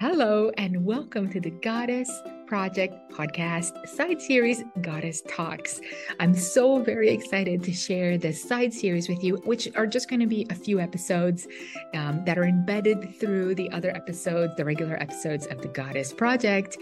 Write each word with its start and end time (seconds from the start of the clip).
Hello, 0.00 0.52
and 0.56 0.84
welcome 0.84 1.28
to 1.28 1.40
the 1.40 1.50
Goddess 1.50 2.08
Project 2.46 3.10
podcast 3.10 3.88
side 3.88 4.22
series, 4.22 4.62
Goddess 4.80 5.22
Talks. 5.28 5.80
I'm 6.20 6.34
so 6.34 6.80
very 6.84 7.08
excited 7.08 7.64
to 7.64 7.72
share 7.72 8.16
this 8.16 8.40
side 8.40 8.72
series 8.72 9.08
with 9.08 9.24
you, 9.24 9.38
which 9.38 9.68
are 9.74 9.88
just 9.88 10.08
going 10.08 10.20
to 10.20 10.28
be 10.28 10.46
a 10.50 10.54
few 10.54 10.78
episodes 10.78 11.48
um, 11.94 12.24
that 12.26 12.38
are 12.38 12.44
embedded 12.44 13.18
through 13.18 13.56
the 13.56 13.68
other 13.72 13.90
episodes, 13.90 14.54
the 14.54 14.64
regular 14.64 15.02
episodes 15.02 15.46
of 15.46 15.62
the 15.62 15.68
Goddess 15.68 16.12
Project. 16.12 16.78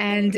And 0.00 0.36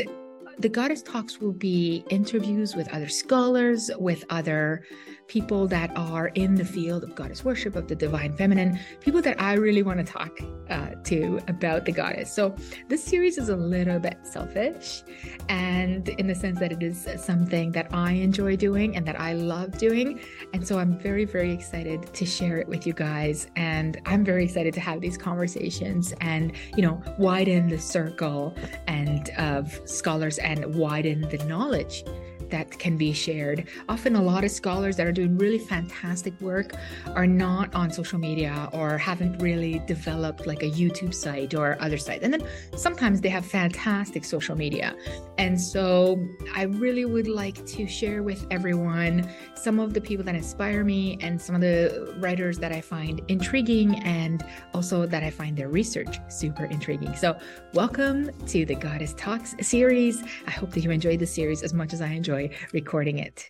the 0.59 0.67
Goddess 0.67 1.01
Talks 1.01 1.39
will 1.39 1.53
be 1.53 2.03
interviews 2.09 2.75
with 2.75 2.93
other 2.93 3.07
scholars, 3.07 3.89
with 3.97 4.25
other 4.29 4.83
people 5.27 5.67
that 5.67 5.95
are 5.95 6.27
in 6.29 6.55
the 6.55 6.65
field 6.65 7.03
of 7.03 7.15
goddess 7.15 7.45
worship, 7.45 7.75
of 7.75 7.87
the 7.87 7.95
divine 7.95 8.35
feminine, 8.35 8.77
people 8.99 9.21
that 9.21 9.39
I 9.39 9.53
really 9.53 9.83
want 9.83 10.05
to 10.05 10.11
talk 10.11 10.37
uh, 10.69 10.95
to 11.05 11.39
about 11.47 11.85
the 11.85 11.91
goddess. 11.91 12.33
So 12.33 12.55
this 12.89 13.03
series 13.03 13.37
is 13.37 13.49
a 13.49 13.55
little 13.55 13.99
bit 13.99 14.17
selfish, 14.23 15.03
and 15.47 16.09
in 16.09 16.27
the 16.27 16.35
sense 16.35 16.59
that 16.59 16.71
it 16.71 16.83
is 16.83 17.07
something 17.17 17.71
that 17.73 17.93
I 17.93 18.13
enjoy 18.13 18.57
doing 18.57 18.97
and 18.97 19.07
that 19.07 19.19
I 19.19 19.33
love 19.33 19.77
doing. 19.77 20.19
And 20.51 20.67
so 20.67 20.79
I'm 20.79 20.97
very, 20.97 21.25
very 21.25 21.53
excited 21.53 22.11
to 22.13 22.25
share 22.25 22.57
it 22.57 22.67
with 22.67 22.85
you 22.85 22.93
guys. 22.93 23.47
And 23.55 24.01
I'm 24.05 24.25
very 24.25 24.43
excited 24.43 24.73
to 24.73 24.81
have 24.81 24.99
these 24.99 25.17
conversations 25.17 26.11
and, 26.19 26.51
you 26.75 26.81
know, 26.81 27.01
widen 27.17 27.69
the 27.69 27.79
circle 27.79 28.55
and 28.87 29.29
of 29.37 29.79
scholars 29.85 30.39
and 30.49 30.65
widen 30.73 31.21
the 31.29 31.37
knowledge 31.45 32.03
that 32.49 32.77
can 32.79 32.97
be 32.97 33.13
shared. 33.13 33.67
Often, 33.87 34.15
a 34.15 34.21
lot 34.21 34.43
of 34.43 34.51
scholars 34.51 34.95
that 34.97 35.07
are 35.07 35.11
doing 35.11 35.37
really 35.37 35.59
fantastic 35.59 36.39
work 36.41 36.73
are 37.15 37.27
not 37.27 37.73
on 37.73 37.91
social 37.91 38.19
media 38.19 38.69
or 38.73 38.97
haven't 38.97 39.37
really 39.39 39.79
developed 39.87 40.47
like 40.47 40.63
a 40.63 40.69
YouTube 40.69 41.13
site 41.13 41.53
or 41.53 41.77
other 41.79 41.97
site. 41.97 42.23
And 42.23 42.33
then 42.33 42.47
sometimes 42.75 43.21
they 43.21 43.29
have 43.29 43.45
fantastic 43.45 44.25
social 44.25 44.55
media. 44.55 44.95
And 45.37 45.59
so, 45.59 46.23
I 46.55 46.63
really 46.63 47.05
would 47.05 47.27
like 47.27 47.65
to 47.67 47.87
share 47.87 48.23
with 48.23 48.45
everyone 48.51 49.29
some 49.55 49.79
of 49.79 49.93
the 49.93 50.01
people 50.01 50.23
that 50.25 50.35
inspire 50.35 50.83
me 50.83 51.17
and 51.21 51.41
some 51.41 51.55
of 51.55 51.61
the 51.61 52.15
writers 52.19 52.57
that 52.59 52.71
I 52.71 52.81
find 52.81 53.21
intriguing 53.27 54.01
and 54.03 54.45
also 54.73 55.05
that 55.05 55.23
I 55.23 55.29
find 55.29 55.57
their 55.57 55.69
research 55.69 56.19
super 56.29 56.65
intriguing. 56.65 57.15
So, 57.15 57.37
welcome 57.73 58.31
to 58.47 58.65
the 58.65 58.75
Goddess 58.75 59.13
Talks 59.13 59.55
series. 59.61 60.23
I 60.47 60.51
hope 60.51 60.71
that 60.71 60.81
you 60.81 60.91
enjoyed 60.91 61.19
the 61.19 61.27
series 61.27 61.63
as 61.63 61.73
much 61.73 61.93
as 61.93 62.01
I 62.01 62.07
enjoy 62.07 62.38
enjoy 62.39 62.57
recording 62.73 63.19
it. 63.19 63.49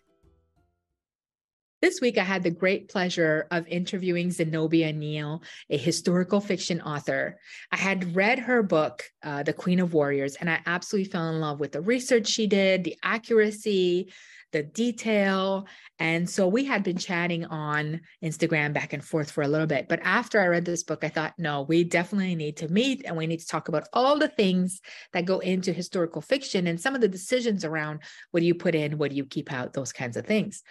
This 1.82 2.02
week, 2.02 2.18
I 2.18 2.24
had 2.24 2.44
the 2.44 2.52
great 2.52 2.90
pleasure 2.90 3.48
of 3.52 3.66
interviewing 3.70 4.32
Zenobia 4.32 4.92
Neil, 4.92 5.42
a 5.70 5.78
historical 5.78 6.42
fiction 6.42 6.82
author. 6.82 7.40
I 7.72 7.78
had 7.78 8.18
read 8.18 8.38
her 8.38 8.62
book, 8.62 9.06
uh, 9.24 9.44
The 9.44 9.54
Queen 9.54 9.80
of 9.80 9.94
Warriors, 9.94 10.36
and 10.36 10.50
I 10.50 10.60
absolutely 10.66 11.10
fell 11.10 11.30
in 11.30 11.40
love 11.40 11.62
with 11.62 11.72
the 11.72 11.80
research 11.80 12.28
she 12.28 12.48
did, 12.48 12.84
the 12.84 12.98
accuracy, 13.02 14.12
the 14.52 14.64
detail. 14.64 15.68
And 16.00 16.30
so 16.30 16.48
we 16.48 16.66
had 16.66 16.84
been 16.84 16.98
chatting 16.98 17.46
on 17.46 18.02
Instagram 18.24 18.74
back 18.74 18.94
and 18.94 19.04
forth 19.04 19.32
for 19.32 19.44
a 19.44 19.48
little 19.48 19.68
bit. 19.68 19.88
But 19.88 20.00
after 20.04 20.40
I 20.40 20.48
read 20.48 20.66
this 20.66 20.84
book, 20.84 21.04
I 21.04 21.10
thought, 21.10 21.34
no, 21.38 21.64
we 21.64 21.84
definitely 21.84 22.36
need 22.36 22.58
to 22.58 22.68
meet 22.68 23.04
and 23.06 23.16
we 23.16 23.28
need 23.28 23.40
to 23.40 23.48
talk 23.48 23.68
about 23.68 23.88
all 23.94 24.18
the 24.18 24.28
things 24.28 24.82
that 25.14 25.26
go 25.26 25.40
into 25.40 25.74
historical 25.74 26.22
fiction 26.22 26.68
and 26.68 26.80
some 26.80 26.96
of 26.96 27.02
the 27.02 27.08
decisions 27.08 27.64
around 27.66 28.02
what 28.32 28.40
do 28.40 28.46
you 28.46 28.56
put 28.56 28.76
in, 28.76 28.98
what 28.98 29.12
do 29.12 29.18
you 29.18 29.26
keep 29.26 29.52
out, 29.52 29.74
those 29.74 29.94
kinds 29.94 30.18
of 30.18 30.26
things. 30.26 30.64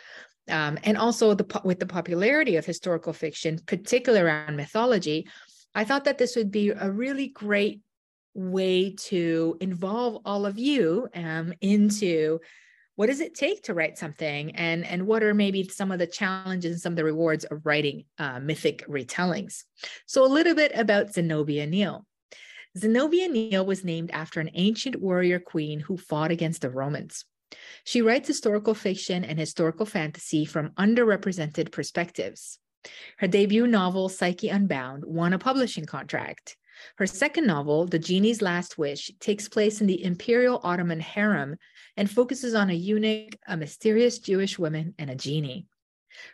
Um, 0.48 0.78
and 0.84 0.96
also 0.96 1.34
the 1.34 1.60
with 1.62 1.78
the 1.78 1.86
popularity 1.86 2.56
of 2.56 2.64
historical 2.64 3.12
fiction, 3.12 3.60
particularly 3.66 4.24
around 4.24 4.56
mythology, 4.56 5.28
I 5.74 5.84
thought 5.84 6.04
that 6.04 6.18
this 6.18 6.36
would 6.36 6.50
be 6.50 6.70
a 6.70 6.90
really 6.90 7.28
great 7.28 7.82
way 8.34 8.94
to 8.94 9.56
involve 9.60 10.22
all 10.24 10.46
of 10.46 10.58
you 10.58 11.08
um, 11.14 11.52
into 11.60 12.40
what 12.98 13.06
does 13.06 13.20
it 13.20 13.36
take 13.36 13.62
to 13.62 13.74
write 13.74 13.96
something? 13.96 14.56
And 14.56 14.84
and 14.84 15.06
what 15.06 15.22
are 15.22 15.32
maybe 15.32 15.62
some 15.68 15.92
of 15.92 16.00
the 16.00 16.06
challenges 16.08 16.72
and 16.72 16.80
some 16.80 16.94
of 16.94 16.96
the 16.96 17.04
rewards 17.04 17.44
of 17.44 17.64
writing 17.64 18.06
uh, 18.18 18.40
mythic 18.40 18.84
retellings? 18.88 19.62
So 20.06 20.24
a 20.24 20.26
little 20.26 20.56
bit 20.56 20.72
about 20.74 21.14
zenobia 21.14 21.64
neil 21.68 22.04
zenobia 22.76 23.28
neil 23.28 23.64
was 23.64 23.84
named 23.84 24.10
after 24.10 24.40
an 24.40 24.50
ancient 24.54 24.96
warrior 24.96 25.38
queen 25.38 25.78
who 25.78 25.96
fought 25.96 26.32
against 26.32 26.62
the 26.62 26.70
romans. 26.70 27.24
She 27.84 28.02
writes 28.02 28.26
historical 28.26 28.74
fiction 28.74 29.24
and 29.24 29.38
historical 29.38 29.86
fantasy 29.86 30.44
from 30.44 30.70
underrepresented 30.70 31.70
perspectives. 31.70 32.58
Her 33.18 33.28
debut 33.28 33.68
novel 33.68 34.08
psyche 34.08 34.48
unbound 34.48 35.04
won 35.06 35.32
a 35.32 35.38
publishing 35.38 35.86
contract. 35.86 36.56
Her 36.96 37.06
second 37.06 37.46
novel, 37.46 37.86
The 37.86 37.98
Jinni's 38.00 38.42
Last 38.42 38.76
Wish, 38.76 39.12
takes 39.20 39.48
place 39.48 39.80
in 39.80 39.86
the 39.86 40.02
Imperial 40.02 40.60
Ottoman 40.64 41.00
harem 41.00 41.56
and 41.98 42.08
focuses 42.08 42.54
on 42.54 42.70
a 42.70 42.74
eunuch, 42.74 43.34
a 43.48 43.56
mysterious 43.56 44.20
Jewish 44.20 44.56
woman, 44.56 44.94
and 45.00 45.10
a 45.10 45.16
jinni. 45.16 45.66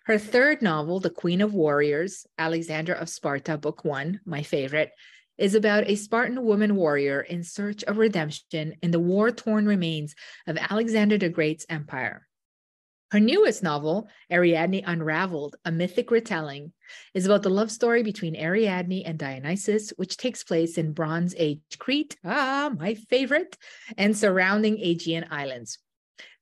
Her 0.05 0.19
third 0.19 0.61
novel, 0.61 1.01
The 1.01 1.09
Queen 1.09 1.41
of 1.41 1.55
Warriors, 1.55 2.27
Alexandra 2.37 2.97
of 2.97 3.09
Sparta, 3.09 3.57
Book 3.57 3.83
One, 3.83 4.21
my 4.27 4.43
favorite, 4.43 4.91
is 5.39 5.55
about 5.55 5.89
a 5.89 5.97
Spartan 5.97 6.45
woman 6.45 6.77
warrior 6.77 7.23
in 7.23 7.43
search 7.43 7.83
of 7.85 7.97
redemption 7.97 8.75
in 8.83 8.91
the 8.91 9.01
war 9.01 9.31
torn 9.31 9.65
remains 9.65 10.15
of 10.47 10.59
Alexander 10.59 11.17
the 11.17 11.31
Great's 11.31 11.65
empire. 11.71 12.29
Her 13.15 13.21
newest 13.21 13.63
novel, 13.63 14.09
Ariadne 14.29 14.83
Unraveled, 14.85 15.55
a 15.65 15.71
mythic 15.71 16.11
retelling, 16.11 16.73
is 17.15 17.27
about 17.27 17.45
the 17.45 17.49
love 17.49 17.71
story 17.71 18.03
between 18.03 18.35
Ariadne 18.35 19.05
and 19.07 19.17
Dionysus, 19.17 19.91
which 19.91 20.17
takes 20.17 20.43
place 20.43 20.79
in 20.79 20.95
Bronze 20.95 21.33
Age 21.39 21.61
Crete, 21.79 22.17
ah, 22.25 22.73
my 22.77 22.95
favorite, 22.95 23.57
and 23.97 24.19
surrounding 24.19 24.81
Aegean 24.81 25.27
islands. 25.31 25.79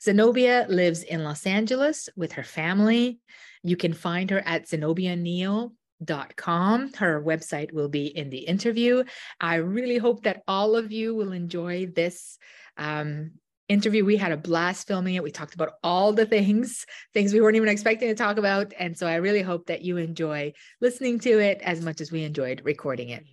Zenobia 0.03 0.65
lives 0.71 1.03
in 1.03 1.25
Los 1.25 1.47
Angeles 1.47 2.09
with 2.17 2.33
her 2.33 2.43
family. 2.43 3.19
You 3.63 3.77
can 3.77 3.93
find 3.93 4.31
her 4.31 4.41
at 4.41 4.67
zenobianeil.com. 4.67 6.93
Her 6.95 7.23
website 7.23 7.73
will 7.73 7.91
be 7.91 8.07
in 8.07 8.31
the 8.31 8.39
interview. 8.39 9.05
I 9.39 9.57
really 9.57 9.99
hope 9.99 10.23
that 10.23 10.43
all 10.49 10.77
of 10.77 10.91
you 10.91 11.15
will 11.15 11.33
enjoy 11.33 11.89
this 11.95 12.39
um, 12.79 13.33
interview. 13.73 14.05
We 14.05 14.17
had 14.17 14.33
a 14.33 14.37
blast 14.37 14.87
filming 14.87 15.15
it. 15.15 15.23
We 15.23 15.31
talked 15.31 15.55
about 15.55 15.73
all 15.83 16.13
the 16.13 16.27
things, 16.27 16.87
things 17.15 17.33
we 17.33 17.41
weren't 17.41 17.57
even 17.57 17.69
expecting 17.69 18.09
to 18.09 18.15
talk 18.15 18.37
about. 18.37 18.73
And 18.79 18.97
so 18.97 19.07
I 19.07 19.17
really 19.17 19.43
hope 19.43 19.67
that 19.67 19.83
you 19.83 19.97
enjoy 19.97 20.53
listening 20.81 21.19
to 21.21 21.39
it 21.41 21.61
as 21.63 21.81
much 21.81 22.01
as 22.01 22.13
we 22.13 22.23
enjoyed 22.23 22.63
recording 22.65 23.09
it. 23.09 23.25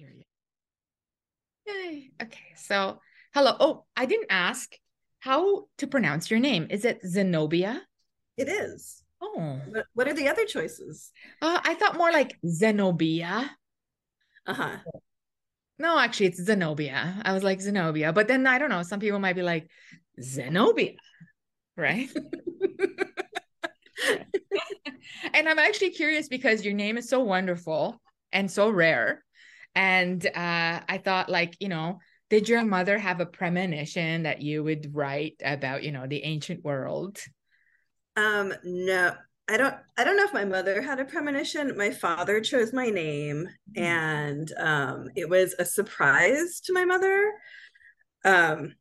Yay. 1.68 2.12
Okay. 2.22 2.54
So, 2.56 3.00
hello. 3.34 3.56
Oh, 3.60 3.86
I 3.96 4.06
didn't 4.06 4.28
ask 4.32 4.74
how 5.20 5.68
to 5.78 5.88
pronounce 5.88 6.32
your 6.32 6.40
name. 6.40 6.68
Is 6.70 6.86
it 6.86 7.02
Zenobia? 7.06 7.82
It 8.38 8.48
is. 8.48 9.04
Oh. 9.22 9.60
What 9.94 10.08
are 10.08 10.14
the 10.14 10.30
other 10.30 10.46
choices? 10.46 11.12
Uh, 11.42 11.60
I 11.64 11.74
thought 11.74 11.98
more 11.98 12.12
like 12.12 12.38
Zenobia. 12.48 13.52
Uh 14.48 14.54
huh. 14.54 14.78
No, 15.79 15.97
actually, 15.97 16.25
it's 16.28 16.44
Zenobia. 16.44 17.22
I 17.23 17.31
was 17.34 17.41
like 17.41 17.62
Zenobia, 17.62 18.12
but 18.12 18.28
then 18.28 18.45
I 18.45 18.59
don't 18.59 18.69
know. 18.69 18.84
Some 18.84 19.00
people 19.00 19.19
might 19.19 19.38
be 19.38 19.44
like 19.44 19.69
Zenobia, 20.22 20.95
right? 21.78 22.09
and 25.34 25.47
I'm 25.47 25.59
actually 25.59 25.91
curious 25.91 26.28
because 26.28 26.66
your 26.66 26.73
name 26.73 26.97
is 26.97 27.07
so 27.07 27.22
wonderful 27.22 28.01
and 28.34 28.51
so 28.51 28.69
rare. 28.69 29.23
And 29.73 30.25
uh, 30.25 30.81
I 30.88 31.01
thought, 31.03 31.29
like, 31.29 31.56
you 31.62 31.69
know, 31.69 32.00
did 32.29 32.50
your 32.50 32.66
mother 32.66 32.97
have 32.97 33.22
a 33.22 33.25
premonition 33.25 34.23
that 34.23 34.41
you 34.41 34.63
would 34.66 34.94
write 34.94 35.35
about, 35.44 35.84
you 35.84 35.94
know, 35.94 36.07
the 36.07 36.23
ancient 36.23 36.63
world? 36.66 37.19
Um, 38.17 38.53
no, 38.66 39.13
I 39.50 39.58
don't 39.58 39.76
I 39.98 40.04
don't 40.04 40.16
know 40.16 40.26
if 40.26 40.34
my 40.34 40.46
mother 40.46 40.80
had 40.80 41.00
a 41.00 41.06
premonition. 41.06 41.76
My 41.76 41.90
father 41.90 42.40
chose 42.40 42.72
my 42.72 42.92
name 42.92 43.50
mm-hmm. 43.76 43.84
and 43.84 44.54
um 44.58 45.08
it 45.16 45.28
was 45.28 45.56
a 45.58 45.66
surprise 45.66 46.62
to 46.66 46.74
my 46.74 46.86
mother. 46.86 47.34
Um 48.23 48.76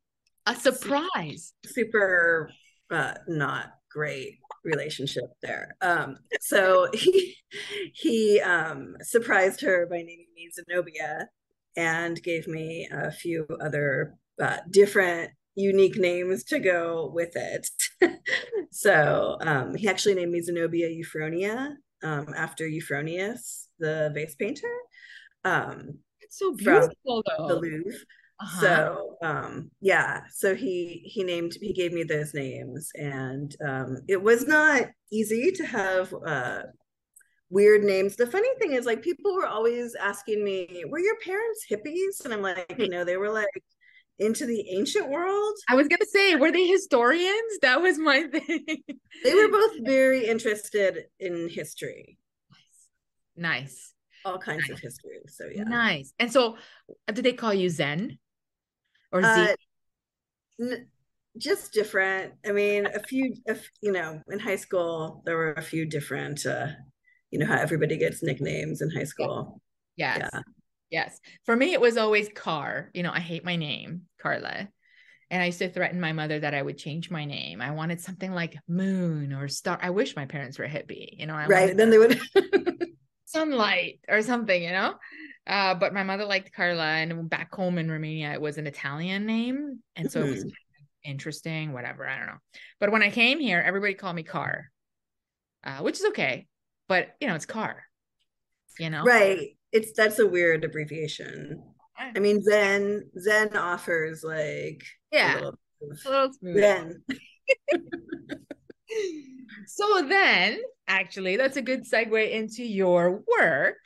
a 0.46 0.54
surprise. 0.54 1.54
Super 1.64 2.50
uh 2.90 3.14
not 3.26 3.72
great 3.90 4.40
relationship 4.62 5.24
there. 5.40 5.74
Um 5.80 6.18
so 6.40 6.88
he 6.94 7.34
he 7.94 8.40
um 8.40 8.96
surprised 9.00 9.62
her 9.62 9.86
by 9.86 9.96
naming 9.96 10.26
me 10.36 10.50
Zenobia 10.54 11.28
and 11.78 12.22
gave 12.22 12.46
me 12.46 12.88
a 12.92 13.10
few 13.10 13.46
other 13.60 14.18
uh, 14.42 14.58
different 14.70 15.30
unique 15.58 15.98
names 15.98 16.44
to 16.44 16.58
go 16.60 17.10
with 17.12 17.34
it. 17.34 17.68
so 18.70 19.36
um, 19.40 19.74
he 19.74 19.88
actually 19.88 20.14
named 20.14 20.32
me 20.32 20.40
Zenobia 20.40 20.88
Euphronia 20.88 21.72
um, 22.02 22.32
after 22.36 22.64
Euphronius, 22.64 23.66
the 23.78 24.10
vase 24.14 24.36
painter. 24.36 24.72
Um, 25.44 25.98
it's 26.20 26.38
so 26.38 26.54
beautiful, 26.54 27.24
though. 27.26 27.48
The 27.48 27.56
Louvre. 27.56 27.92
Uh-huh. 28.40 28.60
So 28.60 29.16
um, 29.20 29.70
yeah, 29.80 30.20
so 30.32 30.54
he 30.54 31.02
he 31.04 31.24
named 31.24 31.54
he 31.60 31.72
gave 31.72 31.92
me 31.92 32.04
those 32.04 32.34
names, 32.34 32.88
and 32.94 33.52
um, 33.66 33.96
it 34.06 34.22
was 34.22 34.46
not 34.46 34.82
easy 35.10 35.50
to 35.50 35.66
have 35.66 36.14
uh, 36.24 36.62
weird 37.50 37.82
names. 37.82 38.14
The 38.14 38.28
funny 38.28 38.48
thing 38.60 38.74
is, 38.74 38.86
like, 38.86 39.02
people 39.02 39.34
were 39.34 39.46
always 39.46 39.96
asking 39.96 40.44
me, 40.44 40.84
"Were 40.88 41.00
your 41.00 41.18
parents 41.18 41.66
hippies?" 41.68 42.24
And 42.24 42.32
I'm 42.32 42.42
like, 42.42 42.76
you 42.78 42.88
know, 42.88 43.02
they 43.02 43.16
were 43.16 43.30
like 43.32 43.48
into 44.18 44.46
the 44.46 44.68
ancient 44.70 45.08
world. 45.08 45.54
I 45.68 45.74
was 45.74 45.88
gonna 45.88 46.06
say, 46.06 46.34
were 46.34 46.50
they 46.50 46.66
historians? 46.66 47.58
That 47.62 47.80
was 47.80 47.98
my 47.98 48.22
thing. 48.32 48.64
they 49.24 49.34
were 49.34 49.48
both 49.48 49.72
very 49.84 50.26
interested 50.26 51.04
in 51.20 51.48
history. 51.48 52.18
Nice. 53.36 53.94
All 54.24 54.38
kinds 54.38 54.64
nice. 54.68 54.76
of 54.76 54.80
history. 54.80 55.20
So 55.28 55.44
yeah. 55.52 55.62
Nice. 55.62 56.12
And 56.18 56.32
so, 56.32 56.56
uh, 57.06 57.12
did 57.12 57.24
they 57.24 57.32
call 57.32 57.54
you 57.54 57.70
Zen 57.70 58.18
or 59.12 59.22
Z? 59.22 59.28
Uh, 59.28 59.54
n- 60.60 60.88
just 61.36 61.72
different. 61.72 62.34
I 62.44 62.50
mean, 62.50 62.86
a 62.86 62.98
few, 62.98 63.34
if 63.46 63.70
you 63.80 63.92
know, 63.92 64.20
in 64.28 64.40
high 64.40 64.56
school 64.56 65.22
there 65.24 65.36
were 65.36 65.52
a 65.52 65.62
few 65.62 65.86
different. 65.86 66.44
uh 66.44 66.68
You 67.30 67.38
know 67.38 67.46
how 67.46 67.58
everybody 67.58 67.96
gets 67.96 68.22
nicknames 68.22 68.80
in 68.82 68.90
high 68.90 69.04
school. 69.04 69.60
Yes. 69.96 70.18
Yeah. 70.32 70.40
Yes. 70.90 71.20
For 71.44 71.54
me, 71.54 71.72
it 71.72 71.80
was 71.80 71.96
always 71.96 72.28
Car. 72.34 72.90
You 72.94 73.02
know, 73.02 73.12
I 73.12 73.20
hate 73.20 73.44
my 73.44 73.56
name, 73.56 74.02
Carla. 74.20 74.68
And 75.30 75.42
I 75.42 75.46
used 75.46 75.58
to 75.58 75.68
threaten 75.68 76.00
my 76.00 76.12
mother 76.12 76.40
that 76.40 76.54
I 76.54 76.62
would 76.62 76.78
change 76.78 77.10
my 77.10 77.26
name. 77.26 77.60
I 77.60 77.72
wanted 77.72 78.00
something 78.00 78.32
like 78.32 78.56
Moon 78.66 79.34
or 79.34 79.46
Star. 79.48 79.78
I 79.80 79.90
wish 79.90 80.16
my 80.16 80.24
parents 80.24 80.58
were 80.58 80.66
hippie, 80.66 81.18
you 81.18 81.26
know. 81.26 81.34
I 81.34 81.46
right. 81.46 81.76
Then 81.76 81.90
they 81.90 81.98
would 81.98 82.18
sunlight 83.26 84.00
or 84.08 84.22
something, 84.22 84.62
you 84.62 84.72
know. 84.72 84.94
Uh, 85.46 85.74
but 85.74 85.94
my 85.94 86.02
mother 86.02 86.24
liked 86.24 86.52
Carla, 86.52 86.84
and 86.84 87.28
back 87.28 87.54
home 87.54 87.78
in 87.78 87.90
Romania, 87.90 88.32
it 88.32 88.40
was 88.40 88.58
an 88.58 88.66
Italian 88.66 89.24
name, 89.24 89.80
and 89.96 90.10
so 90.12 90.20
mm-hmm. 90.20 90.28
it 90.28 90.32
was 90.32 90.44
mm-hmm. 90.44 91.10
interesting. 91.10 91.72
Whatever, 91.72 92.06
I 92.06 92.18
don't 92.18 92.26
know. 92.26 92.38
But 92.80 92.92
when 92.92 93.02
I 93.02 93.10
came 93.10 93.40
here, 93.40 93.62
everybody 93.64 93.94
called 93.94 94.16
me 94.16 94.24
Car, 94.24 94.70
uh, 95.64 95.78
which 95.78 95.98
is 95.98 96.04
okay. 96.06 96.46
But 96.86 97.08
you 97.20 97.28
know, 97.28 97.34
it's 97.34 97.46
Car. 97.46 97.82
You 98.78 98.90
know, 98.90 99.04
right? 99.04 99.56
it's 99.72 99.92
that's 99.92 100.18
a 100.18 100.26
weird 100.26 100.64
abbreviation. 100.64 101.62
I 101.98 102.18
mean, 102.18 102.42
Zen 102.42 103.10
Zen 103.18 103.56
offers 103.56 104.22
like 104.22 104.84
yeah, 105.10 105.34
a 105.34 105.52
little, 105.82 106.32
Zen. 106.42 107.02
so 109.66 110.06
then, 110.08 110.60
actually, 110.86 111.36
that's 111.36 111.56
a 111.56 111.62
good 111.62 111.84
segue 111.90 112.30
into 112.30 112.64
your 112.64 113.22
work. 113.38 113.78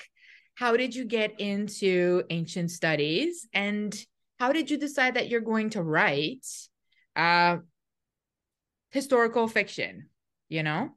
How 0.55 0.76
did 0.76 0.94
you 0.94 1.05
get 1.05 1.41
into 1.41 2.25
ancient 2.31 2.70
studies, 2.70 3.49
and 3.53 3.94
how 4.38 4.53
did 4.53 4.70
you 4.70 4.76
decide 4.76 5.15
that 5.15 5.29
you're 5.29 5.41
going 5.41 5.70
to 5.70 5.82
write 5.82 6.47
uh, 7.17 7.58
historical 8.91 9.49
fiction? 9.49 10.08
You 10.49 10.62
know. 10.62 10.91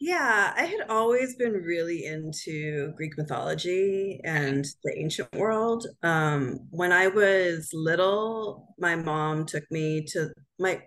Yeah, 0.00 0.52
I 0.56 0.64
had 0.64 0.88
always 0.90 1.36
been 1.36 1.52
really 1.52 2.04
into 2.04 2.92
Greek 2.96 3.16
mythology 3.16 4.20
and 4.24 4.64
the 4.84 4.98
ancient 4.98 5.32
world. 5.34 5.86
Um, 6.02 6.66
when 6.70 6.92
I 6.92 7.06
was 7.08 7.70
little, 7.72 8.74
my 8.78 8.96
mom 8.96 9.46
took 9.46 9.64
me 9.70 10.04
to 10.08 10.30
my 10.58 10.82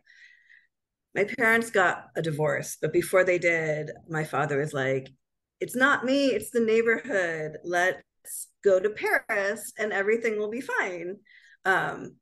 my 1.15 1.23
parents 1.23 1.71
got 1.71 2.07
a 2.15 2.21
divorce, 2.21 2.77
but 2.81 2.93
before 2.93 3.23
they 3.23 3.39
did, 3.39 3.91
my 4.09 4.23
father 4.23 4.57
was 4.59 4.73
like, 4.73 5.09
"It's 5.59 5.75
not 5.75 6.05
me, 6.05 6.27
it's 6.27 6.51
the 6.51 6.59
neighborhood. 6.59 7.57
Let's 7.63 8.47
go 8.63 8.79
to 8.79 8.89
Paris 8.89 9.73
and 9.77 9.91
everything 9.93 10.37
will 10.37 10.49
be 10.49 10.61
fine." 10.61 11.17
Um, 11.65 12.17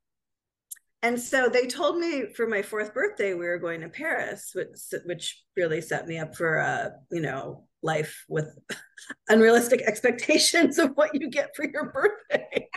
and 1.06 1.22
so 1.22 1.48
they 1.48 1.68
told 1.68 2.00
me 2.00 2.26
for 2.34 2.48
my 2.48 2.64
fourth 2.64 2.92
birthday 2.92 3.36
we 3.36 3.46
were 3.46 3.60
going 3.60 3.82
to 3.82 3.90
Paris, 3.90 4.54
which, 4.56 5.04
which 5.06 5.44
really 5.56 5.80
set 5.80 6.08
me 6.08 6.18
up 6.18 6.36
for 6.36 6.58
a 6.58 6.94
you 7.12 7.22
know 7.22 7.68
life 7.84 8.26
with 8.28 8.58
unrealistic 9.30 9.82
expectations 9.84 10.80
of 10.80 10.92
what 10.96 11.14
you 11.14 11.30
get 11.30 11.56
for 11.56 11.64
your 11.66 11.92
birthday. 11.92 12.68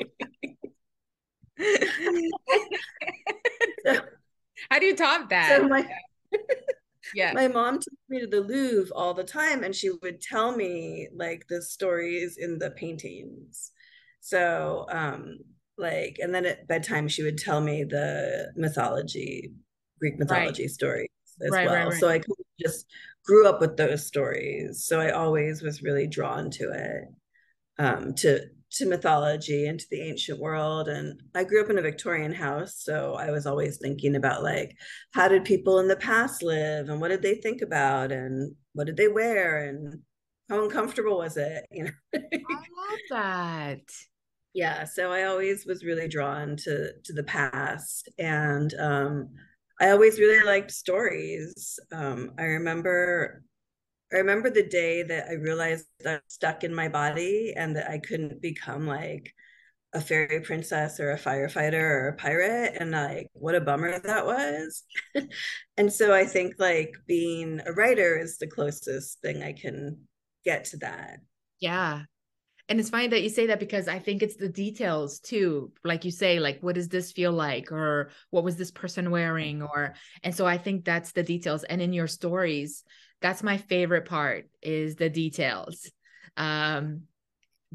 so, 3.86 3.94
How 4.70 4.78
do 4.78 4.84
you 4.84 4.94
top 4.96 5.30
that? 5.30 5.56
So 5.56 5.66
my, 5.66 5.88
yeah, 7.14 7.32
my 7.32 7.48
mom 7.48 7.78
took 7.78 7.94
me 8.10 8.20
to 8.20 8.26
the 8.26 8.42
Louvre 8.42 8.94
all 8.94 9.14
the 9.14 9.24
time, 9.24 9.64
and 9.64 9.74
she 9.74 9.90
would 10.02 10.20
tell 10.20 10.54
me 10.54 11.08
like 11.14 11.46
the 11.48 11.62
stories 11.62 12.36
in 12.36 12.58
the 12.58 12.72
paintings. 12.72 13.70
So 14.20 14.84
um, 14.90 15.38
like 15.78 16.18
and 16.20 16.34
then 16.34 16.44
at 16.44 16.66
bedtime 16.66 17.08
she 17.08 17.22
would 17.22 17.38
tell 17.38 17.60
me 17.60 17.84
the 17.84 18.52
mythology 18.56 19.52
greek 19.98 20.18
mythology 20.18 20.64
right. 20.64 20.70
stories 20.70 21.08
as 21.44 21.50
right, 21.50 21.66
well. 21.66 21.88
right, 21.88 22.00
so 22.00 22.08
i 22.08 22.20
just 22.60 22.86
grew 23.28 23.46
up 23.46 23.60
with 23.60 23.76
those 23.76 24.06
stories. 24.06 24.84
So 24.84 25.00
i 25.00 25.10
always 25.10 25.62
was 25.62 25.82
really 25.82 26.06
drawn 26.06 26.50
to 26.52 26.70
it 26.72 27.04
um, 27.78 28.14
to 28.16 28.40
to 28.70 28.86
mythology 28.86 29.66
and 29.66 29.80
to 29.80 29.86
the 29.90 30.02
ancient 30.02 30.40
world. 30.40 30.88
And 30.88 31.20
i 31.34 31.44
grew 31.44 31.62
up 31.62 31.70
in 31.70 31.78
a 31.78 31.82
victorian 31.82 32.32
house 32.32 32.82
so 32.82 33.14
i 33.14 33.30
was 33.30 33.46
always 33.46 33.78
thinking 33.78 34.16
about 34.16 34.42
like 34.42 34.76
how 35.12 35.28
did 35.28 35.44
people 35.44 35.78
in 35.78 35.88
the 35.88 35.96
past 35.96 36.42
live 36.42 36.88
and 36.88 37.00
what 37.00 37.08
did 37.08 37.22
they 37.22 37.34
think 37.36 37.62
about 37.62 38.10
and 38.12 38.54
what 38.72 38.86
did 38.86 38.96
they 38.96 39.08
wear 39.08 39.64
and 39.68 40.00
how 40.48 40.62
uncomfortable 40.62 41.18
was 41.18 41.36
it 41.36 41.64
you 41.70 41.84
know? 41.84 41.90
I 42.14 42.18
love 42.54 42.98
that 43.10 43.80
yeah 44.58 44.82
so 44.82 45.12
i 45.12 45.22
always 45.22 45.64
was 45.66 45.84
really 45.84 46.08
drawn 46.08 46.56
to 46.56 46.90
to 47.04 47.12
the 47.12 47.22
past 47.22 48.08
and 48.18 48.74
um 48.80 49.28
i 49.80 49.90
always 49.90 50.18
really 50.18 50.44
liked 50.44 50.72
stories. 50.72 51.78
Um 51.92 52.32
i 52.40 52.42
remember 52.42 53.44
i 54.12 54.16
remember 54.16 54.50
the 54.50 54.66
day 54.66 55.04
that 55.04 55.28
i 55.28 55.34
realized 55.34 55.86
that 56.00 56.10
I 56.10 56.14
was 56.14 56.22
stuck 56.26 56.64
in 56.64 56.74
my 56.74 56.88
body 56.88 57.54
and 57.56 57.76
that 57.76 57.88
i 57.88 57.98
couldn't 57.98 58.42
become 58.42 58.84
like 58.84 59.32
a 59.92 60.00
fairy 60.00 60.40
princess 60.40 60.98
or 60.98 61.12
a 61.12 61.18
firefighter 61.18 61.80
or 61.80 62.08
a 62.08 62.16
pirate 62.16 62.76
and 62.80 62.90
like 62.90 63.28
what 63.34 63.54
a 63.54 63.60
bummer 63.60 64.00
that 64.00 64.26
was. 64.26 64.82
And 65.78 65.90
so 65.92 66.12
i 66.12 66.24
think 66.24 66.56
like 66.58 66.94
being 67.06 67.60
a 67.64 67.72
writer 67.72 68.18
is 68.18 68.38
the 68.38 68.48
closest 68.48 69.20
thing 69.22 69.44
i 69.44 69.52
can 69.52 69.98
get 70.44 70.64
to 70.70 70.78
that. 70.78 71.20
Yeah 71.60 72.02
and 72.68 72.78
it's 72.78 72.90
funny 72.90 73.08
that 73.08 73.22
you 73.22 73.28
say 73.28 73.46
that 73.46 73.60
because 73.60 73.88
i 73.88 73.98
think 73.98 74.22
it's 74.22 74.36
the 74.36 74.48
details 74.48 75.20
too 75.20 75.72
like 75.84 76.04
you 76.04 76.10
say 76.10 76.38
like 76.38 76.60
what 76.62 76.74
does 76.74 76.88
this 76.88 77.12
feel 77.12 77.32
like? 77.32 77.72
Or 77.72 78.10
what 78.30 78.44
was 78.44 78.56
this 78.56 78.70
person 78.70 79.10
wearing? 79.10 79.62
Or 79.62 79.94
and 80.22 80.34
so 80.34 80.46
i 80.46 80.58
think 80.58 80.84
that's 80.84 81.12
the 81.12 81.22
details. 81.22 81.64
And 81.64 81.80
in 81.80 81.92
your 81.92 82.06
stories 82.06 82.84
that's 83.20 83.42
my 83.42 83.56
favorite 83.56 84.04
part 84.06 84.48
is 84.62 84.96
the 84.96 85.10
details. 85.10 85.90
Um 86.36 87.02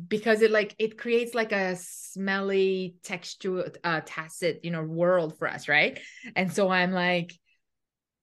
because 0.07 0.41
it 0.41 0.49
like 0.49 0.75
it 0.79 0.97
creates 0.97 1.35
like 1.35 1.51
a 1.51 1.75
smelly 1.75 2.95
texture 3.03 3.71
uh 3.83 4.01
tacit 4.05 4.61
you 4.63 4.71
know 4.71 4.83
world 4.83 5.37
for 5.37 5.47
us 5.47 5.67
right? 5.67 5.99
And 6.35 6.51
so 6.51 6.69
i'm 6.69 6.91
like 6.91 7.33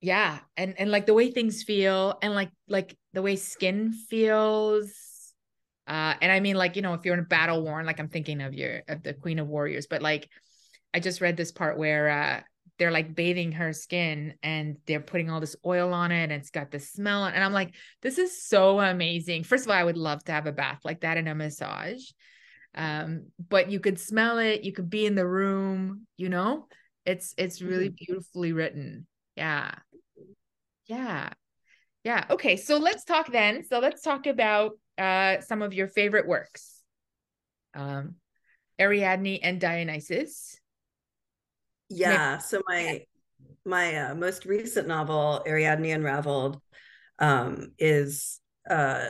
yeah. 0.02 0.38
And 0.56 0.74
and 0.78 0.90
like 0.90 1.06
the 1.06 1.14
way 1.14 1.30
things 1.30 1.62
feel 1.62 2.18
and 2.22 2.34
like 2.34 2.50
like 2.68 2.96
the 3.12 3.22
way 3.22 3.36
skin 3.36 3.92
feels 3.92 4.90
uh, 5.90 6.14
and 6.22 6.30
I 6.30 6.38
mean, 6.38 6.54
like, 6.54 6.76
you 6.76 6.82
know, 6.82 6.94
if 6.94 7.04
you're 7.04 7.14
in 7.14 7.20
a 7.20 7.24
battle 7.24 7.64
worn, 7.64 7.84
like 7.84 7.98
I'm 7.98 8.08
thinking 8.08 8.40
of 8.42 8.54
your 8.54 8.82
of 8.86 9.02
the 9.02 9.12
Queen 9.12 9.40
of 9.40 9.48
Warriors, 9.48 9.88
but 9.88 10.02
like 10.02 10.28
I 10.94 11.00
just 11.00 11.20
read 11.20 11.36
this 11.36 11.50
part 11.50 11.76
where 11.76 12.08
uh 12.08 12.40
they're 12.78 12.92
like 12.92 13.14
bathing 13.16 13.52
her 13.52 13.72
skin 13.72 14.34
and 14.42 14.76
they're 14.86 15.00
putting 15.00 15.28
all 15.28 15.40
this 15.40 15.56
oil 15.66 15.92
on 15.92 16.12
it 16.12 16.22
and 16.22 16.32
it's 16.32 16.50
got 16.50 16.70
this 16.70 16.92
smell. 16.92 17.24
And 17.24 17.42
I'm 17.42 17.52
like, 17.52 17.74
this 18.02 18.18
is 18.18 18.42
so 18.42 18.78
amazing. 18.78 19.42
First 19.42 19.64
of 19.64 19.70
all, 19.70 19.76
I 19.76 19.84
would 19.84 19.98
love 19.98 20.22
to 20.24 20.32
have 20.32 20.46
a 20.46 20.52
bath 20.52 20.78
like 20.84 21.00
that 21.00 21.18
and 21.18 21.28
a 21.28 21.34
massage. 21.34 22.00
Um, 22.76 23.26
but 23.48 23.68
you 23.68 23.80
could 23.80 23.98
smell 23.98 24.38
it, 24.38 24.62
you 24.62 24.72
could 24.72 24.88
be 24.88 25.04
in 25.06 25.16
the 25.16 25.26
room, 25.26 26.06
you 26.16 26.28
know, 26.28 26.68
it's 27.04 27.34
it's 27.36 27.60
really 27.60 27.88
mm-hmm. 27.88 28.04
beautifully 28.06 28.52
written. 28.52 29.08
Yeah. 29.34 29.74
Yeah. 30.86 31.30
Yeah. 32.04 32.26
Okay. 32.30 32.56
So 32.56 32.78
let's 32.78 33.04
talk 33.04 33.32
then. 33.32 33.64
So 33.64 33.80
let's 33.80 34.02
talk 34.02 34.26
about 34.26 34.78
uh, 35.00 35.40
some 35.40 35.62
of 35.62 35.72
your 35.74 35.88
favorite 35.88 36.28
works 36.28 36.80
um, 37.74 38.16
Ariadne 38.80 39.38
and 39.42 39.60
Dionysus. 39.60 40.58
Yeah. 41.88 42.32
Maybe- 42.32 42.42
so 42.42 42.62
my 42.66 43.04
my 43.66 43.96
uh, 43.96 44.14
most 44.14 44.46
recent 44.46 44.88
novel, 44.88 45.42
Ariadne 45.46 45.94
Unraveled, 45.94 46.60
um, 47.18 47.72
is 47.78 48.40
uh, 48.68 49.08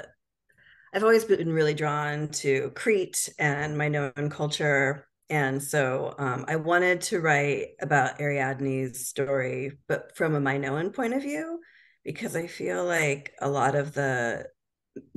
I've 0.93 1.05
always 1.05 1.25
been 1.25 1.53
really 1.53 1.75
drawn 1.75 2.29
to 2.29 2.73
Crete 2.75 3.29
and 3.39 3.79
Minoan 3.79 4.29
culture. 4.31 5.07
And 5.29 5.63
so 5.63 6.15
um, 6.19 6.45
I 6.49 6.57
wanted 6.57 7.03
to 7.03 7.21
write 7.21 7.69
about 7.81 8.21
Ariadne's 8.21 9.07
story, 9.07 9.79
but 9.87 10.17
from 10.17 10.35
a 10.35 10.41
Minoan 10.41 10.91
point 10.91 11.15
of 11.15 11.23
view, 11.23 11.61
because 12.05 12.35
I 12.35 12.49
feel 12.49 12.85
like 12.85 13.33
a 13.41 13.49
lot 13.49 13.77
of 13.77 13.95
the 13.95 14.47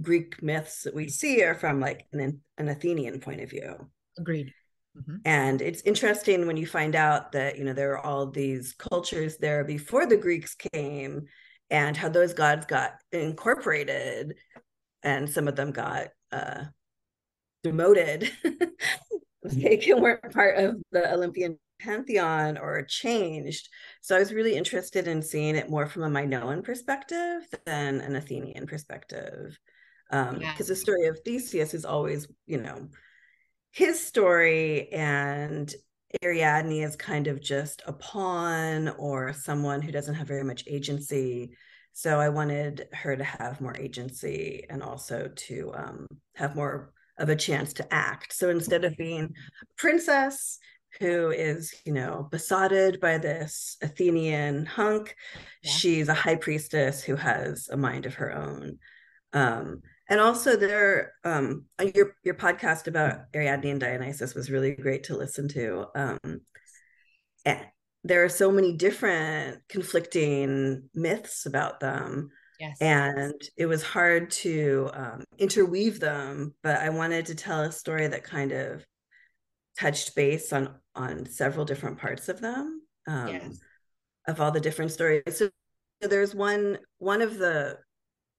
Greek 0.02 0.42
myths 0.42 0.84
that 0.84 0.96
we 0.96 1.10
see 1.10 1.44
are 1.44 1.56
from 1.56 1.80
like 1.80 2.06
an, 2.14 2.42
an 2.58 2.68
Athenian 2.68 3.20
point 3.20 3.42
of 3.42 3.50
view. 3.50 3.90
Agreed. 4.18 4.54
Mm-hmm. 4.98 5.16
And 5.26 5.62
it's 5.62 5.82
interesting 5.82 6.46
when 6.46 6.58
you 6.58 6.68
find 6.68 6.96
out 6.96 7.32
that, 7.32 7.58
you 7.58 7.64
know, 7.64 7.74
there 7.74 7.94
are 7.94 8.06
all 8.06 8.28
these 8.28 8.74
cultures 8.74 9.38
there 9.38 9.64
before 9.64 10.06
the 10.06 10.18
Greeks 10.18 10.56
came 10.56 11.24
and 11.70 11.98
how 11.98 12.10
those 12.10 12.34
gods 12.34 12.66
got 12.66 12.94
incorporated 13.12 14.36
and 15.02 15.30
some 15.30 15.48
of 15.48 15.56
them 15.56 15.72
got 15.72 16.10
uh, 16.32 16.66
demoted. 17.64 18.32
they 19.44 19.94
weren't 19.96 20.34
part 20.34 20.58
of 20.58 20.82
the 20.92 21.12
Olympian 21.12 21.58
pantheon 21.80 22.58
or 22.58 22.84
changed. 22.84 23.70
So 24.04 24.18
I 24.18 24.20
was 24.20 24.34
really 24.34 24.58
interested 24.58 25.08
in 25.08 25.22
seeing 25.22 25.56
it 25.56 25.70
more 25.70 25.88
from 25.88 26.04
a 26.04 26.10
Minoan 26.10 26.62
perspective 26.62 27.48
than 27.66 28.02
an 28.02 28.18
Athenian 28.18 28.68
perspective. 28.68 29.58
Because 30.12 30.34
um, 30.34 30.42
yeah. 30.42 30.54
the 30.58 30.76
story 30.76 31.08
of 31.08 31.22
Theseus 31.24 31.74
is 31.74 31.86
always, 31.86 32.28
you 32.46 32.58
know, 32.58 32.90
his 33.72 34.06
story 34.06 34.92
and 34.92 35.74
Ariadne 36.22 36.84
is 36.84 36.98
kind 36.98 37.28
of 37.28 37.42
just 37.42 37.82
a 37.88 37.94
pawn 37.94 38.90
or 38.90 39.32
someone 39.32 39.82
who 39.82 39.94
doesn't 39.94 40.16
have 40.16 40.28
very 40.28 40.44
much 40.44 40.66
agency. 40.68 41.52
So 41.94 42.20
I 42.20 42.28
wanted 42.28 42.90
her 42.92 43.16
to 43.16 43.24
have 43.24 43.62
more 43.62 43.78
agency 43.78 44.66
and 44.70 44.84
also 44.84 45.32
to 45.34 45.72
um, 45.76 46.08
have 46.36 46.58
more 46.58 46.92
of 47.18 47.30
a 47.30 47.38
chance 47.38 47.72
to 47.76 47.94
act. 47.94 48.34
So 48.34 48.50
instead 48.50 48.84
of 48.84 48.98
being 48.98 49.34
princess 49.78 50.60
who 51.00 51.32
is, 51.32 51.74
you 51.86 51.94
know, 51.94 52.28
besotted 52.32 53.00
by 53.00 53.18
this 53.18 53.78
Athenian 53.82 54.66
hunk, 54.66 55.16
yeah. 55.64 55.72
she's 55.72 56.10
a 56.10 56.14
high 56.14 56.36
priestess 56.36 57.04
who 57.04 57.16
has 57.16 57.70
a 57.70 57.78
mind 57.78 58.06
of 58.06 58.16
her 58.16 58.36
own. 58.36 58.78
Um, 59.34 59.82
and 60.10 60.20
also 60.20 60.56
there 60.56 61.14
um 61.24 61.66
your 61.96 62.16
your 62.24 62.36
podcast 62.36 62.88
about 62.88 63.22
ariadne 63.36 63.72
and 63.72 63.80
dionysus 63.80 64.36
was 64.36 64.52
really 64.52 64.76
great 64.76 65.06
to 65.06 65.18
listen 65.18 65.48
to 65.48 65.86
um 65.96 66.20
and 67.46 67.60
there 68.04 68.24
are 68.24 68.30
so 68.30 68.52
many 68.52 68.74
different 68.74 69.60
conflicting 69.70 70.90
myths 70.94 71.46
about 71.46 71.80
them 71.80 72.30
yes. 72.60 72.78
and 72.82 73.42
it 73.58 73.66
was 73.66 73.82
hard 73.82 74.30
to 74.30 74.90
um, 74.94 75.24
interweave 75.38 76.00
them 76.00 76.54
but 76.64 76.80
i 76.80 76.90
wanted 76.90 77.26
to 77.26 77.36
tell 77.36 77.62
a 77.62 77.72
story 77.72 78.08
that 78.08 78.24
kind 78.24 78.52
of 78.52 78.86
touched 79.80 80.16
base 80.16 80.54
on 80.54 80.76
on 80.96 81.26
several 81.26 81.66
different 81.66 81.98
parts 81.98 82.30
of 82.30 82.40
them 82.40 82.82
um, 83.08 83.28
yes. 83.28 83.60
of 84.28 84.40
all 84.40 84.52
the 84.52 84.60
different 84.60 84.92
stories 84.92 85.24
so 85.30 85.50
there's 86.02 86.36
one 86.36 86.78
one 87.00 87.22
of 87.22 87.38
the 87.38 87.78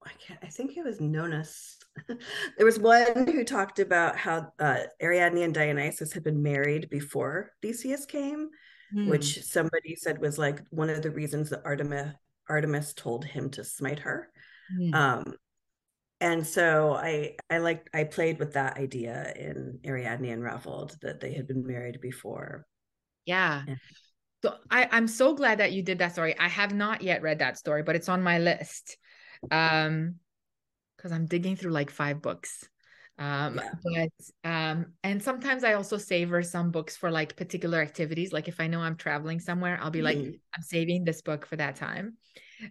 I 0.07 0.11
can't, 0.19 0.39
I 0.43 0.49
think 0.49 0.77
it 0.77 0.85
was 0.85 1.01
Nonnus 1.01 1.79
there 2.57 2.67
was 2.67 2.79
one 2.79 3.27
who 3.27 3.45
talked 3.45 3.79
about 3.79 4.17
how 4.17 4.53
uh, 4.59 4.81
Ariadne 5.03 5.45
and 5.45 5.55
Dionysus 5.55 6.13
had 6.13 6.25
been 6.25 6.43
married 6.43 6.91
before 6.91 7.53
Theseus 7.63 8.05
came, 8.05 8.51
mm. 8.95 9.09
which 9.09 9.43
somebody 9.45 9.95
said 9.97 10.21
was 10.21 10.39
like 10.39 10.63
one 10.71 10.91
of 10.91 11.03
the 11.03 11.11
reasons 11.11 11.51
that 11.51 11.63
Artemis 11.65 12.13
Artemis 12.49 12.93
told 12.95 13.25
him 13.25 13.49
to 13.51 13.65
smite 13.65 14.01
her. 14.01 14.29
Mm. 14.79 14.95
Um, 14.95 15.35
and 16.21 16.47
so 16.47 16.95
I 16.95 17.37
I 17.51 17.59
like 17.59 17.89
I 17.93 18.05
played 18.05 18.39
with 18.39 18.55
that 18.55 18.79
idea 18.79 19.33
in 19.37 19.81
Ariadne 19.85 20.27
Unraveled 20.27 20.97
that 21.03 21.21
they 21.21 21.33
had 21.33 21.47
been 21.47 21.67
married 21.67 22.01
before. 22.01 22.67
Yeah. 23.27 23.65
So 24.43 24.55
I, 24.71 24.89
I'm 24.93 25.09
so 25.09 25.35
glad 25.35 25.59
that 25.59 25.73
you 25.73 25.83
did 25.83 25.99
that 25.99 26.13
story. 26.13 26.39
I 26.39 26.49
have 26.49 26.75
not 26.75 27.01
yet 27.03 27.23
read 27.23 27.39
that 27.39 27.57
story, 27.57 27.83
but 27.83 27.97
it's 27.97 28.11
on 28.11 28.23
my 28.23 28.39
list 28.39 28.99
um 29.51 30.17
because 30.97 31.13
i'm 31.13 31.27
digging 31.27 31.57
through 31.57 31.73
like 31.73 31.91
five 31.91 32.23
books 32.23 32.69
um 33.19 33.61
yeah. 33.85 34.09
but 34.43 34.51
um 34.51 34.87
and 35.03 35.23
sometimes 35.23 35.63
i 35.63 35.75
also 35.75 35.97
savor 35.97 36.43
some 36.43 36.71
books 36.71 36.97
for 36.97 37.11
like 37.11 37.37
particular 37.37 37.81
activities 37.81 38.33
like 38.33 38.49
if 38.49 38.61
i 38.61 38.67
know 38.67 38.81
i'm 38.81 38.97
traveling 38.97 39.39
somewhere 39.39 39.79
i'll 39.81 39.91
be 39.91 40.01
mm. 40.01 40.05
like 40.05 40.19
i'm 40.19 40.63
saving 40.63 41.05
this 41.05 41.23
book 41.23 41.47
for 41.47 41.57
that 41.57 41.77
time 41.77 42.17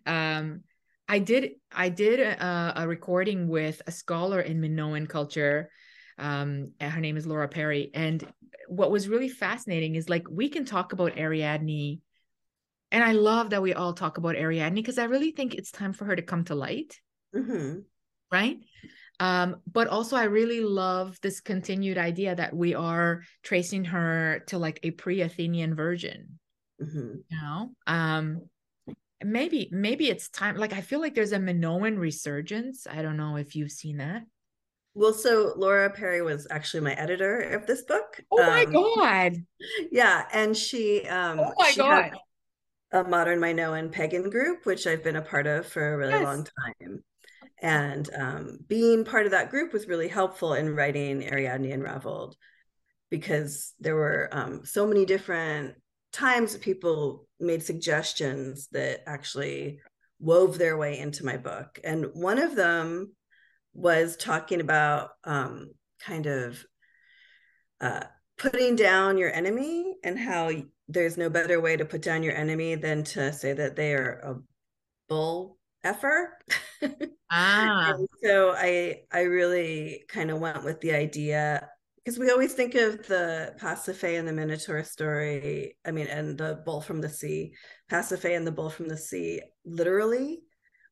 um 0.05 0.61
i 1.07 1.19
did 1.19 1.51
i 1.71 1.89
did 1.89 2.19
a, 2.19 2.73
a 2.77 2.87
recording 2.87 3.47
with 3.47 3.81
a 3.87 3.91
scholar 3.91 4.39
in 4.39 4.59
minoan 4.59 5.07
culture 5.07 5.69
um 6.17 6.71
her 6.79 6.99
name 6.99 7.17
is 7.17 7.25
laura 7.25 7.47
perry 7.47 7.89
and 7.93 8.25
what 8.67 8.91
was 8.91 9.09
really 9.09 9.29
fascinating 9.29 9.95
is 9.95 10.09
like 10.09 10.25
we 10.29 10.49
can 10.49 10.65
talk 10.65 10.93
about 10.93 11.17
ariadne 11.17 12.01
and 12.93 13.03
I 13.03 13.13
love 13.13 13.49
that 13.49 13.63
we 13.63 13.73
all 13.73 13.93
talk 13.93 14.19
about 14.19 14.35
Ariadne 14.35 14.75
because 14.75 14.99
I 14.99 15.05
really 15.05 15.31
think 15.31 15.55
it's 15.55 15.71
time 15.71 15.93
for 15.93 16.05
her 16.05 16.15
to 16.15 16.21
come 16.21 16.45
to 16.45 16.55
light. 16.55 17.01
Mm-hmm. 17.35 17.79
Right. 18.31 18.59
Um, 19.19 19.57
but 19.71 19.87
also 19.87 20.15
I 20.15 20.25
really 20.25 20.61
love 20.61 21.17
this 21.21 21.41
continued 21.41 21.97
idea 21.97 22.35
that 22.35 22.55
we 22.55 22.75
are 22.75 23.23
tracing 23.41 23.85
her 23.85 24.43
to 24.47 24.59
like 24.59 24.79
a 24.83 24.91
pre-Athenian 24.91 25.73
version. 25.73 26.39
Mm-hmm. 26.79 27.15
You 27.29 27.37
know? 27.41 27.71
Um 27.87 28.41
maybe 29.23 29.69
maybe 29.71 30.09
it's 30.09 30.29
time 30.29 30.57
like 30.57 30.73
I 30.73 30.81
feel 30.81 30.99
like 30.99 31.15
there's 31.15 31.31
a 31.31 31.39
Minoan 31.39 31.97
resurgence. 31.97 32.87
I 32.89 33.01
don't 33.01 33.17
know 33.17 33.37
if 33.37 33.55
you've 33.55 33.71
seen 33.71 33.97
that. 33.97 34.23
Well, 34.95 35.13
so 35.13 35.53
Laura 35.57 35.89
Perry 35.89 36.21
was 36.21 36.45
actually 36.51 36.81
my 36.81 36.93
editor 36.93 37.39
of 37.39 37.65
this 37.65 37.81
book. 37.81 38.21
Oh 38.31 38.37
my 38.37 38.63
um, 38.63 38.71
god! 38.71 39.37
Yeah, 39.91 40.25
and 40.31 40.55
she. 40.55 41.05
Um, 41.07 41.39
oh 41.39 41.53
my 41.57 41.73
god! 41.75 42.11
A 42.91 43.03
modern 43.03 43.39
Minoan 43.39 43.89
pagan 43.89 44.29
group, 44.29 44.65
which 44.65 44.85
I've 44.85 45.03
been 45.03 45.15
a 45.15 45.21
part 45.21 45.47
of 45.47 45.65
for 45.65 45.93
a 45.93 45.97
really 45.97 46.11
yes. 46.11 46.23
long 46.23 46.45
time. 46.45 47.03
And 47.59 48.09
um, 48.15 48.59
being 48.67 49.03
part 49.03 49.25
of 49.25 49.31
that 49.31 49.49
group 49.49 49.73
was 49.73 49.87
really 49.87 50.09
helpful 50.09 50.53
in 50.53 50.75
writing 50.75 51.23
Ariadne 51.23 51.71
Unraveled 51.71 52.35
because 53.09 53.73
there 53.79 53.95
were 53.95 54.29
um, 54.31 54.65
so 54.65 54.85
many 54.85 55.05
different 55.05 55.75
times 56.13 56.55
people 56.57 57.27
made 57.39 57.63
suggestions 57.63 58.69
that 58.71 59.01
actually 59.07 59.79
wove 60.19 60.57
their 60.57 60.77
way 60.77 60.97
into 60.97 61.25
my 61.25 61.35
book. 61.35 61.79
And 61.83 62.05
one 62.13 62.39
of 62.39 62.55
them 62.55 63.13
was 63.73 64.15
talking 64.15 64.61
about 64.61 65.09
um, 65.23 65.71
kind 65.99 66.27
of 66.27 66.63
uh, 67.81 68.03
putting 68.37 68.75
down 68.75 69.17
your 69.17 69.33
enemy 69.33 69.97
and 70.03 70.17
how 70.17 70.51
there's 70.87 71.17
no 71.17 71.29
better 71.29 71.59
way 71.59 71.75
to 71.75 71.85
put 71.85 72.01
down 72.01 72.23
your 72.23 72.35
enemy 72.35 72.75
than 72.75 73.03
to 73.03 73.33
say 73.33 73.53
that 73.53 73.75
they 73.75 73.93
are 73.93 74.19
a 74.23 74.35
bull 75.09 75.57
effer. 75.83 76.37
Ah. 77.35 77.95
so 78.23 78.53
I 78.55 79.01
I 79.11 79.21
really 79.21 80.03
kind 80.07 80.29
of 80.29 80.39
went 80.39 80.63
with 80.63 80.79
the 80.81 80.91
idea 80.91 81.67
because 82.03 82.19
we 82.19 82.29
always 82.29 82.53
think 82.53 82.75
of 82.75 83.07
the 83.07 83.55
Pasiphae 83.59 84.19
and 84.19 84.27
the 84.27 84.33
Minotaur 84.33 84.83
story. 84.83 85.77
I 85.85 85.91
mean, 85.91 86.07
and 86.07 86.37
the 86.37 86.61
bull 86.65 86.81
from 86.81 87.01
the 87.01 87.09
sea, 87.09 87.53
Pasiphae 87.89 88.35
and 88.35 88.45
the 88.45 88.51
bull 88.51 88.69
from 88.69 88.87
the 88.87 88.97
sea, 88.97 89.41
literally. 89.65 90.41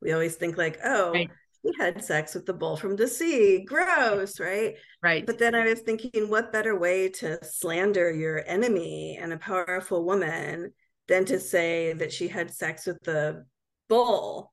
We 0.02 0.14
always 0.14 0.36
think 0.36 0.58
like, 0.58 0.80
oh, 0.84 1.12
right 1.12 1.30
he 1.64 1.72
had 1.78 2.04
sex 2.04 2.34
with 2.34 2.46
the 2.46 2.54
bull 2.54 2.76
from 2.76 2.96
the 2.96 3.08
sea. 3.08 3.64
Gross, 3.64 4.40
right? 4.40 4.76
Right. 5.04 5.26
But 5.26 5.38
then 5.38 5.54
I 5.54 5.66
was 5.66 5.82
thinking, 5.82 6.30
what 6.30 6.52
better 6.52 6.78
way 6.78 7.10
to 7.10 7.44
slander 7.44 8.12
your 8.12 8.44
enemy 8.48 9.18
and 9.22 9.34
a 9.34 9.38
powerful 9.38 10.04
woman 10.04 10.74
than 11.08 11.26
to 11.26 11.40
say 11.40 11.94
that 11.94 12.12
she 12.12 12.28
had 12.28 12.52
sex 12.52 12.88
with 12.88 13.02
the 13.04 13.46
bull 13.90 14.51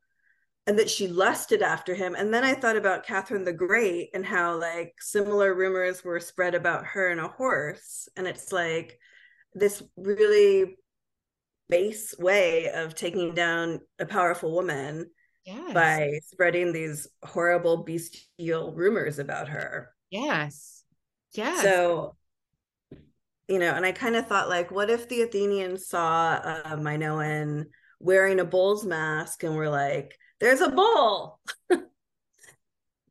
and 0.69 0.79
that 0.79 0.91
she 0.91 1.09
lusted 1.09 1.63
after 1.63 1.95
him. 1.95 2.15
And 2.15 2.33
then 2.33 2.45
I 2.45 2.53
thought 2.53 2.77
about 2.77 3.07
Catherine 3.07 3.43
the 3.43 3.55
Great 3.55 4.11
and 4.13 4.25
how 4.25 4.61
like 4.61 4.93
similar 5.01 5.55
rumors 5.55 6.05
were 6.05 6.21
spread 6.21 6.55
about 6.55 6.85
her 6.85 7.09
and 7.09 7.19
a 7.19 7.29
horse. 7.29 8.07
And 8.19 8.27
it's 8.27 8.53
like 8.53 8.99
this 9.55 9.83
really 9.97 10.77
base 11.71 12.15
way 12.19 12.69
of 12.69 12.95
taking 12.95 13.35
down 13.35 13.81
a 13.99 14.05
powerful 14.05 14.53
woman 14.53 15.09
yes. 15.47 15.73
by 15.73 16.21
spreading 16.27 16.75
these 16.75 17.09
horrible 17.23 17.79
bestial 17.79 18.75
rumors 18.75 19.19
about 19.19 19.49
her. 19.49 19.89
Yes. 20.11 20.85
Yes. 21.33 21.63
So, 21.63 22.15
you 23.49 23.59
know, 23.59 23.73
and 23.73 23.87
I 23.87 23.93
kind 23.93 24.17
of 24.17 24.27
thought, 24.27 24.51
like, 24.51 24.71
what 24.71 24.91
if 24.91 25.09
the 25.09 25.23
Athenians 25.23 25.89
saw 25.89 26.33
uh, 26.35 26.77
Minoan 26.77 27.69
wearing 28.01 28.39
a 28.39 28.45
bull's 28.45 28.85
mask 28.85 29.45
and 29.45 29.57
were 29.57 29.71
like, 29.71 30.15
there's 30.40 30.61
a 30.61 30.71
bull? 30.71 31.40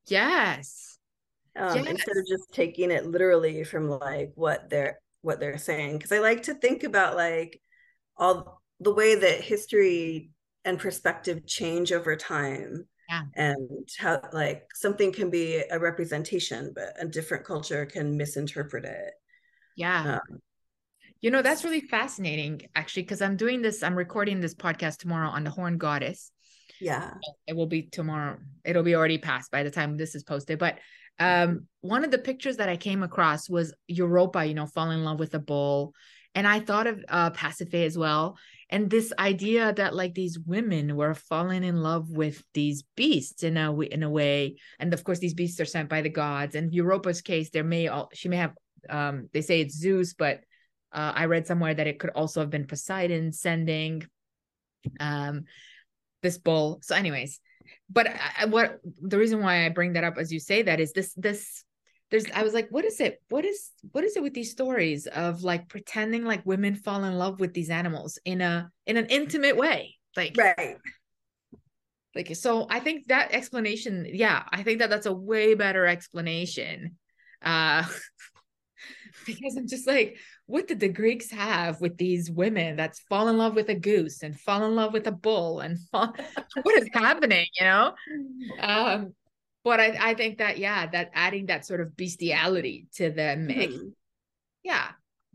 yes. 0.07 0.97
Um, 1.55 1.75
yes. 1.75 1.87
Instead 1.87 2.17
of 2.17 2.27
just 2.27 2.53
taking 2.53 2.91
it 2.91 3.07
literally 3.07 3.63
from 3.63 3.89
like 3.89 4.31
what 4.35 4.69
they're 4.69 4.99
what 5.21 5.39
they're 5.39 5.57
saying, 5.57 5.97
because 5.97 6.11
I 6.11 6.19
like 6.19 6.43
to 6.43 6.53
think 6.53 6.83
about 6.83 7.15
like 7.15 7.61
all 8.17 8.61
the 8.79 8.93
way 8.93 9.15
that 9.15 9.41
history 9.41 10.31
and 10.65 10.79
perspective 10.79 11.45
change 11.47 11.91
over 11.91 12.15
time 12.15 12.85
yeah. 13.09 13.21
and 13.35 13.87
how 13.97 14.21
like 14.33 14.67
something 14.73 15.11
can 15.11 15.29
be 15.29 15.63
a 15.71 15.79
representation 15.79 16.71
but 16.75 16.93
a 16.99 17.07
different 17.07 17.45
culture 17.45 17.85
can 17.85 18.17
misinterpret 18.17 18.85
it 18.85 19.13
yeah 19.75 20.19
um, 20.29 20.39
you 21.21 21.31
know 21.31 21.41
that's 21.41 21.63
really 21.63 21.81
fascinating 21.81 22.61
actually 22.75 23.03
because 23.03 23.21
i'm 23.21 23.37
doing 23.37 23.61
this 23.61 23.81
i'm 23.81 23.95
recording 23.95 24.41
this 24.41 24.53
podcast 24.53 24.97
tomorrow 24.97 25.29
on 25.29 25.43
the 25.43 25.49
horn 25.49 25.77
goddess 25.77 26.31
yeah. 26.79 27.13
It 27.47 27.55
will 27.55 27.65
be 27.65 27.83
tomorrow. 27.83 28.37
It'll 28.63 28.83
be 28.83 28.95
already 28.95 29.17
passed 29.17 29.51
by 29.51 29.63
the 29.63 29.71
time 29.71 29.97
this 29.97 30.15
is 30.15 30.23
posted. 30.23 30.59
But 30.59 30.79
um 31.19 31.67
one 31.81 32.03
of 32.03 32.11
the 32.11 32.19
pictures 32.19 32.57
that 32.57 32.69
i 32.69 32.77
came 32.77 33.01
across 33.01 33.49
was 33.49 33.73
europa 33.87 34.45
you 34.45 34.53
know 34.53 34.67
fall 34.67 34.91
in 34.91 35.03
love 35.03 35.19
with 35.19 35.33
a 35.33 35.39
bull. 35.39 35.93
And 36.35 36.47
I 36.47 36.59
thought 36.59 36.85
of 36.85 37.03
uh 37.09 37.31
Pasiphae 37.31 37.85
as 37.85 37.97
well. 37.97 38.37
And 38.69 38.89
this 38.89 39.13
idea 39.17 39.73
that 39.73 39.95
like 39.95 40.13
these 40.13 40.37
women 40.37 40.95
were 40.95 41.15
falling 41.15 41.63
in 41.63 41.81
love 41.81 42.11
with 42.11 42.43
these 42.53 42.83
beasts 42.95 43.43
in 43.43 43.57
a 43.57 43.79
in 43.79 44.03
a 44.03 44.09
way, 44.09 44.57
and 44.79 44.93
of 44.93 45.03
course 45.03 45.19
these 45.19 45.33
beasts 45.33 45.59
are 45.59 45.65
sent 45.65 45.89
by 45.89 46.01
the 46.01 46.09
gods. 46.09 46.53
And 46.53 46.73
Europa's 46.73 47.21
case, 47.21 47.49
there 47.49 47.63
may 47.63 47.87
all 47.87 48.09
she 48.13 48.29
may 48.29 48.37
have 48.37 48.53
um 48.89 49.29
they 49.33 49.41
say 49.41 49.61
it's 49.61 49.75
Zeus, 49.75 50.13
but 50.13 50.41
uh, 50.93 51.13
I 51.15 51.25
read 51.25 51.47
somewhere 51.47 51.73
that 51.73 51.87
it 51.87 51.99
could 51.99 52.11
also 52.11 52.41
have 52.41 52.49
been 52.49 52.67
Poseidon 52.67 53.31
sending. 53.31 54.03
Um 54.99 55.45
this 56.21 56.37
bull. 56.37 56.79
So, 56.81 56.95
anyways, 56.95 57.39
but 57.89 58.07
I, 58.07 58.45
what 58.45 58.79
the 59.01 59.17
reason 59.17 59.41
why 59.41 59.65
I 59.65 59.69
bring 59.69 59.93
that 59.93 60.03
up 60.03 60.17
as 60.17 60.31
you 60.31 60.39
say 60.39 60.63
that 60.63 60.79
is 60.79 60.93
this 60.93 61.13
this 61.13 61.63
there's 62.09 62.25
I 62.33 62.43
was 62.43 62.53
like, 62.53 62.69
what 62.69 62.85
is 62.85 62.99
it? 63.01 63.21
What 63.29 63.45
is 63.45 63.69
what 63.91 64.03
is 64.03 64.15
it 64.15 64.23
with 64.23 64.33
these 64.33 64.51
stories 64.51 65.07
of 65.07 65.43
like 65.43 65.67
pretending 65.67 66.23
like 66.23 66.45
women 66.45 66.75
fall 66.75 67.03
in 67.03 67.17
love 67.17 67.39
with 67.39 67.53
these 67.53 67.69
animals 67.69 68.17
in 68.23 68.41
a 68.41 68.69
in 68.85 68.97
an 68.97 69.07
intimate 69.07 69.57
way? 69.57 69.95
Like 70.15 70.35
right. 70.37 70.77
Like 72.15 72.35
so 72.35 72.65
I 72.69 72.79
think 72.79 73.07
that 73.07 73.33
explanation, 73.33 74.07
yeah, 74.11 74.43
I 74.49 74.63
think 74.63 74.79
that 74.79 74.89
that's 74.89 75.05
a 75.05 75.13
way 75.13 75.53
better 75.53 75.85
explanation. 75.85 76.97
Uh 77.41 77.83
because 79.25 79.55
I'm 79.57 79.67
just 79.67 79.87
like, 79.87 80.17
what 80.45 80.67
did 80.67 80.79
the 80.79 80.89
Greeks 80.89 81.31
have 81.31 81.81
with 81.81 81.97
these 81.97 82.29
women 82.29 82.75
that's 82.75 82.99
fall 82.99 83.27
in 83.27 83.37
love 83.37 83.55
with 83.55 83.69
a 83.69 83.75
goose 83.75 84.23
and 84.23 84.39
fall 84.39 84.65
in 84.65 84.75
love 84.75 84.93
with 84.93 85.07
a 85.07 85.11
bull 85.11 85.59
and 85.59 85.79
fall, 85.91 86.13
what 86.63 86.81
is 86.81 86.89
happening, 86.93 87.47
you 87.59 87.65
know? 87.65 87.93
Um, 88.59 89.13
but 89.63 89.79
I, 89.79 89.97
I 89.99 90.13
think 90.13 90.37
that 90.37 90.57
yeah, 90.57 90.87
that 90.87 91.11
adding 91.13 91.47
that 91.47 91.65
sort 91.65 91.81
of 91.81 91.97
bestiality 91.97 92.87
to 92.95 93.09
the 93.09 93.35
mix, 93.35 93.73
mm-hmm. 93.73 93.87
yeah, 94.63 94.89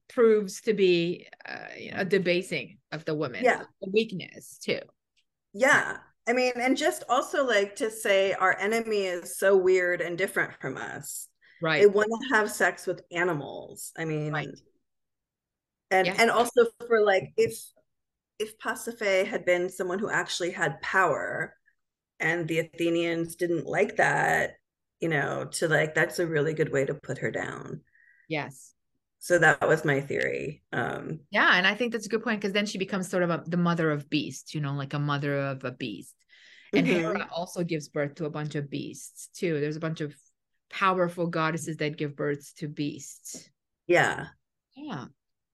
proves 0.08 0.62
to 0.62 0.72
be 0.72 1.26
uh, 1.46 1.66
you 1.78 1.90
know, 1.90 1.98
a 2.00 2.04
debasing 2.04 2.78
of 2.92 3.04
the 3.04 3.14
woman, 3.14 3.44
yeah, 3.44 3.62
a 3.82 3.90
weakness 3.90 4.58
too. 4.58 4.80
Yeah, 5.52 5.98
I 6.26 6.32
mean, 6.32 6.52
and 6.56 6.76
just 6.76 7.04
also 7.08 7.44
like 7.44 7.76
to 7.76 7.90
say 7.90 8.32
our 8.32 8.58
enemy 8.58 9.04
is 9.04 9.38
so 9.38 9.56
weird 9.56 10.00
and 10.00 10.16
different 10.16 10.54
from 10.60 10.76
us. 10.76 11.28
Right. 11.62 11.81
They 11.81 11.87
want 11.87 12.11
to 12.11 12.37
have 12.37 12.50
sex 12.50 12.87
with 12.87 13.02
animals. 13.12 13.92
I 13.97 14.04
mean, 14.04 14.33
right 14.33 14.49
and 15.92 16.07
yeah. 16.07 16.16
and 16.19 16.31
also 16.31 16.66
for 16.88 17.04
like 17.04 17.33
if 17.37 17.54
if 18.38 18.59
Pasiphae 18.59 19.26
had 19.26 19.45
been 19.45 19.69
someone 19.69 19.99
who 19.99 20.11
actually 20.11 20.50
had 20.50 20.81
power 20.81 21.54
and 22.19 22.49
the 22.49 22.61
Athenians 22.61 23.37
didn't 23.37 23.66
like 23.66 23.97
that, 23.97 24.54
you 25.00 25.09
know, 25.09 25.45
to 25.52 25.69
like 25.69 25.95
that's 25.95 26.19
a 26.19 26.26
really 26.26 26.54
good 26.54 26.73
way 26.73 26.85
to 26.85 26.95
put 26.95 27.19
her 27.19 27.31
down. 27.31 27.83
Yes. 28.28 28.73
So 29.21 29.38
that 29.38 29.69
was 29.69 29.85
my 29.85 30.00
theory. 30.00 30.62
Um 30.73 31.21
Yeah, 31.31 31.50
and 31.52 31.66
I 31.66 31.75
think 31.75 31.92
that's 31.92 32.07
a 32.07 32.09
good 32.09 32.25
point 32.25 32.40
because 32.40 32.54
then 32.54 32.66
she 32.66 32.78
becomes 32.78 33.09
sort 33.09 33.23
of 33.23 33.31
a, 33.31 33.45
the 33.47 33.57
mother 33.57 33.90
of 33.90 34.11
beasts, 34.11 34.54
you 34.54 34.61
know, 34.61 34.73
like 34.73 34.95
a 34.95 34.99
mother 34.99 35.38
of 35.38 35.62
a 35.64 35.71
beast. 35.71 36.14
And 36.75 36.87
mm-hmm. 36.87 37.00
Hera 37.00 37.28
also 37.31 37.62
gives 37.62 37.88
birth 37.88 38.14
to 38.16 38.25
a 38.25 38.31
bunch 38.31 38.54
of 38.54 38.71
beasts 38.71 39.28
too. 39.35 39.61
There's 39.61 39.76
a 39.76 39.81
bunch 39.81 40.00
of 40.00 40.14
powerful 40.73 41.29
goddesses 41.29 41.76
that 41.76 41.97
give 41.97 42.17
birth 42.17 42.52
to 42.57 42.67
beasts. 42.67 43.49
Yeah. 43.87 44.26
Yeah 44.75 45.07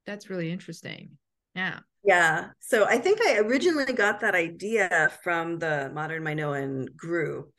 that's 0.09 0.31
really 0.31 0.51
interesting. 0.51 1.11
Yeah. 1.55 1.81
Yeah. 2.03 2.49
So 2.61 2.87
I 2.87 2.97
think 2.99 3.21
I 3.21 3.39
originally 3.39 3.93
got 3.93 4.21
that 4.21 4.35
idea 4.35 5.13
from 5.23 5.59
the 5.59 5.91
Modern 5.95 6.25
Minoan 6.25 6.87
group. 6.97 7.53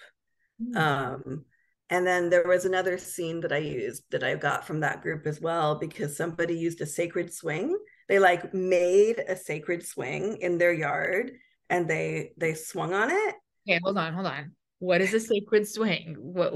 Mm. 0.61 0.75
Um, 0.75 1.45
and 1.91 2.05
then 2.05 2.29
there 2.29 2.47
was 2.47 2.65
another 2.65 2.97
scene 2.97 3.39
that 3.41 3.53
I 3.53 3.59
used 3.59 4.03
that 4.11 4.23
I 4.23 4.35
got 4.35 4.65
from 4.65 4.79
that 4.79 5.01
group 5.01 5.27
as 5.27 5.39
well 5.39 5.75
because 5.75 6.17
somebody 6.17 6.55
used 6.55 6.81
a 6.81 6.85
sacred 6.87 7.31
swing. 7.31 7.77
They 8.07 8.17
like 8.17 8.53
made 8.53 9.19
a 9.27 9.35
sacred 9.35 9.85
swing 9.85 10.37
in 10.41 10.57
their 10.57 10.73
yard 10.73 11.31
and 11.69 11.87
they 11.87 12.31
they 12.37 12.55
swung 12.55 12.93
on 12.93 13.11
it. 13.11 13.35
Okay, 13.67 13.79
hold 13.83 13.97
on, 13.97 14.13
hold 14.13 14.25
on. 14.25 14.53
What 14.79 15.01
is 15.01 15.13
a 15.13 15.19
sacred 15.19 15.67
swing? 15.67 16.15
What 16.19 16.55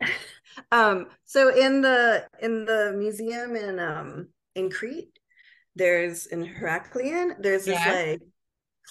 um 0.72 1.06
so 1.24 1.54
in 1.54 1.82
the 1.82 2.26
in 2.40 2.64
the 2.64 2.94
museum 2.96 3.56
in 3.56 3.78
um 3.78 4.28
in 4.54 4.70
Crete, 4.70 5.18
there's 5.74 6.26
in 6.26 6.44
Heraklion, 6.44 7.34
there's 7.40 7.64
this 7.64 7.74
yes. 7.74 8.10
like 8.10 8.22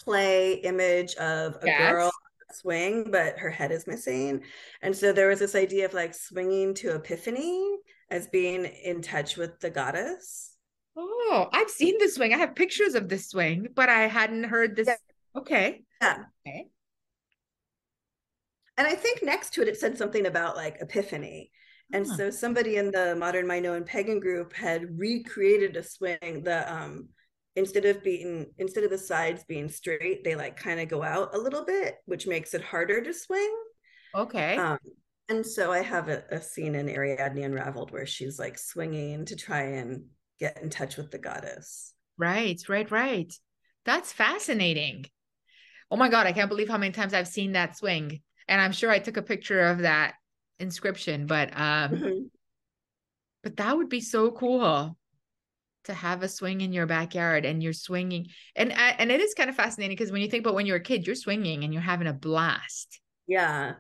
clay 0.04 0.54
image 0.56 1.16
of 1.16 1.56
a 1.62 1.66
yes. 1.66 1.92
girl 1.92 2.12
swing, 2.54 3.12
but 3.12 3.40
her 3.40 3.50
head 3.50 3.72
is 3.72 3.88
missing. 3.88 4.44
And 4.82 4.96
so 4.96 5.12
there 5.12 5.30
was 5.30 5.40
this 5.40 5.56
idea 5.56 5.86
of 5.86 5.94
like 5.94 6.14
swinging 6.14 6.74
to 6.76 6.96
Epiphany 6.96 7.78
as 8.10 8.28
being 8.28 8.66
in 8.66 9.02
touch 9.02 9.38
with 9.38 9.60
the 9.60 9.70
goddess. 9.70 10.56
Oh, 10.96 11.48
I've 11.52 11.70
seen 11.70 11.98
the 12.00 12.10
swing. 12.10 12.34
I 12.34 12.38
have 12.38 12.56
pictures 12.56 12.96
of 12.96 13.10
the 13.10 13.18
swing, 13.18 13.68
but 13.76 13.90
I 13.90 14.08
hadn't 14.08 14.46
heard 14.46 14.76
this. 14.76 14.88
Yeah. 14.88 15.42
Okay. 15.42 15.84
Yeah. 16.02 16.24
Okay. 16.48 16.68
And 18.78 18.88
I 18.88 18.94
think 18.94 19.24
next 19.24 19.54
to 19.54 19.62
it, 19.62 19.68
it 19.68 19.78
said 19.78 19.98
something 19.98 20.26
about 20.26 20.56
like 20.56 20.78
Epiphany. 20.80 21.52
And 21.94 22.06
huh. 22.06 22.16
so 22.16 22.30
somebody 22.30 22.76
in 22.76 22.92
the 22.92 23.16
modern 23.16 23.48
Minoan 23.48 23.86
pagan 23.86 24.20
group 24.20 24.54
had 24.54 25.00
recreated 25.00 25.76
a 25.78 25.84
swing. 25.84 26.44
The 26.44 26.72
um 26.72 27.10
instead 27.56 27.86
of 27.86 28.04
being 28.04 28.48
instead 28.58 28.84
of 28.84 28.92
the 28.92 28.98
sides 28.98 29.44
being 29.48 29.70
straight, 29.70 30.24
they 30.24 30.36
like 30.36 30.58
kind 30.58 30.80
of 30.80 30.90
go 30.90 31.04
out 31.04 31.34
a 31.34 31.40
little 31.40 31.66
bit, 31.66 31.96
which 32.06 32.28
makes 32.28 32.54
it 32.54 32.62
harder 32.62 33.02
to 33.02 33.14
swing. 33.14 33.54
Okay. 34.14 34.58
Um, 34.58 34.78
and 35.30 35.46
so 35.46 35.72
I 35.72 35.82
have 35.82 36.08
a, 36.08 36.24
a 36.32 36.42
scene 36.42 36.76
in 36.76 36.88
Ariadne 36.88 37.44
Unraveled 37.44 37.92
where 37.92 38.06
she's 38.06 38.40
like 38.40 38.58
swinging 38.58 39.26
to 39.26 39.36
try 39.36 39.62
and 39.62 40.06
get 40.40 40.62
in 40.62 40.70
touch 40.70 40.98
with 40.98 41.12
the 41.12 41.18
goddess. 41.18 41.94
Right, 42.18 42.62
right, 42.70 42.90
right. 42.90 43.34
That's 43.86 44.14
fascinating. 44.14 45.06
Oh 45.90 45.98
my 45.98 46.10
God, 46.10 46.28
I 46.28 46.34
can't 46.34 46.50
believe 46.50 46.70
how 46.70 46.78
many 46.78 46.92
times 46.92 47.14
I've 47.14 47.28
seen 47.28 47.54
that 47.54 47.78
swing. 47.78 48.22
And 48.48 48.62
I'm 48.62 48.72
sure 48.72 48.90
I 48.90 49.00
took 49.00 49.18
a 49.18 49.22
picture 49.22 49.62
of 49.62 49.80
that 49.80 50.16
inscription, 50.60 51.28
but 51.28 51.50
um 51.54 51.92
mm-hmm. 51.92 52.20
but 53.44 53.58
that 53.58 53.78
would 53.78 53.90
be 53.90 54.02
so 54.02 54.32
cool 54.32 54.98
to 55.86 55.94
have 55.94 56.22
a 56.22 56.28
swing 56.28 56.62
in 56.62 56.74
your 56.74 56.86
backyard 56.86 57.46
and 57.46 57.64
you're 57.64 57.74
swinging 57.74 58.28
and 58.56 58.74
and 58.74 59.10
it 59.10 59.22
is 59.22 59.34
kind 59.34 59.50
of 59.50 59.56
fascinating 59.56 59.96
because 59.96 60.12
when 60.12 60.22
you 60.22 60.30
think 60.30 60.44
about 60.44 60.54
when 60.54 60.66
you're 60.66 60.78
a 60.78 60.82
kid 60.82 61.08
you're 61.08 61.16
swinging 61.16 61.64
and 61.64 61.74
you're 61.74 61.82
having 61.82 62.08
a 62.08 62.14
blast. 62.14 63.00
Yeah. 63.26 63.74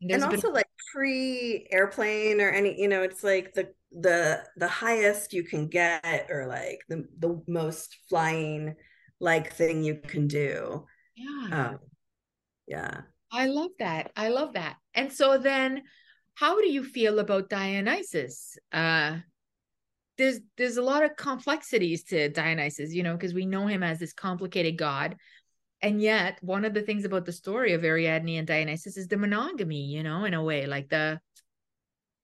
And, 0.00 0.10
and 0.10 0.24
also 0.24 0.50
like 0.50 0.68
pre 0.92 1.66
airplane 1.70 2.40
or 2.40 2.50
any 2.50 2.80
you 2.80 2.88
know 2.88 3.02
it's 3.02 3.24
like 3.24 3.52
the 3.54 3.72
the 3.90 4.44
the 4.56 4.68
highest 4.68 5.32
you 5.32 5.44
can 5.44 5.68
get 5.68 6.28
or 6.30 6.46
like 6.46 6.80
the 6.88 7.04
the 7.18 7.42
most 7.48 7.96
flying 8.08 8.76
like 9.20 9.52
thing 9.52 9.82
you 9.82 9.96
can 9.96 10.28
do. 10.28 10.86
Yeah. 11.16 11.68
Um, 11.70 11.78
yeah 12.66 13.00
I 13.32 13.46
love 13.46 13.70
that. 13.78 14.12
I 14.16 14.28
love 14.28 14.54
that. 14.54 14.76
And 14.94 15.12
so 15.12 15.38
then 15.38 15.82
how 16.34 16.60
do 16.60 16.70
you 16.70 16.84
feel 16.84 17.18
about 17.18 17.50
Dionysus? 17.50 18.58
Uh 18.72 19.18
there's 20.18 20.40
there's 20.56 20.76
a 20.76 20.82
lot 20.82 21.04
of 21.04 21.16
complexities 21.16 22.04
to 22.04 22.28
Dionysus, 22.28 22.92
you 22.92 23.02
know, 23.02 23.14
because 23.14 23.32
we 23.32 23.46
know 23.46 23.66
him 23.66 23.82
as 23.82 23.98
this 23.98 24.12
complicated 24.12 24.76
god. 24.76 25.16
And 25.80 26.02
yet, 26.02 26.38
one 26.42 26.64
of 26.64 26.74
the 26.74 26.82
things 26.82 27.04
about 27.04 27.24
the 27.24 27.32
story 27.32 27.72
of 27.72 27.84
Ariadne 27.84 28.38
and 28.38 28.46
Dionysus 28.46 28.96
is 28.96 29.06
the 29.06 29.16
monogamy, 29.16 29.84
you 29.84 30.02
know, 30.02 30.24
in 30.24 30.34
a 30.34 30.42
way, 30.42 30.66
like 30.66 30.88
the 30.88 31.20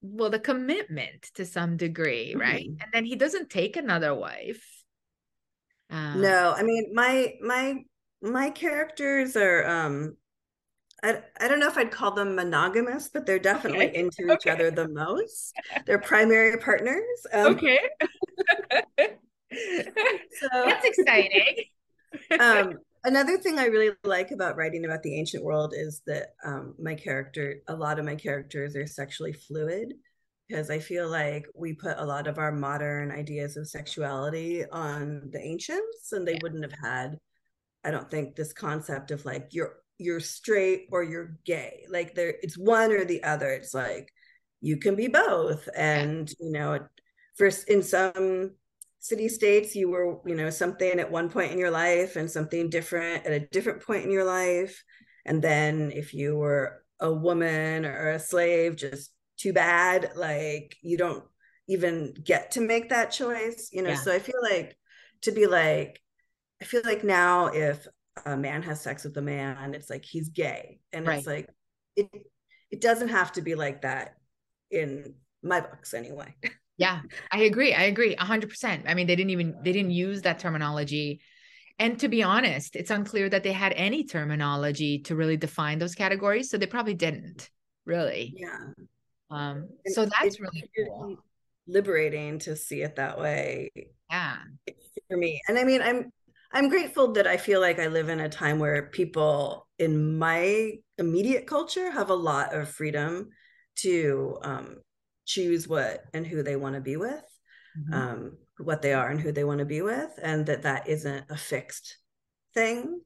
well, 0.02 0.28
the 0.28 0.40
commitment 0.40 1.30
to 1.34 1.46
some 1.46 1.76
degree, 1.76 2.30
mm-hmm. 2.30 2.40
right? 2.40 2.66
And 2.66 2.92
then 2.92 3.04
he 3.04 3.16
doesn't 3.16 3.48
take 3.48 3.76
another 3.76 4.14
wife. 4.14 4.62
Um, 5.88 6.20
no, 6.20 6.52
I 6.56 6.62
mean 6.62 6.90
my 6.92 7.34
my 7.40 7.76
my 8.20 8.50
characters 8.50 9.36
are 9.36 9.64
um 9.66 10.16
I, 11.04 11.22
I 11.38 11.48
don't 11.48 11.60
know 11.60 11.68
if 11.68 11.76
I'd 11.76 11.90
call 11.90 12.12
them 12.12 12.34
monogamous, 12.34 13.10
but 13.12 13.26
they're 13.26 13.38
definitely 13.38 13.88
okay. 13.88 13.98
into 13.98 14.24
okay. 14.24 14.34
each 14.34 14.46
other 14.46 14.70
the 14.70 14.88
most. 14.88 15.52
They're 15.84 15.98
primary 15.98 16.56
partners. 16.56 17.26
Um, 17.30 17.54
okay. 17.54 17.78
so 18.98 20.48
that's 20.52 20.86
exciting. 20.86 21.56
um, 22.40 22.78
another 23.04 23.36
thing 23.36 23.58
I 23.58 23.66
really 23.66 23.94
like 24.02 24.30
about 24.30 24.56
writing 24.56 24.86
about 24.86 25.02
the 25.02 25.18
ancient 25.18 25.44
world 25.44 25.74
is 25.76 26.00
that 26.06 26.28
um, 26.42 26.74
my 26.80 26.94
character, 26.94 27.56
a 27.68 27.76
lot 27.76 27.98
of 27.98 28.06
my 28.06 28.14
characters 28.14 28.74
are 28.74 28.86
sexually 28.86 29.34
fluid 29.34 29.92
because 30.48 30.70
I 30.70 30.78
feel 30.78 31.10
like 31.10 31.44
we 31.54 31.74
put 31.74 31.98
a 31.98 32.04
lot 32.04 32.26
of 32.26 32.38
our 32.38 32.50
modern 32.50 33.10
ideas 33.10 33.58
of 33.58 33.68
sexuality 33.68 34.64
on 34.72 35.28
the 35.32 35.40
ancients 35.40 36.12
and 36.12 36.26
they 36.26 36.32
yeah. 36.32 36.38
wouldn't 36.42 36.64
have 36.64 36.78
had, 36.82 37.18
I 37.84 37.90
don't 37.90 38.10
think, 38.10 38.36
this 38.36 38.54
concept 38.54 39.10
of 39.10 39.26
like 39.26 39.48
you're 39.50 39.83
you're 39.98 40.20
straight 40.20 40.88
or 40.90 41.02
you're 41.02 41.36
gay. 41.44 41.84
Like 41.88 42.14
there 42.14 42.34
it's 42.42 42.58
one 42.58 42.92
or 42.92 43.04
the 43.04 43.22
other. 43.22 43.50
It's 43.50 43.74
like 43.74 44.12
you 44.60 44.76
can 44.78 44.96
be 44.96 45.08
both. 45.08 45.68
And 45.76 46.32
you 46.38 46.52
know 46.52 46.80
first 47.36 47.68
in 47.68 47.82
some 47.82 48.52
city 49.00 49.28
states 49.28 49.74
you 49.74 49.90
were 49.90 50.18
you 50.24 50.34
know 50.34 50.50
something 50.50 50.98
at 50.98 51.10
one 51.10 51.28
point 51.28 51.52
in 51.52 51.58
your 51.58 51.70
life 51.70 52.16
and 52.16 52.30
something 52.30 52.70
different 52.70 53.26
at 53.26 53.32
a 53.32 53.46
different 53.48 53.82
point 53.82 54.04
in 54.04 54.10
your 54.10 54.24
life. 54.24 54.82
And 55.24 55.42
then 55.42 55.90
if 55.92 56.14
you 56.14 56.36
were 56.36 56.84
a 57.00 57.12
woman 57.12 57.84
or 57.84 58.10
a 58.10 58.18
slave 58.18 58.76
just 58.76 59.10
too 59.36 59.52
bad 59.52 60.12
like 60.14 60.76
you 60.80 60.96
don't 60.96 61.24
even 61.66 62.14
get 62.22 62.52
to 62.52 62.60
make 62.60 62.90
that 62.90 63.10
choice 63.10 63.70
you 63.72 63.82
know? 63.82 63.90
Yeah. 63.90 63.96
so 63.96 64.12
i 64.12 64.20
feel 64.20 64.40
like 64.40 64.76
to 65.24 65.32
be 65.32 65.46
like, 65.46 66.00
I 66.62 66.64
feel 66.64 66.82
like 66.84 67.02
now 67.02 67.46
if 67.46 67.86
a 68.24 68.36
man 68.36 68.62
has 68.62 68.80
sex 68.80 69.04
with 69.04 69.16
a 69.16 69.22
man, 69.22 69.74
it's 69.74 69.90
like 69.90 70.04
he's 70.04 70.28
gay. 70.28 70.80
And 70.92 71.06
right. 71.06 71.18
it's 71.18 71.26
like 71.26 71.48
it 71.96 72.08
it 72.70 72.80
doesn't 72.80 73.08
have 73.08 73.32
to 73.32 73.42
be 73.42 73.54
like 73.54 73.82
that 73.82 74.16
in 74.70 75.14
my 75.42 75.60
books 75.60 75.94
anyway. 75.94 76.34
yeah, 76.76 77.00
I 77.30 77.42
agree. 77.42 77.72
I 77.72 77.84
agree 77.84 78.16
100%. 78.16 78.82
I 78.86 78.94
mean, 78.94 79.06
they 79.06 79.16
didn't 79.16 79.30
even 79.30 79.56
they 79.62 79.72
didn't 79.72 79.92
use 79.92 80.22
that 80.22 80.38
terminology. 80.38 81.20
And 81.78 81.98
to 82.00 82.08
be 82.08 82.22
honest, 82.22 82.76
it's 82.76 82.90
unclear 82.90 83.28
that 83.28 83.42
they 83.42 83.52
had 83.52 83.72
any 83.72 84.04
terminology 84.04 85.00
to 85.00 85.16
really 85.16 85.36
define 85.36 85.78
those 85.78 85.94
categories, 85.94 86.48
so 86.50 86.56
they 86.56 86.66
probably 86.66 86.94
didn't. 86.94 87.50
Really. 87.84 88.34
Yeah. 88.36 88.72
Um 89.30 89.68
so 89.86 90.06
that's 90.06 90.40
really 90.40 90.70
cool. 90.76 91.16
liberating 91.66 92.38
to 92.40 92.56
see 92.56 92.82
it 92.82 92.96
that 92.96 93.18
way. 93.18 93.70
Yeah. 94.10 94.36
For 95.08 95.16
me. 95.16 95.40
And 95.48 95.58
I 95.58 95.64
mean, 95.64 95.82
I'm 95.82 96.12
I'm 96.54 96.68
grateful 96.68 97.12
that 97.12 97.26
I 97.26 97.36
feel 97.36 97.60
like 97.60 97.80
I 97.80 97.88
live 97.88 98.08
in 98.08 98.20
a 98.20 98.28
time 98.28 98.60
where 98.60 98.86
people 98.86 99.66
in 99.80 100.16
my 100.18 100.74
immediate 100.98 101.48
culture 101.48 101.90
have 101.90 102.10
a 102.10 102.14
lot 102.14 102.54
of 102.54 102.68
freedom 102.68 103.30
to 103.78 104.38
um, 104.42 104.76
choose 105.26 105.66
what 105.66 106.04
and 106.14 106.24
who 106.24 106.44
they 106.44 106.54
want 106.54 106.76
to 106.76 106.80
be 106.80 106.96
with, 106.96 107.24
mm-hmm. 107.76 107.92
um, 107.92 108.38
what 108.58 108.82
they 108.82 108.92
are 108.92 109.10
and 109.10 109.20
who 109.20 109.32
they 109.32 109.42
want 109.42 109.58
to 109.58 109.64
be 109.64 109.82
with, 109.82 110.10
and 110.22 110.46
that 110.46 110.62
that 110.62 110.88
isn't 110.88 111.24
a 111.28 111.36
fixed 111.36 111.98
thing 112.54 113.00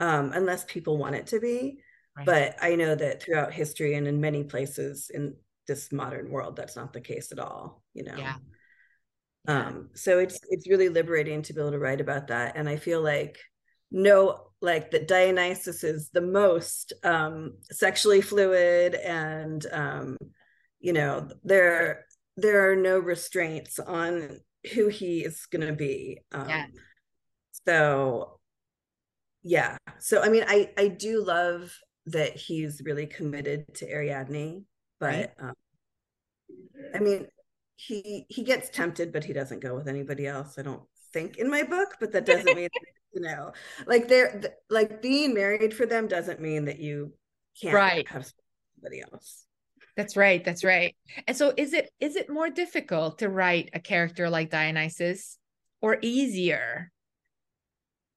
um, 0.00 0.32
unless 0.34 0.64
people 0.64 0.96
want 0.96 1.16
it 1.16 1.26
to 1.26 1.38
be. 1.38 1.80
Right. 2.16 2.24
But 2.24 2.56
I 2.62 2.76
know 2.76 2.94
that 2.94 3.22
throughout 3.22 3.52
history 3.52 3.94
and 3.94 4.08
in 4.08 4.22
many 4.22 4.42
places 4.42 5.10
in 5.12 5.34
this 5.68 5.92
modern 5.92 6.30
world, 6.30 6.56
that's 6.56 6.76
not 6.76 6.94
the 6.94 7.02
case 7.02 7.30
at 7.30 7.38
all. 7.38 7.82
You 7.92 8.04
know. 8.04 8.16
Yeah 8.16 8.36
um 9.48 9.88
so 9.94 10.18
it's 10.18 10.38
it's 10.50 10.68
really 10.68 10.88
liberating 10.88 11.42
to 11.42 11.52
be 11.52 11.60
able 11.60 11.70
to 11.70 11.78
write 11.78 12.00
about 12.00 12.28
that 12.28 12.56
and 12.56 12.68
i 12.68 12.76
feel 12.76 13.02
like 13.02 13.38
no 13.90 14.46
like 14.60 14.90
that 14.90 15.08
dionysus 15.08 15.84
is 15.84 16.10
the 16.12 16.20
most 16.20 16.92
um 17.04 17.52
sexually 17.70 18.20
fluid 18.20 18.94
and 18.94 19.66
um 19.72 20.16
you 20.80 20.92
know 20.92 21.28
there 21.44 22.06
there 22.36 22.70
are 22.70 22.76
no 22.76 22.98
restraints 22.98 23.78
on 23.78 24.40
who 24.74 24.88
he 24.88 25.20
is 25.20 25.46
going 25.46 25.66
to 25.66 25.72
be 25.72 26.18
um 26.32 26.48
yeah. 26.48 26.66
so 27.66 28.38
yeah 29.42 29.76
so 29.98 30.22
i 30.22 30.28
mean 30.28 30.44
i 30.48 30.70
i 30.76 30.88
do 30.88 31.24
love 31.24 31.72
that 32.06 32.36
he's 32.36 32.82
really 32.84 33.06
committed 33.06 33.64
to 33.74 33.86
ariadne 33.86 34.64
but 34.98 35.14
right. 35.14 35.30
um 35.40 35.52
i 36.94 36.98
mean 36.98 37.26
he 37.76 38.26
he 38.28 38.42
gets 38.42 38.70
tempted, 38.70 39.12
but 39.12 39.24
he 39.24 39.32
doesn't 39.32 39.60
go 39.60 39.74
with 39.74 39.86
anybody 39.86 40.26
else. 40.26 40.58
I 40.58 40.62
don't 40.62 40.82
think 41.12 41.36
in 41.36 41.50
my 41.50 41.62
book, 41.62 41.96
but 42.00 42.12
that 42.12 42.26
doesn't 42.26 42.56
mean 42.56 42.68
you 43.12 43.22
know, 43.22 43.52
like 43.86 44.08
they're 44.08 44.42
like 44.68 45.00
being 45.00 45.34
married 45.34 45.74
for 45.74 45.86
them 45.86 46.08
doesn't 46.08 46.40
mean 46.40 46.66
that 46.66 46.78
you 46.78 47.12
can't 47.60 47.74
right. 47.74 48.08
have 48.08 48.30
somebody 48.76 49.02
else. 49.02 49.44
That's 49.96 50.16
right. 50.16 50.44
That's 50.44 50.62
right. 50.64 50.94
And 51.26 51.36
so 51.36 51.54
is 51.56 51.72
it 51.72 51.90
is 52.00 52.16
it 52.16 52.28
more 52.28 52.50
difficult 52.50 53.18
to 53.18 53.28
write 53.28 53.70
a 53.72 53.80
character 53.80 54.28
like 54.28 54.50
Dionysus 54.50 55.38
or 55.80 55.98
easier? 56.02 56.92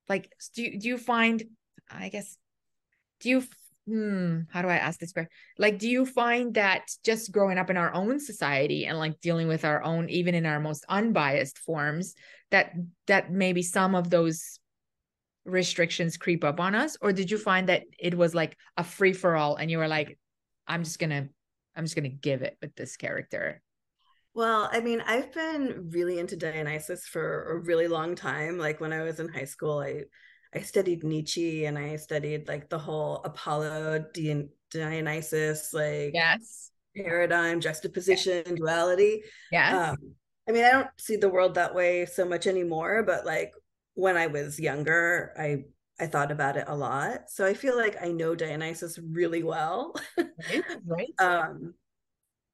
Like 0.09 0.31
do 0.55 0.63
you, 0.63 0.79
do 0.79 0.87
you 0.89 0.97
find 0.97 1.43
I 1.89 2.09
guess 2.09 2.37
do 3.21 3.29
you 3.29 3.43
hmm, 3.89 4.39
how 4.49 4.61
do 4.61 4.67
I 4.67 4.75
ask 4.75 4.99
this 4.99 5.11
question? 5.11 5.31
Like, 5.57 5.79
do 5.79 5.89
you 5.89 6.05
find 6.05 6.53
that 6.53 6.89
just 7.03 7.31
growing 7.31 7.57
up 7.57 7.69
in 7.69 7.77
our 7.77 7.93
own 7.93 8.19
society 8.19 8.85
and 8.85 8.97
like 8.97 9.19
dealing 9.19 9.47
with 9.47 9.65
our 9.65 9.83
own, 9.83 10.09
even 10.09 10.35
in 10.35 10.45
our 10.45 10.59
most 10.59 10.85
unbiased 10.87 11.57
forms, 11.57 12.15
that 12.51 12.73
that 13.07 13.31
maybe 13.31 13.61
some 13.63 13.95
of 13.95 14.09
those 14.09 14.59
restrictions 15.45 16.17
creep 16.17 16.43
up 16.43 16.59
on 16.59 16.75
us? 16.75 16.97
Or 17.01 17.11
did 17.11 17.31
you 17.31 17.37
find 17.37 17.69
that 17.69 17.83
it 17.99 18.15
was 18.15 18.35
like 18.35 18.55
a 18.77 18.83
free 18.83 19.13
for 19.13 19.35
all 19.35 19.55
and 19.55 19.69
you 19.71 19.79
were 19.79 19.87
like, 19.87 20.17
I'm 20.67 20.83
just 20.83 20.99
gonna, 20.99 21.27
I'm 21.75 21.83
just 21.83 21.95
gonna 21.95 22.09
give 22.09 22.43
it 22.43 22.57
with 22.61 22.75
this 22.75 22.95
character? 22.95 23.61
Well, 24.35 24.69
I 24.71 24.79
mean, 24.79 25.01
I've 25.01 25.33
been 25.33 25.89
really 25.89 26.19
into 26.19 26.37
Dionysus 26.37 27.05
for 27.07 27.51
a 27.51 27.57
really 27.57 27.87
long 27.87 28.15
time. 28.15 28.57
Like 28.57 28.79
when 28.79 28.93
I 28.93 29.01
was 29.01 29.19
in 29.19 29.27
high 29.27 29.45
school, 29.45 29.79
I 29.79 30.03
I 30.53 30.61
studied 30.61 31.03
Nietzsche 31.03 31.65
and 31.65 31.77
I 31.77 31.95
studied 31.97 32.47
like 32.47 32.69
the 32.69 32.79
whole 32.79 33.21
Apollo 33.23 34.05
Dionysus 34.71 35.73
like 35.73 36.11
yes 36.13 36.71
paradigm 36.95 37.61
juxtaposition 37.61 38.43
yes. 38.45 38.55
duality. 38.55 39.23
Yeah. 39.51 39.91
Um, 39.91 40.15
I 40.47 40.51
mean, 40.51 40.63
I 40.63 40.71
don't 40.71 40.89
see 40.97 41.15
the 41.15 41.29
world 41.29 41.55
that 41.55 41.75
way 41.75 42.05
so 42.05 42.25
much 42.25 42.47
anymore, 42.47 43.03
but 43.03 43.25
like 43.25 43.53
when 43.93 44.17
I 44.17 44.27
was 44.27 44.59
younger, 44.59 45.33
I 45.37 45.65
I 46.01 46.07
thought 46.07 46.31
about 46.31 46.57
it 46.57 46.65
a 46.67 46.75
lot. 46.75 47.29
So 47.29 47.45
I 47.45 47.53
feel 47.53 47.75
like 47.75 47.97
I 48.01 48.11
know 48.11 48.33
Dionysus 48.33 48.97
really 48.97 49.43
well. 49.43 49.93
right. 50.17 50.63
Right. 50.85 51.13
um 51.19 51.73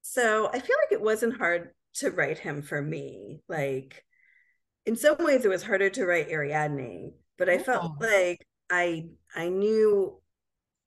so 0.01 0.47
I 0.47 0.60
feel 0.60 0.75
like 0.84 0.91
it 0.91 1.01
wasn't 1.01 1.38
hard 1.38 1.69
to 1.95 2.12
write 2.12 2.38
him 2.38 2.62
for 2.62 2.81
me. 2.81 3.41
Like 3.47 4.03
in 4.86 4.95
some 4.95 5.17
ways 5.19 5.45
it 5.45 5.49
was 5.49 5.63
harder 5.63 5.89
to 5.91 6.05
write 6.05 6.29
Ariadne 6.29 7.13
but 7.37 7.49
I 7.49 7.57
felt 7.57 7.83
oh. 7.83 8.05
like 8.05 8.45
I 8.69 9.05
I 9.35 9.49
knew 9.49 10.19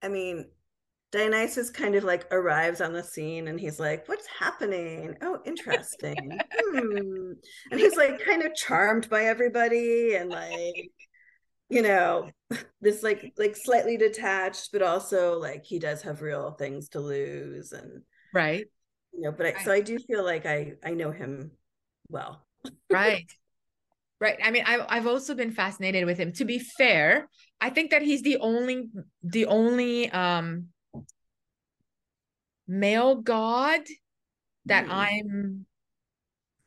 I 0.03 0.09
mean 0.09 0.47
Dionysus 1.11 1.71
kind 1.71 1.95
of 1.95 2.05
like 2.05 2.27
arrives 2.33 2.81
on 2.81 2.93
the 2.93 3.03
scene 3.03 3.49
and 3.49 3.59
he's 3.59 3.81
like, 3.81 4.07
What's 4.09 4.27
happening? 4.27 5.17
Oh, 5.23 5.39
interesting. 5.47 6.39
hmm. 6.53 7.33
And 7.71 7.81
he's 7.81 7.97
like 7.97 8.25
kind 8.25 8.43
of 8.43 8.55
charmed 8.55 9.09
by 9.09 9.25
everybody 9.25 10.17
and 10.17 10.31
like, 10.31 10.91
you 11.71 11.83
know, 11.83 12.31
this 12.81 13.03
like 13.03 13.33
like 13.39 13.57
slightly 13.57 13.97
detached, 13.97 14.71
but 14.73 14.83
also 14.83 15.39
like 15.39 15.65
he 15.65 15.79
does 15.79 16.03
have 16.03 16.23
real 16.23 16.53
things 16.53 16.89
to 16.91 17.01
lose 17.01 17.73
and 17.73 18.03
right. 18.35 18.67
You 19.15 19.23
know, 19.23 19.33
but 19.33 19.47
I, 19.47 19.63
so 19.65 19.73
I 19.73 19.81
do 19.81 19.99
feel 19.99 20.25
like 20.25 20.45
I 20.45 20.75
I 20.85 20.91
know 20.91 21.11
him 21.11 21.53
well. 22.11 22.45
right. 22.91 23.31
Right. 24.21 24.39
I 24.43 24.51
mean, 24.51 24.65
I've 24.67 24.85
I've 24.89 25.07
also 25.07 25.35
been 25.35 25.53
fascinated 25.53 26.05
with 26.05 26.19
him. 26.19 26.33
To 26.35 26.45
be 26.45 26.59
fair, 26.59 27.29
I 27.61 27.71
think 27.71 27.93
that 27.93 28.03
he's 28.03 28.23
the 28.23 28.39
only 28.39 28.89
the 29.23 29.47
only 29.47 30.11
um 30.11 30.67
male 32.67 33.17
god 33.17 33.81
that 34.67 34.87
mm. 34.87 34.93
I'm 34.93 35.67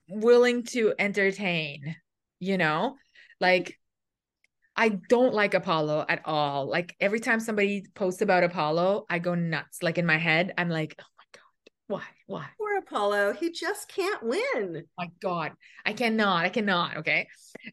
willing 0.08 0.64
to 0.64 0.94
entertain, 0.98 1.96
you 2.40 2.58
know? 2.58 2.96
Like 3.40 3.78
I 4.76 4.90
don't 5.10 5.34
like 5.34 5.54
Apollo 5.54 6.06
at 6.08 6.22
all. 6.26 6.70
Like 6.70 6.96
every 7.00 7.20
time 7.20 7.40
somebody 7.40 7.86
posts 7.96 8.22
about 8.22 8.44
Apollo, 8.44 9.06
I 9.10 9.20
go 9.20 9.36
nuts. 9.36 9.84
Like 9.84 9.98
in 9.98 10.06
my 10.06 10.18
head, 10.18 10.54
I'm 10.58 10.70
like, 10.70 10.96
oh 11.00 11.06
my 11.18 11.26
God, 11.34 12.00
why? 12.00 12.06
Why? 12.28 12.48
Apollo. 12.82 13.34
He 13.34 13.52
just 13.52 13.88
can't 13.88 14.24
win. 14.24 14.84
My 14.98 15.08
God. 15.22 15.52
I 15.86 15.94
cannot. 15.94 16.46
I 16.46 16.50
cannot. 16.50 16.98
Okay. 16.98 17.28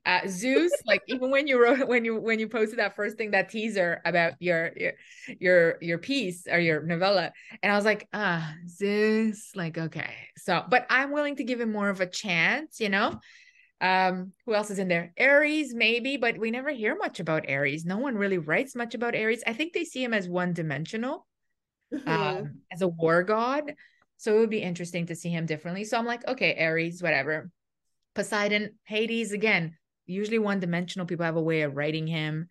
Uh, 0.04 0.20
Zeus, 0.26 0.72
like 0.86 1.02
even 1.08 1.30
when 1.30 1.46
you 1.46 1.62
wrote 1.62 1.86
when 1.88 2.04
you 2.04 2.20
when 2.20 2.38
you 2.38 2.48
posted 2.48 2.78
that 2.78 2.96
first 2.96 3.16
thing, 3.16 3.32
that 3.32 3.48
teaser 3.48 4.00
about 4.04 4.34
your 4.40 4.72
your 4.76 4.92
your 5.40 5.78
your 5.80 5.98
piece 5.98 6.46
or 6.50 6.58
your 6.58 6.82
novella, 6.82 7.32
and 7.62 7.72
I 7.72 7.76
was 7.76 7.84
like, 7.84 8.08
ah, 8.12 8.54
Zeus, 8.68 9.50
like, 9.54 9.78
okay. 9.78 10.14
So, 10.36 10.64
but 10.68 10.86
I'm 10.90 11.12
willing 11.12 11.36
to 11.36 11.44
give 11.44 11.60
him 11.60 11.72
more 11.72 11.88
of 11.88 12.00
a 12.00 12.06
chance, 12.06 12.80
you 12.80 12.88
know. 12.88 13.20
Um, 13.80 14.32
who 14.44 14.54
else 14.54 14.70
is 14.70 14.80
in 14.80 14.88
there? 14.88 15.12
Ares, 15.20 15.72
maybe, 15.72 16.16
but 16.16 16.36
we 16.36 16.50
never 16.50 16.70
hear 16.70 16.96
much 16.96 17.20
about 17.20 17.48
Ares. 17.48 17.84
No 17.84 17.98
one 17.98 18.16
really 18.16 18.38
writes 18.38 18.74
much 18.74 18.94
about 18.94 19.14
Ares. 19.14 19.42
I 19.46 19.52
think 19.52 19.72
they 19.72 19.84
see 19.84 20.02
him 20.02 20.14
as 20.14 20.28
one 20.28 20.52
dimensional, 20.52 21.26
mm-hmm. 21.94 22.08
um, 22.08 22.60
as 22.72 22.82
a 22.82 22.88
war 22.88 23.22
god. 23.22 23.74
So 24.18 24.36
it 24.36 24.40
would 24.40 24.50
be 24.50 24.62
interesting 24.62 25.06
to 25.06 25.16
see 25.16 25.30
him 25.30 25.46
differently. 25.46 25.84
So 25.84 25.96
I'm 25.96 26.06
like, 26.06 26.26
okay, 26.26 26.56
Ares, 26.60 27.02
whatever. 27.02 27.50
Poseidon, 28.14 28.74
Hades, 28.84 29.32
again, 29.32 29.76
usually 30.06 30.40
one 30.40 30.58
dimensional. 30.58 31.06
People 31.06 31.24
have 31.24 31.36
a 31.36 31.42
way 31.42 31.62
of 31.62 31.76
writing 31.76 32.06
him. 32.06 32.48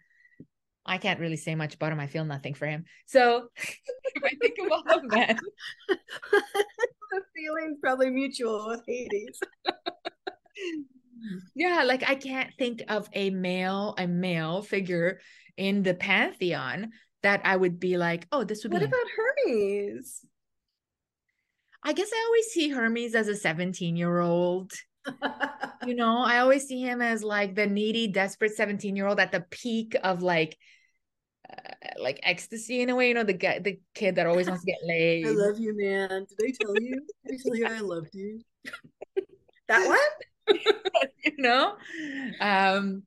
I 0.86 0.98
can't 0.98 1.20
really 1.20 1.36
say 1.36 1.56
much 1.56 1.76
about 1.76 1.92
him. 1.92 2.00
I 2.00 2.08
feel 2.08 2.24
nothing 2.24 2.54
for 2.54 2.66
him. 2.66 2.86
So 3.06 3.50
if 3.58 4.24
I 4.24 4.32
think 4.42 4.58
of 4.60 4.72
all 4.72 4.98
of 4.98 5.10
that, 5.12 5.38
the 5.90 7.22
feeling's 7.36 7.80
probably 7.82 8.10
mutual 8.12 8.70
with 8.70 8.84
Hades. 8.88 9.40
yeah, 11.56 11.84
like 11.84 12.10
I 12.10 12.16
can't 12.16 12.54
think 12.58 12.84
of 12.88 13.10
a 13.12 13.30
male, 13.30 13.94
a 13.98 14.08
male 14.08 14.62
figure 14.62 15.20
in 15.58 15.84
the 15.84 15.94
pantheon 15.94 16.92
that 17.24 17.42
I 17.44 17.58
would 17.58 17.78
be 17.78 17.98
like, 17.98 18.26
oh, 18.32 18.46
this 18.46 18.64
would 18.64 18.72
what 18.72 18.80
be. 18.80 18.86
What 18.86 18.94
about 18.94 19.12
Hermes? 19.18 20.26
I 21.88 21.94
guess 21.94 22.10
I 22.14 22.22
always 22.28 22.48
see 22.48 22.68
Hermes 22.68 23.16
as 23.16 23.30
a 23.30 23.36
17 23.36 23.96
year 23.96 24.20
old. 24.20 24.74
you 25.86 25.96
know, 25.96 26.18
I 26.18 26.40
always 26.40 26.68
see 26.68 26.82
him 26.82 27.02
as 27.02 27.24
like 27.24 27.56
the 27.56 27.66
needy, 27.66 28.10
desperate 28.10 28.58
17 28.58 28.94
year 28.94 29.08
old 29.08 29.22
at 29.22 29.32
the 29.32 29.46
peak 29.50 29.96
of 30.04 30.22
like, 30.22 30.58
uh, 31.50 31.72
like 31.98 32.20
ecstasy 32.24 32.82
in 32.82 32.90
a 32.90 32.96
way, 32.96 33.08
you 33.08 33.14
know, 33.14 33.24
the 33.24 33.32
guy, 33.32 33.60
the 33.60 33.80
kid 33.96 34.16
that 34.16 34.28
always 34.28 34.50
wants 34.50 34.66
to 34.66 34.70
get 34.70 34.80
laid. 34.86 35.28
I 35.28 35.30
love 35.30 35.60
you, 35.60 35.78
man. 35.78 36.26
Did 36.28 36.46
I 36.46 36.54
tell 36.62 36.76
you? 36.76 37.00
Did 37.26 37.36
I 37.36 37.38
tell 37.42 37.56
you 37.56 37.66
I 37.68 37.80
loved 37.80 38.14
you? 38.14 38.42
that 39.70 39.88
one? 39.88 40.58
you 41.24 41.32
know? 41.38 41.78
Um, 42.42 43.04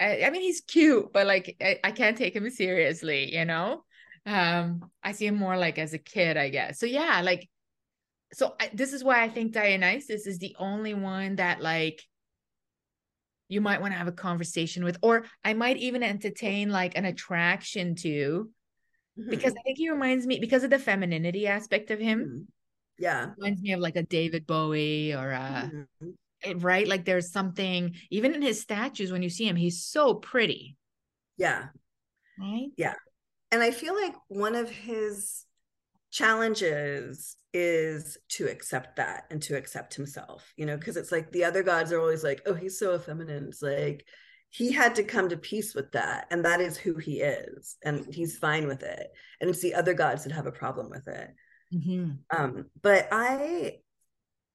I, 0.00 0.24
I, 0.24 0.30
mean, 0.30 0.42
he's 0.42 0.60
cute, 0.60 1.12
but 1.12 1.28
like, 1.28 1.56
I, 1.62 1.78
I 1.84 1.92
can't 1.92 2.18
take 2.18 2.34
him 2.34 2.50
seriously, 2.50 3.32
you 3.32 3.44
know? 3.44 3.84
Um, 4.26 4.90
I 5.04 5.12
see 5.12 5.26
him 5.26 5.36
more 5.36 5.56
like 5.56 5.78
as 5.78 5.94
a 5.94 5.98
kid, 5.98 6.36
I 6.36 6.48
guess. 6.48 6.80
So 6.80 6.86
yeah, 6.86 7.20
like, 7.22 7.48
so 8.32 8.54
I, 8.60 8.70
this 8.72 8.92
is 8.92 9.04
why 9.04 9.22
I 9.22 9.28
think 9.28 9.52
Dionysus 9.52 10.26
is 10.26 10.38
the 10.38 10.56
only 10.58 10.94
one 10.94 11.36
that 11.36 11.60
like 11.60 12.02
you 13.48 13.60
might 13.60 13.80
want 13.80 13.92
to 13.92 13.98
have 13.98 14.08
a 14.08 14.12
conversation 14.12 14.84
with, 14.84 14.98
or 15.02 15.24
I 15.44 15.54
might 15.54 15.76
even 15.76 16.02
entertain 16.02 16.70
like 16.70 16.96
an 16.96 17.04
attraction 17.04 17.94
to, 17.96 18.50
mm-hmm. 19.18 19.30
because 19.30 19.52
I 19.52 19.62
think 19.62 19.78
he 19.78 19.90
reminds 19.90 20.26
me 20.26 20.38
because 20.38 20.64
of 20.64 20.70
the 20.70 20.78
femininity 20.78 21.46
aspect 21.46 21.90
of 21.90 22.00
him. 22.00 22.20
Mm-hmm. 22.20 22.42
Yeah, 22.98 23.30
reminds 23.38 23.60
me 23.60 23.72
of 23.72 23.80
like 23.80 23.96
a 23.96 24.02
David 24.02 24.46
Bowie 24.46 25.14
or 25.14 25.30
a. 25.30 25.70
Mm-hmm. 25.72 26.10
Right, 26.58 26.86
like 26.86 27.06
there's 27.06 27.32
something 27.32 27.94
even 28.10 28.34
in 28.34 28.42
his 28.42 28.60
statues 28.60 29.10
when 29.10 29.22
you 29.22 29.30
see 29.30 29.48
him, 29.48 29.56
he's 29.56 29.82
so 29.82 30.12
pretty. 30.12 30.76
Yeah, 31.38 31.68
right. 32.38 32.68
Yeah, 32.76 32.96
and 33.50 33.62
I 33.62 33.70
feel 33.70 33.94
like 33.94 34.14
one 34.28 34.54
of 34.54 34.68
his 34.68 35.46
challenges 36.14 37.36
is 37.52 38.16
to 38.28 38.46
accept 38.46 38.96
that 38.96 39.24
and 39.30 39.42
to 39.42 39.56
accept 39.56 39.94
himself, 39.94 40.52
you 40.56 40.64
know, 40.64 40.76
because 40.76 40.96
it's 40.96 41.10
like 41.10 41.30
the 41.32 41.44
other 41.44 41.64
gods 41.64 41.92
are 41.92 42.00
always 42.00 42.22
like, 42.22 42.40
oh, 42.46 42.54
he's 42.54 42.78
so 42.78 42.94
effeminate. 42.94 43.42
It's 43.42 43.60
like 43.60 44.06
he 44.50 44.70
had 44.70 44.94
to 44.94 45.02
come 45.02 45.28
to 45.28 45.36
peace 45.36 45.74
with 45.74 45.90
that. 45.92 46.28
And 46.30 46.44
that 46.44 46.60
is 46.60 46.76
who 46.76 46.96
he 46.98 47.20
is. 47.20 47.76
And 47.84 48.06
he's 48.14 48.38
fine 48.38 48.68
with 48.68 48.84
it. 48.84 49.08
And 49.40 49.50
it's 49.50 49.60
the 49.60 49.74
other 49.74 49.92
gods 49.92 50.22
that 50.22 50.32
have 50.32 50.46
a 50.46 50.52
problem 50.52 50.88
with 50.88 51.08
it. 51.08 51.30
Mm-hmm. 51.74 52.10
Um, 52.36 52.66
but 52.80 53.08
I, 53.10 53.78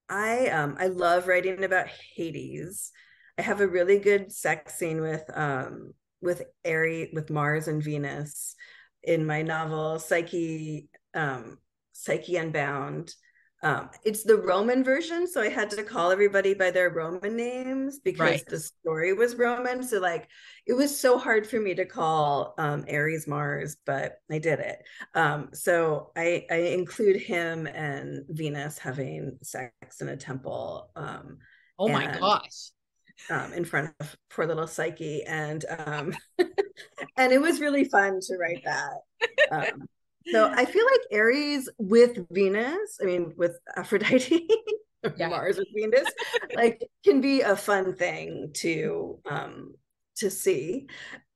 I, 0.08 0.48
um, 0.48 0.78
I 0.80 0.88
love 0.88 1.28
writing 1.28 1.65
about 1.65 1.88
Hades. 2.15 2.93
I 3.38 3.41
have 3.41 3.60
a 3.60 3.67
really 3.67 4.00
good 4.00 4.32
sex 4.32 4.76
scene 4.76 5.02
with, 5.02 5.24
um, 5.34 5.93
with 6.22 6.43
Ares, 6.65 7.10
with 7.12 7.30
Mars 7.30 7.67
and 7.67 7.84
Venus 7.84 8.56
in 9.04 9.26
my 9.26 9.41
novel 9.41 10.00
Psyche 10.00 10.89
um, 11.13 11.58
Psyche 11.93 12.38
Unbound. 12.38 13.13
Um, 13.62 13.89
it's 14.06 14.24
the 14.24 14.38
Roman 14.38 14.86
version, 14.86 15.28
so 15.28 15.41
I 15.41 15.50
had 15.50 15.69
to 15.72 15.84
call 15.84 16.12
everybody 16.12 16.54
by 16.54 16.72
their 16.72 16.89
Roman 16.89 17.36
names 17.36 18.00
because 18.00 18.19
right. 18.19 18.45
the 18.48 18.60
story 18.60 19.12
was 19.12 19.36
Roman. 19.36 19.84
So 19.84 20.00
like, 20.00 20.30
it 20.65 20.74
was 20.74 20.98
so 20.98 21.17
hard 21.17 21.45
for 21.45 21.60
me 21.60 21.76
to 21.76 21.86
call 21.86 22.54
um, 22.58 22.86
Ares 22.89 23.28
Mars, 23.28 23.76
but 23.86 24.13
I 24.32 24.39
did 24.39 24.60
it. 24.60 24.80
Um, 25.13 25.50
so 25.52 26.12
I, 26.15 26.45
I 26.50 26.56
include 26.56 27.17
him 27.17 27.67
and 27.67 28.24
Venus 28.30 28.78
having 28.78 29.38
sex 29.43 30.00
in 30.00 30.08
a 30.08 30.15
temple. 30.15 30.91
Um, 30.95 31.39
oh 31.78 31.89
my 31.89 32.06
and, 32.06 32.19
gosh! 32.19 32.72
Um, 33.30 33.52
in 33.52 33.65
front 33.65 33.93
of 34.00 34.15
poor 34.30 34.45
little 34.45 34.67
Psyche, 34.67 35.24
and 35.24 35.65
um, 35.86 36.13
and 37.17 37.34
it 37.34 37.41
was 37.41 37.60
really 37.60 37.84
fun 37.84 38.22
to 38.22 38.38
write 38.38 38.63
that. 38.63 38.93
Um, 39.52 39.88
so 40.27 40.51
I 40.53 40.65
feel 40.65 40.86
like 40.86 41.19
Ares 41.19 41.69
with 41.77 42.27
Venus, 42.32 42.99
I 43.01 43.05
mean, 43.05 43.34
with 43.38 43.58
Aphrodite, 43.75 44.47
yeah. 45.17 45.29
Mars 45.29 45.58
with 45.58 45.67
Venus, 45.75 46.08
like 46.55 46.82
can 47.03 47.21
be 47.21 47.41
a 47.41 47.55
fun 47.55 47.95
thing 47.95 48.51
to 48.55 49.19
um 49.29 49.73
to 50.17 50.29
see. 50.29 50.88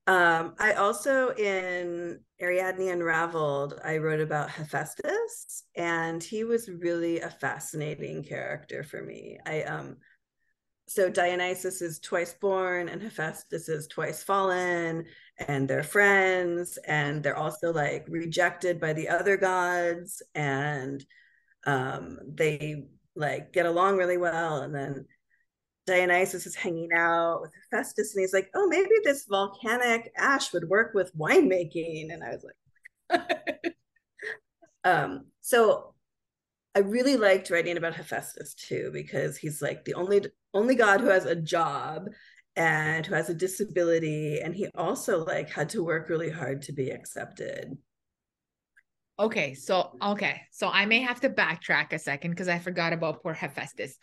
Um, 0.05 0.55
I 0.59 0.73
also 0.73 1.33
in 1.33 2.19
Ariadne 2.41 2.89
Unraveled, 2.89 3.79
I 3.85 3.97
wrote 3.97 4.19
about 4.19 4.49
Hephaestus, 4.49 5.63
and 5.75 6.21
he 6.21 6.43
was 6.43 6.69
really 6.69 7.21
a 7.21 7.29
fascinating 7.29 8.23
character 8.23 8.83
for 8.83 9.01
me. 9.01 9.39
I 9.45 9.63
um 9.63 9.97
so 10.87 11.09
Dionysus 11.09 11.81
is 11.81 11.99
twice 11.99 12.33
born 12.33 12.89
and 12.89 13.01
Hephaestus 13.01 13.69
is 13.69 13.87
twice 13.87 14.21
fallen 14.21 15.05
and 15.47 15.67
they're 15.67 15.83
friends 15.83 16.77
and 16.87 17.23
they're 17.23 17.37
also 17.37 17.71
like 17.71 18.05
rejected 18.09 18.79
by 18.79 18.93
the 18.93 19.09
other 19.09 19.37
gods 19.37 20.21
and 20.35 21.03
um, 21.65 22.19
they 22.27 22.87
like 23.15 23.53
get 23.53 23.65
along 23.65 23.97
really 23.97 24.17
well 24.17 24.61
and 24.61 24.75
then 24.75 25.05
Dionysus 25.85 26.45
is 26.45 26.55
hanging 26.55 26.91
out 26.93 27.41
with 27.41 27.51
Hephaestus 27.69 28.15
and 28.15 28.21
he's 28.21 28.33
like, 28.33 28.49
oh, 28.53 28.67
maybe 28.67 28.89
this 29.03 29.25
volcanic 29.25 30.11
ash 30.17 30.53
would 30.53 30.69
work 30.69 30.93
with 30.93 31.15
winemaking. 31.17 32.13
And 32.13 32.23
I 32.23 32.29
was 32.29 32.45
like, 33.11 33.75
um, 34.85 35.25
so 35.41 35.93
I 36.73 36.79
really 36.79 37.17
liked 37.17 37.49
writing 37.49 37.77
about 37.77 37.95
Hephaestus 37.95 38.53
too, 38.53 38.91
because 38.93 39.37
he's 39.37 39.61
like 39.61 39.83
the 39.83 39.95
only 39.95 40.21
only 40.53 40.75
god 40.75 41.01
who 41.01 41.07
has 41.07 41.25
a 41.25 41.35
job 41.35 42.07
and 42.55 43.05
who 43.05 43.15
has 43.15 43.29
a 43.29 43.33
disability 43.33 44.39
and 44.39 44.55
he 44.55 44.67
also 44.75 45.25
like 45.25 45.49
had 45.49 45.69
to 45.69 45.83
work 45.83 46.09
really 46.09 46.29
hard 46.29 46.61
to 46.63 46.73
be 46.73 46.89
accepted. 46.89 47.77
Okay 49.19 49.53
so 49.53 49.95
okay 50.01 50.41
so 50.51 50.67
i 50.67 50.85
may 50.85 50.99
have 50.99 51.19
to 51.21 51.29
backtrack 51.29 51.93
a 51.93 51.99
second 51.99 52.31
because 52.31 52.47
i 52.47 52.57
forgot 52.57 52.93
about 52.93 53.21
poor 53.21 53.33
hephaestus. 53.33 53.97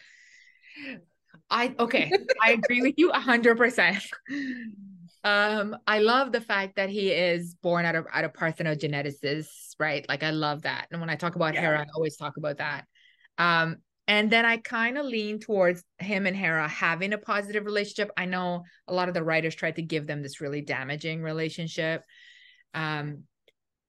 I 1.50 1.74
okay 1.78 2.12
i 2.42 2.52
agree 2.52 2.80
with 2.80 2.94
you 2.96 3.10
100% 3.10 4.02
um 5.24 5.76
i 5.86 5.98
love 5.98 6.30
the 6.32 6.40
fact 6.40 6.76
that 6.76 6.88
he 6.88 7.10
is 7.10 7.54
born 7.56 7.84
out 7.84 7.96
of 7.96 8.06
out 8.12 8.24
of 8.24 8.32
parthenogenesis 8.32 9.46
right? 9.80 10.06
Like 10.08 10.22
i 10.22 10.30
love 10.30 10.62
that. 10.62 10.86
And 10.90 11.00
when 11.00 11.10
i 11.10 11.16
talk 11.16 11.34
about 11.34 11.54
yeah. 11.54 11.60
hera 11.60 11.80
i 11.80 11.86
always 11.94 12.16
talk 12.16 12.36
about 12.36 12.58
that. 12.58 12.84
Um 13.36 13.78
and 14.10 14.28
then 14.28 14.44
I 14.44 14.56
kind 14.56 14.98
of 14.98 15.06
lean 15.06 15.38
towards 15.38 15.84
him 16.00 16.26
and 16.26 16.36
Hera 16.36 16.66
having 16.66 17.12
a 17.12 17.18
positive 17.18 17.64
relationship. 17.64 18.10
I 18.16 18.24
know 18.24 18.64
a 18.88 18.92
lot 18.92 19.06
of 19.06 19.14
the 19.14 19.22
writers 19.22 19.54
tried 19.54 19.76
to 19.76 19.82
give 19.82 20.08
them 20.08 20.20
this 20.20 20.40
really 20.40 20.62
damaging 20.62 21.22
relationship. 21.22 22.02
Um, 22.74 23.22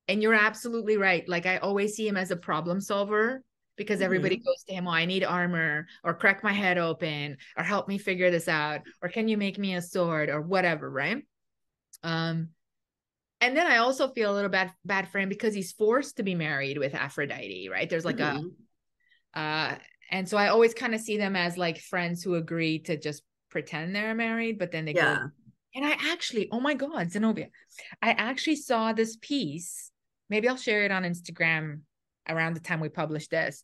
and 0.07 0.21
you're 0.21 0.35
absolutely 0.35 0.95
right. 0.95 1.27
Like 1.27 1.47
I 1.47 1.57
always 1.57 1.95
see 1.95 2.07
him 2.07 2.17
as 2.17 2.29
a 2.29 2.35
problem 2.35 2.81
solver 2.81 3.41
because 3.77 3.99
everybody 3.99 4.35
mm-hmm. 4.35 4.45
goes 4.45 4.63
to 4.67 4.75
him, 4.75 4.87
oh, 4.87 4.91
I 4.91 5.05
need 5.05 5.23
armor, 5.23 5.87
or 6.03 6.13
crack 6.13 6.43
my 6.43 6.53
head 6.53 6.77
open, 6.77 7.37
or 7.57 7.63
help 7.63 7.87
me 7.87 7.97
figure 7.97 8.29
this 8.29 8.47
out, 8.47 8.81
or 9.01 9.09
can 9.09 9.27
you 9.27 9.37
make 9.37 9.57
me 9.57 9.73
a 9.73 9.81
sword, 9.81 10.29
or 10.29 10.39
whatever, 10.39 10.87
right? 10.87 11.25
Um, 12.03 12.49
and 13.39 13.57
then 13.57 13.65
I 13.65 13.77
also 13.77 14.09
feel 14.09 14.31
a 14.31 14.35
little 14.35 14.51
bad 14.51 14.71
bad 14.85 15.09
for 15.09 15.17
him 15.17 15.29
because 15.29 15.55
he's 15.55 15.71
forced 15.71 16.17
to 16.17 16.23
be 16.23 16.35
married 16.35 16.77
with 16.77 16.93
Aphrodite, 16.93 17.69
right? 17.71 17.89
There's 17.89 18.05
like 18.05 18.17
mm-hmm. 18.17 18.45
a 19.33 19.39
uh 19.39 19.75
and 20.11 20.27
so 20.27 20.37
I 20.37 20.49
always 20.49 20.73
kind 20.73 20.93
of 20.93 21.01
see 21.01 21.17
them 21.17 21.35
as 21.35 21.57
like 21.57 21.79
friends 21.79 22.21
who 22.21 22.35
agree 22.35 22.79
to 22.79 22.97
just 22.97 23.23
pretend 23.49 23.95
they're 23.95 24.13
married, 24.13 24.59
but 24.59 24.71
then 24.71 24.85
they 24.85 24.93
yeah. 24.93 25.15
go. 25.15 25.29
And 25.73 25.85
I 25.85 25.91
actually, 26.11 26.49
oh 26.51 26.59
my 26.59 26.73
God, 26.73 27.11
Zenobia, 27.11 27.47
I 28.01 28.11
actually 28.11 28.57
saw 28.57 28.91
this 28.91 29.17
piece. 29.21 29.89
Maybe 30.29 30.49
I'll 30.49 30.57
share 30.57 30.83
it 30.83 30.91
on 30.91 31.03
Instagram 31.03 31.81
around 32.27 32.55
the 32.55 32.59
time 32.59 32.81
we 32.81 32.89
publish 32.89 33.27
this. 33.29 33.63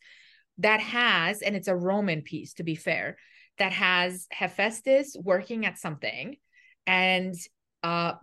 That 0.59 0.79
has, 0.79 1.41
and 1.41 1.55
it's 1.55 1.67
a 1.67 1.75
Roman 1.75 2.21
piece 2.21 2.53
to 2.55 2.63
be 2.63 2.75
fair, 2.75 3.17
that 3.59 3.73
has 3.73 4.27
Hephaestus 4.31 5.17
working 5.21 5.65
at 5.65 5.77
something 5.77 6.37
and 6.85 7.35
uh 7.83 8.13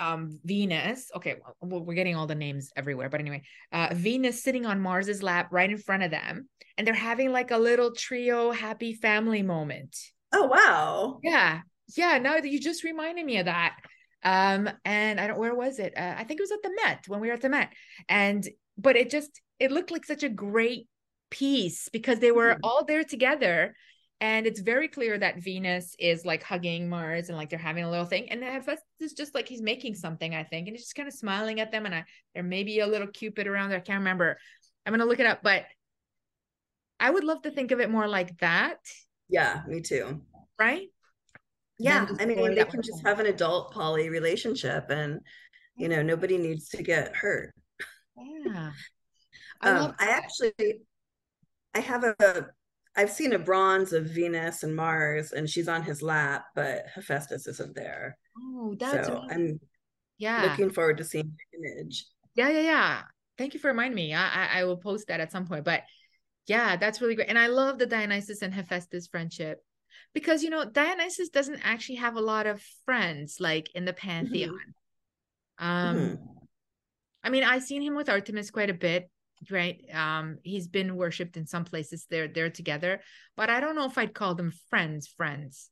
um 0.00 0.40
Venus. 0.44 1.10
Okay, 1.14 1.36
well, 1.60 1.84
we're 1.84 1.94
getting 1.94 2.16
all 2.16 2.26
the 2.26 2.34
names 2.34 2.72
everywhere, 2.74 3.08
but 3.08 3.20
anyway, 3.20 3.42
uh 3.72 3.88
Venus 3.92 4.42
sitting 4.42 4.66
on 4.66 4.80
Mars's 4.80 5.22
lap 5.22 5.48
right 5.52 5.70
in 5.70 5.78
front 5.78 6.02
of 6.02 6.10
them, 6.10 6.48
and 6.76 6.86
they're 6.86 6.94
having 6.94 7.30
like 7.30 7.50
a 7.50 7.58
little 7.58 7.92
trio 7.92 8.50
happy 8.50 8.94
family 8.94 9.42
moment. 9.42 9.96
Oh 10.32 10.46
wow. 10.46 11.18
Yeah. 11.22 11.60
Yeah, 11.96 12.18
now 12.18 12.34
that 12.34 12.48
you 12.48 12.60
just 12.60 12.84
reminded 12.84 13.26
me 13.26 13.38
of 13.38 13.46
that. 13.46 13.76
Um, 14.22 14.68
and 14.84 15.20
I 15.20 15.26
don't 15.26 15.38
where 15.38 15.54
was 15.54 15.78
it? 15.78 15.96
Uh, 15.96 16.14
I 16.16 16.24
think 16.24 16.40
it 16.40 16.42
was 16.42 16.52
at 16.52 16.62
the 16.62 16.76
Met 16.84 17.04
when 17.08 17.20
we 17.20 17.28
were 17.28 17.34
at 17.34 17.40
the 17.40 17.48
Met. 17.48 17.72
And 18.08 18.46
but 18.78 18.96
it 18.96 19.10
just 19.10 19.40
it 19.58 19.72
looked 19.72 19.90
like 19.90 20.04
such 20.04 20.22
a 20.22 20.28
great 20.28 20.86
piece 21.30 21.88
because 21.92 22.18
they 22.18 22.32
were 22.32 22.50
mm-hmm. 22.50 22.60
all 22.64 22.84
there 22.84 23.04
together 23.04 23.74
and 24.20 24.46
it's 24.46 24.60
very 24.60 24.86
clear 24.86 25.16
that 25.18 25.38
Venus 25.38 25.96
is 25.98 26.26
like 26.26 26.42
hugging 26.42 26.88
Mars 26.88 27.28
and 27.28 27.38
like 27.38 27.48
they're 27.48 27.58
having 27.58 27.84
a 27.84 27.90
little 27.90 28.04
thing. 28.04 28.30
And 28.30 28.42
Hephaestus 28.42 28.84
is 29.00 29.14
just 29.14 29.34
like 29.34 29.48
he's 29.48 29.62
making 29.62 29.94
something, 29.94 30.34
I 30.34 30.44
think, 30.44 30.68
and 30.68 30.76
he's 30.76 30.84
just 30.84 30.94
kind 30.94 31.08
of 31.08 31.14
smiling 31.14 31.58
at 31.60 31.72
them. 31.72 31.86
And 31.86 31.94
I, 31.94 32.04
there 32.34 32.42
may 32.42 32.62
be 32.62 32.80
a 32.80 32.86
little 32.86 33.06
Cupid 33.08 33.46
around 33.46 33.70
there. 33.70 33.78
I 33.78 33.82
can't 33.82 34.00
remember. 34.00 34.38
I'm 34.84 34.92
gonna 34.92 35.06
look 35.06 35.20
it 35.20 35.26
up, 35.26 35.42
but 35.42 35.64
I 36.98 37.10
would 37.10 37.24
love 37.24 37.42
to 37.42 37.50
think 37.50 37.70
of 37.70 37.80
it 37.80 37.90
more 37.90 38.06
like 38.06 38.38
that. 38.40 38.78
Yeah, 39.28 39.62
me 39.66 39.80
too. 39.80 40.20
Right? 40.58 40.88
Yeah, 41.78 42.06
I 42.18 42.26
mean, 42.26 42.54
they 42.54 42.64
can 42.64 42.82
just 42.82 43.06
have 43.06 43.20
an 43.20 43.26
adult 43.26 43.72
poly 43.72 44.10
relationship, 44.10 44.90
and 44.90 45.20
you 45.76 45.88
know, 45.88 46.02
nobody 46.02 46.36
needs 46.36 46.68
to 46.70 46.82
get 46.82 47.16
hurt. 47.16 47.54
Yeah. 48.44 48.72
I, 49.62 49.70
um, 49.70 49.94
I 49.98 50.10
actually, 50.10 50.52
I 51.74 51.80
have 51.80 52.04
a 52.04 52.50
I've 52.96 53.10
seen 53.10 53.32
a 53.32 53.38
bronze 53.38 53.92
of 53.92 54.06
Venus 54.06 54.62
and 54.62 54.74
Mars, 54.74 55.32
and 55.32 55.48
she's 55.48 55.68
on 55.68 55.82
his 55.82 56.02
lap, 56.02 56.46
but 56.54 56.86
Hephaestus 56.94 57.46
isn't 57.46 57.74
there. 57.74 58.18
Oh, 58.36 58.74
that's 58.78 59.06
so 59.06 59.24
I'm 59.30 59.60
yeah 60.18 60.42
looking 60.42 60.70
forward 60.70 60.98
to 60.98 61.04
seeing 61.04 61.36
the 61.52 61.58
image. 61.58 62.06
Yeah, 62.34 62.48
yeah, 62.50 62.60
yeah. 62.60 63.02
Thank 63.38 63.54
you 63.54 63.60
for 63.60 63.68
reminding 63.68 63.96
me. 63.96 64.14
I, 64.14 64.46
I, 64.46 64.60
I 64.60 64.64
will 64.64 64.76
post 64.76 65.08
that 65.08 65.20
at 65.20 65.32
some 65.32 65.46
point. 65.46 65.64
But 65.64 65.82
yeah, 66.46 66.76
that's 66.76 67.00
really 67.00 67.14
great, 67.14 67.28
and 67.28 67.38
I 67.38 67.48
love 67.48 67.78
the 67.78 67.86
Dionysus 67.86 68.42
and 68.42 68.54
Hephaestus 68.54 69.06
friendship. 69.08 69.60
because 70.14 70.42
you 70.44 70.50
know 70.50 70.64
Dionysus 70.64 71.30
doesn't 71.30 71.60
actually 71.64 71.96
have 71.96 72.16
a 72.16 72.20
lot 72.22 72.46
of 72.46 72.62
friends 72.86 73.38
like 73.40 73.70
in 73.74 73.84
the 73.86 73.92
Mm-hmm. 73.92 74.02
pantheon. 74.08 74.74
Um, 75.58 75.96
Mhm. 75.98 76.46
I 77.22 77.30
mean, 77.30 77.44
I've 77.44 77.62
seen 77.64 77.82
him 77.82 77.94
with 77.94 78.08
Artemis 78.08 78.50
quite 78.50 78.70
a 78.70 78.74
bit, 78.74 79.10
right? 79.50 79.80
Um, 79.92 80.38
he's 80.42 80.68
been 80.68 80.96
worshipped 80.96 81.36
in 81.36 81.46
some 81.46 81.64
places. 81.64 82.06
They're 82.10 82.28
they're 82.28 82.50
together, 82.50 83.00
but 83.36 83.50
I 83.50 83.60
don't 83.60 83.76
know 83.76 83.86
if 83.86 83.96
I'd 83.96 84.14
call 84.14 84.34
them 84.34 84.52
friends. 84.68 85.06
Friends. 85.06 85.70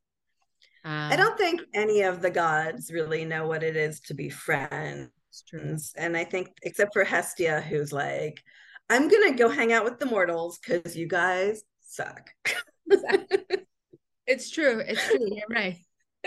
Um, 0.85 1.13
I 1.13 1.17
don't 1.17 1.37
think 1.37 1.61
any 1.75 2.03
of 2.03 2.23
the 2.23 2.31
gods 2.31 2.93
really 2.93 3.25
know 3.25 3.47
what 3.47 3.63
it 3.63 3.77
is 3.77 4.01
to 4.03 4.15
be 4.15 4.31
friends. 4.31 5.11
True. 5.49 5.77
And 5.97 6.17
I 6.17 6.25
think, 6.25 6.49
except 6.63 6.93
for 6.93 7.05
Hestia, 7.05 7.61
who's 7.61 7.93
like, 7.93 8.43
I'm 8.89 9.09
to 9.09 9.35
go 9.37 9.49
hang 9.49 9.73
out 9.73 9.85
with 9.85 9.99
the 9.99 10.07
mortals 10.07 10.59
because 10.59 10.97
you 10.97 11.07
guys 11.07 11.63
suck. 11.87 12.31
It's 14.29 14.51
true. 14.51 14.83
It's 14.87 15.09
true. 15.09 15.19
You're 15.21 15.47
right. 15.49 15.79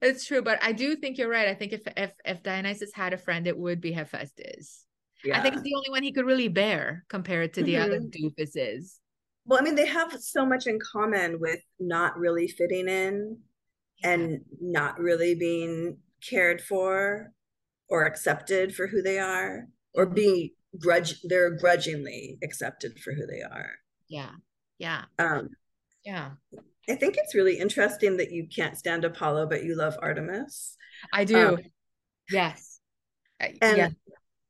it's 0.00 0.24
true, 0.24 0.40
but 0.40 0.62
I 0.62 0.70
do 0.70 0.94
think 0.94 1.18
you're 1.18 1.28
right. 1.28 1.48
I 1.48 1.54
think 1.54 1.72
if 1.72 1.82
if 1.96 2.12
if 2.24 2.42
Dionysus 2.44 2.92
had 2.94 3.12
a 3.12 3.18
friend, 3.18 3.48
it 3.48 3.58
would 3.58 3.80
be 3.80 3.90
Hephaestus. 3.90 4.86
I 5.32 5.40
think 5.40 5.54
it's 5.54 5.62
the 5.62 5.74
only 5.74 5.90
one 5.90 6.02
he 6.02 6.12
could 6.12 6.26
really 6.26 6.48
bear 6.48 7.04
compared 7.08 7.54
to 7.54 7.62
the 7.62 7.76
other 7.76 8.00
Mhm. 8.00 8.10
doofuses. 8.10 8.98
Well, 9.44 9.58
I 9.58 9.62
mean, 9.62 9.74
they 9.74 9.86
have 9.86 10.12
so 10.22 10.44
much 10.46 10.66
in 10.66 10.78
common 10.78 11.40
with 11.40 11.60
not 11.80 12.18
really 12.18 12.48
fitting 12.48 12.88
in 12.88 13.42
and 14.04 14.44
not 14.60 14.98
really 14.98 15.34
being 15.34 16.02
cared 16.28 16.60
for 16.60 17.32
or 17.88 18.04
accepted 18.04 18.74
for 18.74 18.86
who 18.86 19.02
they 19.02 19.18
are 19.18 19.66
or 19.94 20.06
Mhm. 20.06 20.14
being 20.14 20.50
grudge 20.78 21.20
they're 21.22 21.50
grudgingly 21.56 22.38
accepted 22.42 23.00
for 23.00 23.12
who 23.14 23.26
they 23.26 23.40
are. 23.42 23.78
yeah, 24.06 24.34
yeah, 24.78 25.04
Um, 25.18 25.56
yeah. 26.04 26.36
I 26.88 26.94
think 26.94 27.16
it's 27.18 27.34
really 27.34 27.58
interesting 27.58 28.16
that 28.18 28.30
you 28.30 28.46
can't 28.46 28.76
stand 28.78 29.04
Apollo, 29.04 29.46
but 29.48 29.64
you 29.64 29.74
love 29.74 29.98
Artemis. 30.00 30.76
I 31.12 31.24
do. 31.24 31.36
Um, 31.36 31.58
yes. 32.30 32.80
And 33.40 33.76
yeah. 33.76 33.88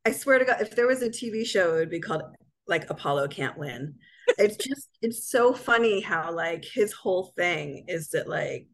I 0.05 0.13
swear 0.13 0.39
to 0.39 0.45
God, 0.45 0.61
if 0.61 0.75
there 0.75 0.87
was 0.87 1.03
a 1.03 1.11
TV 1.11 1.47
show, 1.47 1.75
it 1.75 1.79
would 1.79 1.91
be 1.91 2.01
called 2.01 2.23
like 2.67 2.89
Apollo 2.91 3.29
Can't 3.29 3.59
Win. 3.59 3.95
It's 4.37 4.57
just, 4.59 4.89
it's 5.01 5.31
so 5.31 5.55
funny 5.55 6.03
how 6.03 6.31
like 6.33 6.63
his 6.63 6.93
whole 6.93 7.33
thing 7.35 7.87
is 7.89 8.11
that 8.11 8.29
like 8.29 8.69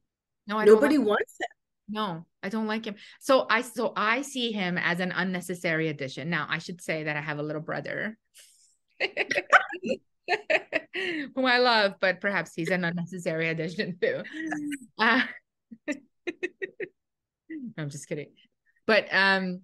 No, 0.49 0.59
I 0.59 0.65
nobody 0.65 0.99
Like, 0.99 1.07
wants 1.07 1.37
him. 1.41 1.47
no, 1.89 2.27
I 2.43 2.49
don't 2.49 2.67
like 2.67 2.85
him. 2.85 2.97
So 3.21 3.47
I 3.49 3.63
so 3.63 3.93
I 3.97 4.23
see 4.23 4.51
him 4.51 4.77
as 4.77 4.99
an 4.99 5.13
unnecessary 5.13 5.87
addition. 5.89 6.29
Now 6.29 6.49
I 6.51 6.59
should 6.59 6.81
say 6.83 7.05
that 7.05 7.17
I 7.17 7.21
have 7.21 7.39
a 7.39 7.43
little 7.45 7.63
brother. 7.63 8.19
who 9.01 9.07
I 11.47 11.59
love, 11.59 11.95
but 12.01 12.21
perhaps 12.21 12.53
he's 12.55 12.71
an 12.71 12.85
unnecessary 12.85 13.49
addition 13.49 13.97
too. 14.03 14.23
Uh, 14.99 15.23
I'm 17.79 17.91
just 17.91 18.09
kidding. 18.09 18.31
But 18.87 19.07
um 19.13 19.61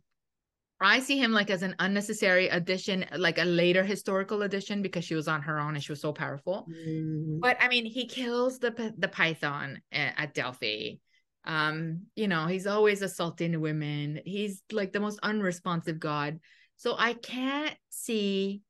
I 0.81 1.01
see 1.01 1.19
him 1.19 1.33
like 1.33 1.51
as 1.51 1.63
an 1.63 1.75
unnecessary 1.79 2.49
addition, 2.49 3.05
like 3.17 3.39
a 3.39 3.45
later 3.45 3.85
historical 3.85 4.43
addition 4.43 4.83
because 4.83 5.05
she 5.05 5.15
was 5.15 5.29
on 5.29 5.43
her 5.43 5.59
own 5.59 5.75
and 5.75 5.85
she 5.85 5.93
was 5.93 6.01
so 6.01 6.13
powerful. 6.13 6.69
Mm, 6.69 7.41
But 7.41 7.59
I 7.61 7.69
mean, 7.69 7.85
he 7.85 8.07
kills 8.07 8.59
the 8.59 8.95
the 8.97 9.09
python 9.09 9.83
a- 9.93 10.19
at 10.21 10.35
Delphi. 10.35 10.97
Um, 11.45 12.07
you 12.17 12.29
know, 12.29 12.47
he's 12.47 12.67
always 12.67 13.03
assaulting 13.03 13.61
women. 13.61 14.21
He's 14.25 14.63
like 14.73 14.93
the 14.93 15.01
most 15.01 15.19
unresponsive 15.23 15.99
god. 15.99 16.41
So 16.77 16.95
I 16.99 17.15
can't 17.15 17.77
see 17.91 18.63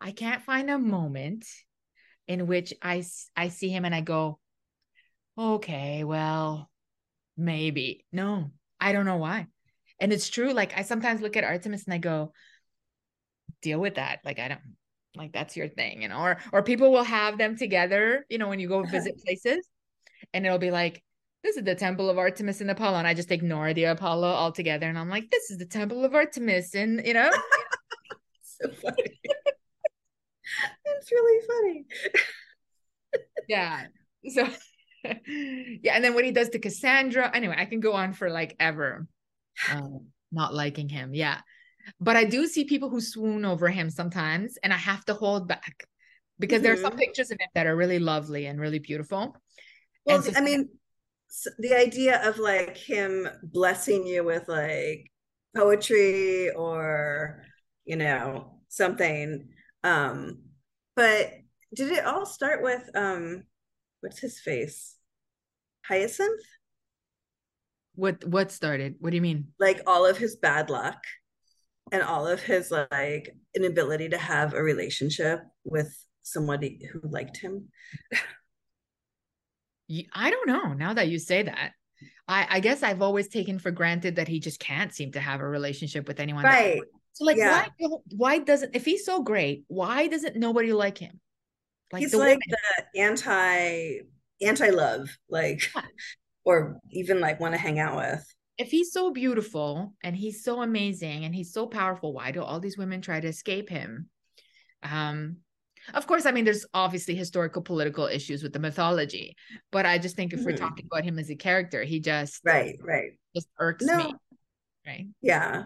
I 0.00 0.12
can't 0.12 0.42
find 0.42 0.70
a 0.70 0.78
moment 0.78 1.44
in 2.28 2.46
which 2.46 2.72
I 2.82 3.04
I 3.36 3.48
see 3.48 3.68
him 3.68 3.84
and 3.84 3.94
I 3.94 4.00
go, 4.00 4.38
"Okay, 5.36 6.04
well, 6.04 6.70
maybe." 7.36 8.04
No, 8.12 8.52
I 8.80 8.92
don't 8.92 9.06
know 9.06 9.16
why. 9.16 9.46
And 10.00 10.12
it's 10.12 10.28
true 10.28 10.52
like 10.52 10.76
I 10.76 10.82
sometimes 10.82 11.20
look 11.20 11.36
at 11.36 11.44
Artemis 11.44 11.84
and 11.84 11.94
I 11.94 11.98
go, 11.98 12.32
"Deal 13.62 13.80
with 13.80 13.96
that." 13.96 14.20
Like 14.24 14.38
I 14.38 14.48
don't 14.48 14.60
like 15.16 15.32
that's 15.32 15.56
your 15.56 15.68
thing, 15.68 16.02
you 16.02 16.08
know, 16.08 16.18
or 16.18 16.38
or 16.52 16.62
people 16.62 16.92
will 16.92 17.04
have 17.04 17.38
them 17.38 17.56
together, 17.56 18.24
you 18.28 18.38
know, 18.38 18.48
when 18.48 18.60
you 18.60 18.68
go 18.68 18.82
visit 18.84 19.18
places 19.24 19.68
and 20.32 20.46
it'll 20.46 20.58
be 20.58 20.70
like 20.70 21.02
this 21.44 21.56
is 21.56 21.64
the 21.64 21.74
temple 21.74 22.10
of 22.10 22.18
Artemis 22.18 22.60
and 22.60 22.70
Apollo, 22.70 22.98
and 22.98 23.06
I 23.06 23.14
just 23.14 23.30
ignore 23.30 23.72
the 23.72 23.84
Apollo 23.84 24.28
altogether, 24.28 24.88
and 24.88 24.98
I'm 24.98 25.08
like, 25.08 25.30
this 25.30 25.50
is 25.50 25.58
the 25.58 25.66
temple 25.66 26.04
of 26.04 26.14
Artemis, 26.14 26.74
and 26.74 27.04
you 27.06 27.14
know, 27.14 27.30
so 28.42 28.70
funny. 28.70 29.20
it's 30.84 31.12
really 31.12 31.46
funny. 31.46 31.86
yeah. 33.48 33.86
So, 34.30 34.48
yeah, 35.04 35.94
and 35.94 36.04
then 36.04 36.14
what 36.14 36.24
he 36.24 36.32
does 36.32 36.48
to 36.50 36.58
Cassandra, 36.58 37.30
anyway, 37.32 37.54
I 37.56 37.66
can 37.66 37.80
go 37.80 37.92
on 37.92 38.12
for 38.12 38.30
like 38.30 38.56
ever, 38.58 39.06
um, 39.72 40.06
not 40.32 40.54
liking 40.54 40.88
him, 40.88 41.14
yeah. 41.14 41.40
But 42.00 42.16
I 42.16 42.24
do 42.24 42.46
see 42.46 42.64
people 42.64 42.90
who 42.90 43.00
swoon 43.00 43.44
over 43.44 43.68
him 43.68 43.90
sometimes, 43.90 44.58
and 44.62 44.72
I 44.72 44.76
have 44.76 45.04
to 45.06 45.14
hold 45.14 45.48
back 45.48 45.86
because 46.38 46.62
there 46.62 46.72
are 46.72 46.76
some 46.76 46.96
pictures 46.96 47.30
of 47.30 47.38
him 47.40 47.48
that 47.54 47.66
are 47.66 47.76
really 47.76 47.98
lovely 47.98 48.46
and 48.46 48.60
really 48.60 48.78
beautiful. 48.78 49.34
Well, 50.04 50.22
so- 50.22 50.32
I 50.36 50.40
mean, 50.40 50.68
the 51.58 51.74
idea 51.74 52.26
of 52.28 52.38
like 52.38 52.76
him 52.76 53.28
blessing 53.42 54.06
you 54.06 54.24
with 54.24 54.48
like 54.48 55.10
poetry 55.56 56.50
or 56.50 57.44
you 57.84 57.96
know 57.96 58.60
something. 58.68 59.48
Um, 59.84 60.42
but 60.96 61.32
did 61.74 61.92
it 61.92 62.04
all 62.04 62.26
start 62.26 62.62
with 62.62 62.88
um, 62.94 63.44
what's 64.00 64.18
his 64.18 64.40
face? 64.40 64.96
Hyacinth? 65.86 66.42
What 67.98 68.24
what 68.24 68.52
started? 68.52 68.94
What 69.00 69.10
do 69.10 69.16
you 69.16 69.22
mean? 69.22 69.48
Like 69.58 69.80
all 69.84 70.06
of 70.06 70.16
his 70.16 70.36
bad 70.36 70.70
luck 70.70 71.02
and 71.90 72.00
all 72.00 72.28
of 72.28 72.40
his 72.40 72.70
like 72.70 73.34
inability 73.56 74.10
to 74.10 74.18
have 74.18 74.54
a 74.54 74.62
relationship 74.62 75.40
with 75.64 75.92
somebody 76.22 76.88
who 76.92 77.00
liked 77.02 77.38
him. 77.38 77.70
I 80.14 80.30
don't 80.30 80.46
know. 80.46 80.74
Now 80.74 80.94
that 80.94 81.08
you 81.08 81.18
say 81.18 81.42
that, 81.42 81.72
I 82.28 82.46
I 82.48 82.60
guess 82.60 82.84
I've 82.84 83.02
always 83.02 83.26
taken 83.26 83.58
for 83.58 83.72
granted 83.72 84.14
that 84.14 84.28
he 84.28 84.38
just 84.38 84.60
can't 84.60 84.94
seem 84.94 85.10
to 85.12 85.20
have 85.20 85.40
a 85.40 85.48
relationship 85.48 86.06
with 86.06 86.20
anyone. 86.20 86.44
that- 86.44 86.50
Right. 86.50 86.80
So 87.14 87.24
like, 87.24 87.36
yeah. 87.36 87.66
why 87.78 87.88
why 88.14 88.38
doesn't 88.38 88.76
if 88.76 88.84
he's 88.84 89.04
so 89.04 89.22
great, 89.22 89.64
why 89.66 90.06
doesn't 90.06 90.36
nobody 90.36 90.72
like 90.72 90.98
him? 90.98 91.18
Like 91.92 92.02
he's 92.02 92.12
the 92.12 92.18
like 92.18 92.38
women. 92.46 92.58
the 92.94 93.00
anti 93.00 94.00
anti 94.40 94.70
love 94.70 95.08
like 95.28 95.68
Yeah. 95.74 95.82
Or 96.44 96.78
even 96.90 97.20
like 97.20 97.40
want 97.40 97.54
to 97.54 97.60
hang 97.60 97.78
out 97.78 97.96
with 97.96 98.24
if 98.58 98.70
he's 98.72 98.90
so 98.92 99.12
beautiful 99.12 99.94
and 100.02 100.16
he's 100.16 100.42
so 100.42 100.62
amazing 100.62 101.24
and 101.24 101.32
he's 101.32 101.52
so 101.52 101.64
powerful, 101.64 102.12
why 102.12 102.32
do 102.32 102.42
all 102.42 102.58
these 102.58 102.76
women 102.76 103.00
try 103.00 103.20
to 103.20 103.28
escape 103.28 103.68
him? 103.68 104.08
Um, 104.82 105.36
of 105.94 106.08
course, 106.08 106.26
I 106.26 106.32
mean, 106.32 106.44
there's 106.44 106.66
obviously 106.74 107.14
historical 107.14 107.62
political 107.62 108.06
issues 108.06 108.42
with 108.42 108.52
the 108.52 108.58
mythology, 108.58 109.36
but 109.70 109.86
I 109.86 109.98
just 109.98 110.16
think 110.16 110.32
if 110.32 110.44
we're 110.44 110.54
Mhm. 110.54 110.58
talking 110.58 110.86
about 110.90 111.04
him 111.04 111.20
as 111.20 111.30
a 111.30 111.36
character, 111.36 111.84
he 111.84 112.00
just 112.00 112.40
right 112.44 112.76
right 112.82 113.12
just 113.32 113.46
irks 113.60 113.84
no 113.84 113.96
me, 113.96 114.14
right? 114.86 115.06
yeah 115.22 115.62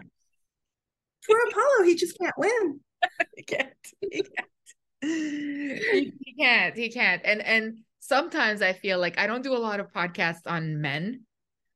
for 1.21 1.37
apollo 1.49 1.83
he 1.85 1.95
just 1.95 2.15
can't 2.19 2.37
win 2.37 2.79
he 3.35 3.43
can't. 3.43 3.73
He 4.01 4.21
can't. 4.21 4.49
he, 5.01 6.13
he 6.23 6.33
can't. 6.39 6.75
He 6.77 6.89
can't. 6.91 7.21
And 7.25 7.41
and 7.41 7.79
sometimes 8.05 8.61
I 8.61 8.73
feel 8.73 8.99
like 8.99 9.17
I 9.17 9.27
don't 9.27 9.43
do 9.43 9.55
a 9.55 9.57
lot 9.57 9.79
of 9.79 9.91
podcasts 9.91 10.41
on 10.45 10.81
men 10.81 11.21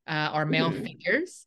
uh, 0.08 0.32
or 0.34 0.46
male 0.46 0.72
Mhm. 0.72 0.84
figures 0.84 1.46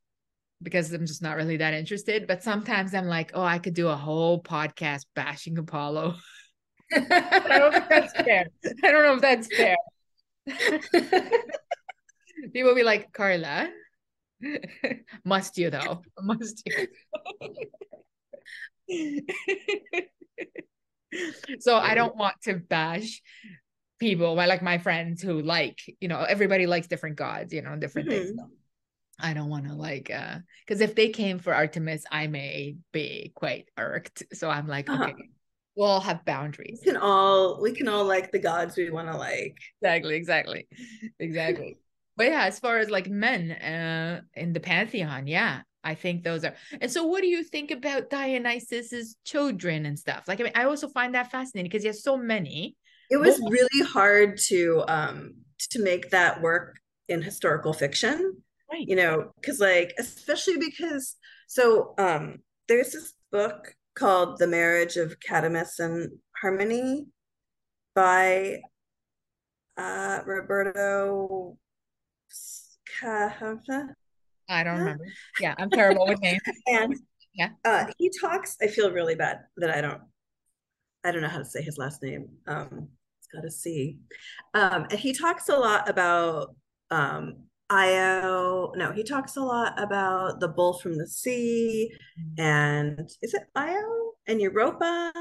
because 0.63 0.93
I'm 0.93 1.07
just 1.07 1.23
not 1.23 1.37
really 1.37 1.57
that 1.59 1.75
interested. 1.75 2.27
But 2.27 2.43
sometimes 2.43 2.95
I'm 2.95 3.07
like, 3.07 3.31
oh, 3.35 3.43
I 3.43 3.59
could 3.59 3.75
do 3.75 3.89
a 3.89 3.97
whole 3.97 4.43
podcast 4.43 5.05
bashing 5.15 5.59
Apollo. 5.59 6.17
I 6.93 7.59
don't 7.59 7.73
think 7.73 7.89
that's 7.89 8.13
fair. 8.25 8.47
I 8.85 8.91
don't 8.91 9.05
know 9.05 9.15
if 9.15 9.21
that's 9.21 9.49
fair. 9.55 9.77
People 12.53 12.75
be 12.75 12.83
like, 12.83 13.13
Carla, 13.13 13.69
must 15.25 15.57
you 15.59 15.71
though? 15.71 16.03
Must 16.21 16.63
you? 16.67 16.89
so 21.61 21.77
I 21.77 21.95
don't 21.95 22.17
want 22.17 22.37
to 22.45 22.55
bash 22.55 23.21
people, 24.01 24.35
my 24.37 24.47
like 24.47 24.63
my 24.63 24.79
friends 24.79 25.23
who 25.23 25.43
like, 25.43 25.79
you 26.01 26.09
know, 26.09 26.21
everybody 26.21 26.67
likes 26.67 26.89
different 26.89 27.17
gods, 27.17 27.53
you 27.53 27.63
know, 27.63 27.77
different 27.77 28.09
things. 28.09 28.31
Mhm. 28.31 28.37
So 28.37 28.51
I 29.21 29.35
don't 29.35 29.51
want 29.51 29.67
to 29.67 29.75
like 29.75 30.11
uh 30.11 30.39
because 30.67 30.81
if 30.81 30.95
they 30.95 31.11
came 31.11 31.39
for 31.39 31.55
Artemis, 31.55 32.05
I 32.11 32.27
may 32.27 32.77
be 32.93 33.33
quite 33.35 33.67
irked. 33.77 34.25
So 34.33 34.49
I'm 34.51 34.67
like, 34.67 34.89
Uh-huh. 34.89 35.05
okay, 35.05 35.29
we'll 35.77 35.89
all 35.89 36.01
have 36.01 36.19
we 36.19 36.25
boundaries. 36.33 36.81
can 36.83 36.97
all 36.97 37.61
we 37.61 37.73
can 37.73 37.89
all 37.89 38.05
like 38.05 38.33
the 38.33 38.39
gods 38.39 38.77
we 38.77 38.91
want 38.91 39.09
to 39.09 39.17
like 39.17 39.57
exactly 39.83 40.17
exactly 40.17 40.69
exactly 41.19 41.77
but 42.17 42.27
yeah 42.27 42.45
as 42.45 42.59
far 42.59 42.79
as 42.79 42.91
like 42.91 43.09
men 43.09 43.53
uh 43.53 44.21
in 44.35 44.53
the 44.53 44.61
pantheon 44.61 45.27
yeah 45.27 45.63
i 45.85 45.95
think 45.95 46.23
those 46.23 46.45
are 46.45 46.55
and 46.81 46.91
so 46.91 47.05
what 47.07 47.23
do 47.23 47.29
you 47.29 47.43
think 47.45 47.71
about 47.71 48.11
dionysus's 48.11 49.17
children 49.25 49.87
and 49.87 49.99
stuff 49.99 50.25
like 50.29 50.41
i 50.41 50.45
mean 50.45 50.53
i 50.55 50.65
also 50.65 50.89
find 50.89 51.15
that 51.15 51.31
fascinating 51.31 51.69
because 51.71 51.83
he 51.83 51.87
has 51.89 52.03
so 52.03 52.17
many 52.17 52.77
it 53.11 53.19
was 53.19 53.41
really 53.49 53.85
hard 53.87 54.39
to 54.39 54.83
um 54.89 55.35
to 55.59 55.83
make 55.83 56.11
that 56.11 56.41
work 56.41 56.77
in 57.09 57.21
historical 57.21 57.73
fiction 57.73 58.37
right 58.71 58.87
you 58.87 58.97
know 58.97 59.33
because 59.41 59.61
like 59.61 59.93
especially 59.99 60.57
because 60.57 61.17
so 61.49 61.95
um 61.99 62.39
there's 62.69 62.93
this 62.93 63.15
book 63.33 63.75
called 63.95 64.39
the 64.39 64.47
marriage 64.47 64.97
of 64.97 65.19
Cadmus 65.21 65.79
and 65.79 66.11
harmony 66.41 67.07
by 67.95 68.61
uh 69.77 70.21
roberto 70.25 71.57
I 74.49 74.65
don't 74.65 74.79
remember. 74.79 75.05
Yeah, 75.41 75.55
I'm 75.59 75.71
terrible 75.71 76.07
with 76.07 76.21
names. 76.21 76.41
and 76.67 76.95
yeah, 77.35 77.51
uh, 77.65 77.87
he 77.99 78.11
talks. 78.21 78.57
I 78.61 78.67
feel 78.67 78.91
really 78.91 79.15
bad 79.15 79.41
that 79.57 79.71
I 79.71 79.81
don't. 79.81 80.03
I 81.05 81.13
don't 81.13 81.23
know 81.23 81.29
how 81.29 81.39
to 81.39 81.45
say 81.45 81.63
his 81.63 81.79
last 81.79 82.03
name. 82.03 82.29
Um, 82.47 82.89
it's 83.33 83.41
got 83.41 83.47
a 83.47 83.51
C. 83.51 83.99
Um, 84.55 84.87
and 84.91 84.99
he 84.99 85.13
talks 85.13 85.49
a 85.49 85.57
lot 85.57 85.89
about 85.89 86.55
um, 86.91 87.45
Io. 87.71 88.73
No, 88.77 88.93
he 88.93 89.05
talks 89.05 89.37
a 89.37 89.43
lot 89.43 89.81
about 89.81 90.41
the 90.41 90.49
bull 90.49 90.75
from 90.75 90.97
the 90.97 91.07
sea, 91.07 91.93
mm-hmm. 92.19 92.41
and 92.41 93.11
is 93.23 93.35
it 93.35 93.43
Io 93.55 94.13
and 94.27 94.41
Europa? 94.41 95.13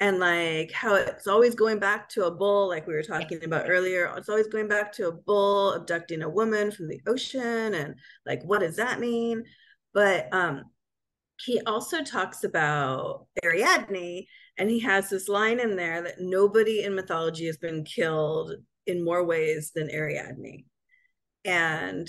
and 0.00 0.20
like 0.20 0.70
how 0.70 0.94
it's 0.94 1.26
always 1.26 1.56
going 1.56 1.80
back 1.80 2.08
to 2.08 2.26
a 2.26 2.30
bull 2.30 2.68
like 2.68 2.86
we 2.86 2.94
were 2.94 3.02
talking 3.02 3.42
about 3.42 3.68
earlier 3.68 4.12
it's 4.16 4.28
always 4.28 4.46
going 4.46 4.68
back 4.68 4.92
to 4.92 5.08
a 5.08 5.12
bull 5.12 5.72
abducting 5.72 6.22
a 6.22 6.28
woman 6.28 6.70
from 6.70 6.86
the 6.86 7.00
ocean 7.08 7.74
and 7.74 7.96
like 8.24 8.40
what 8.44 8.60
does 8.60 8.76
that 8.76 9.00
mean 9.00 9.42
but 9.92 10.32
um 10.32 10.62
he 11.44 11.60
also 11.66 12.02
talks 12.04 12.44
about 12.44 13.26
ariadne 13.44 14.24
and 14.58 14.70
he 14.70 14.80
has 14.80 15.08
this 15.08 15.28
line 15.28 15.60
in 15.60 15.76
there 15.76 16.02
that 16.02 16.20
nobody 16.20 16.82
in 16.82 16.94
mythology 16.94 17.46
has 17.46 17.56
been 17.56 17.84
killed 17.84 18.52
in 18.86 19.04
more 19.04 19.24
ways 19.24 19.72
than 19.74 19.90
ariadne 19.90 20.64
and 21.44 22.08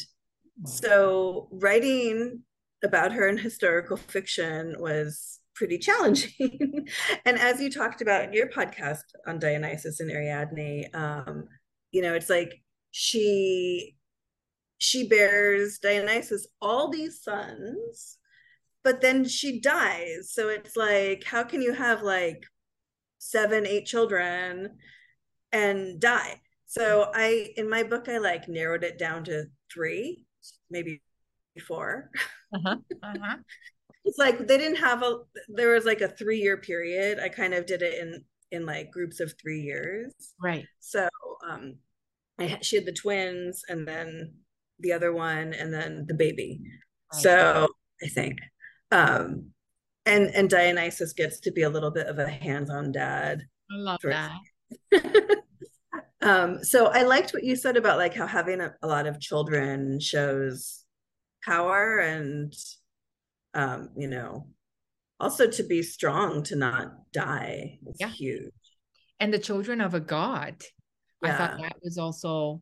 so 0.65 1.47
writing 1.51 2.43
about 2.83 3.11
her 3.11 3.27
in 3.27 3.37
historical 3.37 3.97
fiction 3.97 4.75
was 4.79 5.39
pretty 5.55 5.77
challenging. 5.79 6.87
and 7.25 7.37
as 7.37 7.61
you 7.61 7.69
talked 7.69 8.01
about 8.01 8.25
in 8.25 8.33
your 8.33 8.47
podcast 8.47 9.03
on 9.27 9.39
Dionysus 9.39 9.99
and 9.99 10.11
Ariadne, 10.11 10.89
um, 10.93 11.45
you 11.91 12.01
know, 12.01 12.13
it's 12.13 12.29
like 12.29 12.61
she 12.91 13.95
she 14.81 15.07
bears 15.07 15.79
Dionysus 15.79 16.47
all 16.61 16.89
these 16.89 17.21
sons, 17.21 18.17
but 18.83 19.01
then 19.01 19.27
she 19.27 19.59
dies. 19.59 20.31
So 20.31 20.49
it's 20.49 20.75
like, 20.75 21.23
how 21.23 21.43
can 21.43 21.61
you 21.61 21.73
have 21.73 22.01
like 22.01 22.43
seven, 23.17 23.65
eight 23.65 23.85
children 23.85 24.77
and 25.51 25.99
die? 25.99 26.41
So 26.65 27.11
I 27.13 27.49
in 27.57 27.69
my 27.69 27.83
book 27.83 28.07
I 28.07 28.19
like 28.19 28.47
narrowed 28.47 28.83
it 28.83 28.99
down 28.99 29.23
to 29.25 29.45
three, 29.73 30.25
maybe 30.69 31.01
four. 31.67 32.09
Uh-huh. 32.53 32.77
Uh-huh 33.03 33.37
it's 34.05 34.17
like 34.17 34.47
they 34.47 34.57
didn't 34.57 34.77
have 34.77 35.03
a 35.03 35.19
there 35.49 35.73
was 35.73 35.85
like 35.85 36.01
a 36.01 36.07
three 36.07 36.39
year 36.39 36.57
period 36.57 37.19
i 37.19 37.29
kind 37.29 37.53
of 37.53 37.65
did 37.65 37.81
it 37.81 38.01
in 38.01 38.23
in 38.51 38.65
like 38.65 38.91
groups 38.91 39.19
of 39.19 39.33
three 39.39 39.61
years 39.61 40.13
right 40.41 40.65
so 40.79 41.07
um 41.47 41.75
i 42.39 42.57
she 42.61 42.75
had 42.75 42.85
the 42.85 42.91
twins 42.91 43.63
and 43.69 43.87
then 43.87 44.33
the 44.79 44.91
other 44.91 45.13
one 45.13 45.53
and 45.53 45.73
then 45.73 46.05
the 46.07 46.13
baby 46.13 46.59
right. 47.13 47.21
so 47.21 47.67
i 48.03 48.07
think 48.07 48.39
um 48.91 49.45
and 50.05 50.27
and 50.35 50.49
dionysus 50.49 51.13
gets 51.13 51.39
to 51.39 51.51
be 51.51 51.63
a 51.63 51.69
little 51.69 51.91
bit 51.91 52.07
of 52.07 52.19
a 52.19 52.27
hands-on 52.27 52.91
dad 52.91 53.43
i 53.71 53.75
love 53.75 53.99
that 54.03 54.39
um 56.21 56.63
so 56.63 56.87
i 56.87 57.03
liked 57.03 57.31
what 57.33 57.43
you 57.43 57.55
said 57.55 57.77
about 57.77 57.97
like 57.97 58.13
how 58.13 58.27
having 58.27 58.61
a, 58.61 58.73
a 58.81 58.87
lot 58.87 59.07
of 59.07 59.19
children 59.19 59.99
shows 59.99 60.83
power 61.43 61.99
and 61.99 62.53
um, 63.53 63.89
you 63.95 64.07
know, 64.07 64.47
also 65.19 65.47
to 65.47 65.63
be 65.63 65.83
strong 65.83 66.43
to 66.43 66.55
not 66.55 67.11
die 67.11 67.79
is 67.87 67.97
yeah. 67.99 68.09
huge. 68.09 68.51
And 69.19 69.33
the 69.33 69.39
children 69.39 69.81
of 69.81 69.93
a 69.93 69.99
god. 69.99 70.63
Yeah. 71.23 71.33
I 71.33 71.37
thought 71.37 71.61
that 71.61 71.75
was 71.83 71.97
also, 71.97 72.61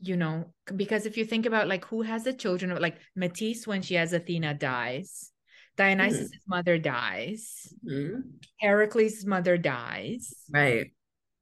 you 0.00 0.16
know, 0.16 0.52
because 0.74 1.04
if 1.04 1.16
you 1.16 1.24
think 1.24 1.44
about 1.44 1.68
like 1.68 1.84
who 1.84 2.02
has 2.02 2.24
the 2.24 2.32
children 2.32 2.70
of 2.70 2.78
like 2.78 2.98
Metis 3.14 3.66
when 3.66 3.82
she 3.82 3.94
has 3.94 4.12
Athena 4.12 4.54
dies, 4.54 5.32
Dionysus' 5.76 6.28
mm-hmm. 6.28 6.50
mother 6.50 6.78
dies, 6.78 7.72
mm-hmm. 7.86 8.20
Heracles' 8.60 9.24
mother 9.26 9.58
dies. 9.58 10.32
Right. 10.50 10.92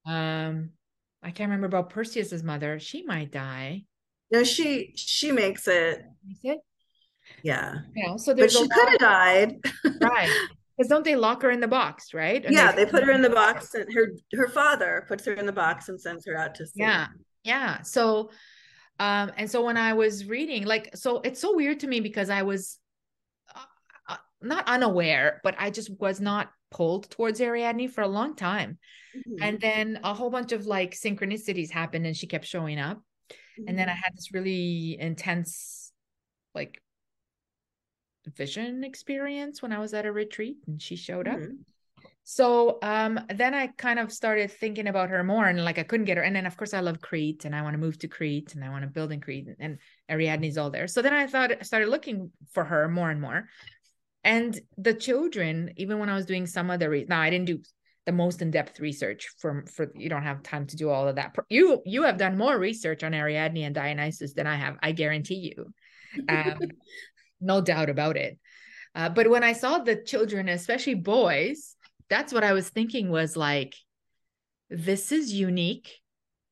Um, 0.07 0.70
I 1.22 1.30
can't 1.30 1.49
remember 1.49 1.66
about 1.66 1.91
Perseus's 1.91 2.43
mother. 2.43 2.78
She 2.78 3.03
might 3.03 3.30
die. 3.30 3.85
No, 4.30 4.45
she 4.45 4.93
she 4.97 5.32
makes 5.32 5.68
it. 5.68 6.05
Makes 6.26 6.41
it. 6.45 6.59
Yeah. 7.43 7.74
You 7.95 8.09
know, 8.09 8.16
so 8.16 8.35
but 8.35 8.51
she 8.51 8.68
could 8.68 8.89
have 8.89 8.99
died. 8.99 9.57
right. 10.01 10.30
Because 10.76 10.89
don't 10.89 11.05
they 11.05 11.16
lock 11.16 11.43
her 11.43 11.51
in 11.51 11.61
the 11.61 11.68
box, 11.68 12.12
right? 12.12 12.45
And 12.45 12.55
yeah, 12.55 12.72
they, 12.72 12.85
they 12.85 12.91
put 12.91 13.05
her 13.05 13.12
in 13.12 13.22
the 13.22 13.30
box, 13.30 13.74
and 13.74 13.87
her 13.95 14.12
her 14.35 14.49
father 14.49 15.05
puts 15.07 15.24
her 15.24 15.35
in 15.35 15.47
the 15.47 15.53
box 15.53 15.89
and 15.89 16.01
sends 16.01 16.26
her 16.26 16.37
out 16.37 16.57
to 16.57 16.66
sea. 16.66 16.72
Yeah, 16.76 17.07
yeah. 17.45 17.82
So, 17.82 18.30
um, 18.99 19.30
and 19.37 19.49
so 19.49 19.64
when 19.64 19.76
I 19.76 19.93
was 19.93 20.26
reading, 20.26 20.64
like, 20.64 20.91
so 20.97 21.20
it's 21.20 21.41
so 21.41 21.55
weird 21.55 21.80
to 21.80 21.87
me 21.87 22.01
because 22.01 22.28
I 22.28 22.43
was 22.43 22.78
not 24.45 24.69
unaware, 24.69 25.41
but 25.43 25.55
I 25.59 25.71
just 25.71 25.91
was 25.99 26.21
not 26.21 26.51
pulled 26.71 27.11
towards 27.11 27.41
Ariadne 27.41 27.89
for 27.89 28.03
a 28.03 28.09
long 28.09 28.37
time, 28.37 28.79
mm-hmm. 29.17 29.43
and 29.43 29.61
then 29.61 30.01
a 30.05 30.15
whole 30.15 30.31
bunch 30.31 30.53
of 30.53 30.67
like 30.67 30.93
synchronicities 30.95 31.71
happened, 31.71 32.07
and 32.07 32.17
she 32.17 32.27
kept 32.27 32.47
showing 32.47 32.79
up, 32.79 32.99
mm-hmm. 32.99 33.69
and 33.69 33.79
then 33.79 33.89
I 33.89 33.93
mm-hmm. 33.93 34.01
had 34.03 34.17
this 34.17 34.33
really 34.33 34.99
intense, 34.99 35.93
like 36.55 36.81
vision 38.37 38.85
experience 38.85 39.63
when 39.63 39.73
I 39.73 39.79
was 39.79 39.95
at 39.95 40.07
a 40.07 40.13
retreat 40.13 40.57
and 40.67 40.81
she 40.81 40.97
showed 40.97 41.29
up. 41.29 41.39
Mm-hmm. 41.39 41.63
So 42.27 42.79
um, 42.83 43.21
then 43.35 43.53
I 43.53 43.67
kind 43.67 43.99
of 43.99 44.11
started 44.11 44.51
thinking 44.51 44.89
about 44.89 45.11
her 45.11 45.23
more 45.23 45.47
and 45.47 45.63
like 45.63 45.79
I 45.79 45.83
couldn't 45.83 46.07
get 46.07 46.17
her. 46.17 46.23
And 46.23 46.35
then 46.35 46.47
of 46.47 46.57
course 46.57 46.73
I 46.73 46.81
love 46.81 47.03
Crete 47.03 47.45
and 47.45 47.55
I 47.55 47.61
want 47.61 47.75
to 47.75 47.79
move 47.79 47.99
to 47.99 48.09
Crete 48.09 48.55
and 48.55 48.65
I 48.65 48.71
want 48.71 48.83
to 48.83 48.89
build 48.89 49.13
in 49.13 49.21
Crete 49.21 49.49
and 49.59 49.79
Ariadne's 50.09 50.57
all 50.57 50.71
there. 50.71 50.89
So 50.89 51.03
then 51.03 51.13
I 51.13 51.27
thought 51.27 51.53
I 51.53 51.63
started 51.63 51.91
looking 51.91 52.31
for 52.53 52.65
her 52.65 52.89
more 52.89 53.11
and 53.11 53.21
more. 53.21 53.49
And 54.25 54.59
the 54.79 54.95
children, 54.95 55.72
even 55.77 55.99
when 55.99 56.09
I 56.09 56.14
was 56.14 56.27
doing 56.27 56.47
some 56.47 56.70
other 56.70 56.91
re- 56.91 57.07
now 57.09 57.20
I 57.20 57.31
didn't 57.31 57.47
do 57.47 57.61
the 58.07 58.12
most 58.12 58.43
in-depth 58.43 58.81
research 58.81 59.29
for 59.39 59.64
for 59.66 59.91
you 59.95 60.09
don't 60.09 60.22
have 60.22 60.43
time 60.43 60.66
to 60.66 60.77
do 60.77 60.91
all 60.91 61.09
of 61.09 61.16
that. 61.16 61.35
You 61.49 61.83
you 61.85 62.03
have 62.03 62.18
done 62.18 62.37
more 62.37 62.59
research 62.59 63.03
on 63.03 63.14
Ariadne 63.14 63.64
and 63.64 63.75
Dionysus 63.75 64.33
than 64.33 64.47
I 64.47 64.57
have, 64.57 64.77
I 64.83 64.93
guarantee 64.93 65.55
you. 65.57 65.72
Um, 66.29 66.59
no 67.41 67.61
doubt 67.61 67.91
about 67.91 68.16
it. 68.16 68.39
Uh, 68.95 69.09
but 69.09 69.29
when 69.29 69.43
I 69.43 69.53
saw 69.53 69.79
the 69.79 69.97
children, 69.97 70.49
especially 70.49 70.95
boys, 70.95 71.77
that's 72.09 72.33
what 72.33 72.45
I 72.45 72.53
was 72.53 72.68
thinking 72.68 73.11
was 73.11 73.37
like, 73.37 73.75
this 74.70 75.11
is 75.12 75.33
unique 75.33 75.91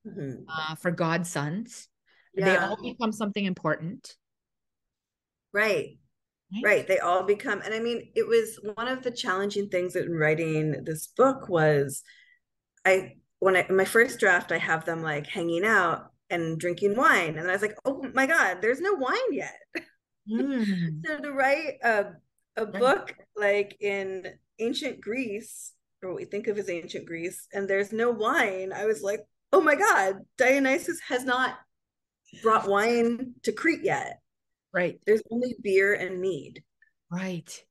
mm-hmm. 0.07 0.43
uh, 0.49 0.75
for 0.75 0.91
God's 0.91 1.31
sons. 1.31 1.89
Yeah. 2.35 2.45
They 2.45 2.57
all 2.57 2.83
become 2.83 3.13
something 3.13 3.45
important. 3.45 4.17
Right. 5.53 5.99
Right. 6.55 6.65
Right. 6.65 6.89
They 6.89 6.99
all 6.99 7.25
become, 7.25 7.61
and 7.63 7.75
I 7.75 7.81
mean, 7.81 8.11
it 8.15 8.27
was 8.27 8.59
one 8.75 8.89
of 8.89 9.03
the 9.03 9.11
challenging 9.11 9.69
things 9.69 9.97
in 9.97 10.13
writing 10.13 10.85
this 10.85 11.07
book 11.07 11.49
was 11.49 12.03
I, 12.85 13.15
when 13.39 13.57
I, 13.57 13.67
my 13.71 13.85
first 13.85 14.21
draft, 14.21 14.53
I 14.53 14.59
have 14.59 14.85
them 14.85 15.03
like 15.03 15.27
hanging 15.27 15.65
out 15.65 16.13
and 16.31 16.59
drinking 16.59 16.97
wine. 16.97 17.37
And 17.39 17.49
I 17.49 17.53
was 17.53 17.63
like, 17.63 17.77
oh 17.85 18.05
my 18.15 18.27
God, 18.27 18.59
there's 18.61 18.81
no 18.81 18.95
wine 18.95 19.33
yet. 19.33 19.57
Mm. 20.31 21.05
so 21.05 21.19
to 21.19 21.33
write 21.33 21.79
a, 21.83 22.13
a 22.57 22.65
book 22.65 23.13
like 23.37 23.77
in 23.81 24.25
ancient 24.61 25.01
Greece, 25.01 25.73
or 26.01 26.11
what 26.11 26.17
we 26.19 26.27
think 26.27 26.47
of 26.47 26.57
as 26.59 26.71
ancient 26.71 27.07
Greece, 27.07 27.49
and 27.53 27.67
there's 27.67 27.93
no 27.93 28.13
wine, 28.13 28.73
I 28.73 28.87
was 28.87 29.03
like, 29.03 29.27
oh 29.53 29.61
my 29.61 29.75
God, 29.75 30.21
Dionysus 30.39 31.01
has 31.09 31.25
not 31.25 31.59
brought 32.41 32.69
wine 32.69 33.35
to 33.43 33.53
Crete 33.53 33.83
yet. 33.83 34.22
Right. 34.75 34.99
There's 35.07 35.23
only 35.31 35.55
beer 35.63 35.95
and 35.95 36.21
mead. 36.21 36.63
Right. 37.11 37.65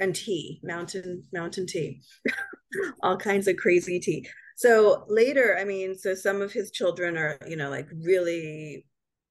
And 0.00 0.14
tea, 0.14 0.60
mountain 0.62 1.24
mountain 1.32 1.66
tea. 1.66 2.02
All 3.02 3.16
kinds 3.16 3.48
of 3.48 3.56
crazy 3.56 4.00
tea. 4.00 4.28
So 4.56 5.04
later, 5.08 5.56
I 5.58 5.64
mean, 5.64 5.94
so 5.94 6.14
some 6.14 6.42
of 6.42 6.52
his 6.52 6.72
children 6.72 7.16
are, 7.16 7.38
you 7.46 7.56
know, 7.56 7.70
like 7.70 7.86
really 8.04 8.84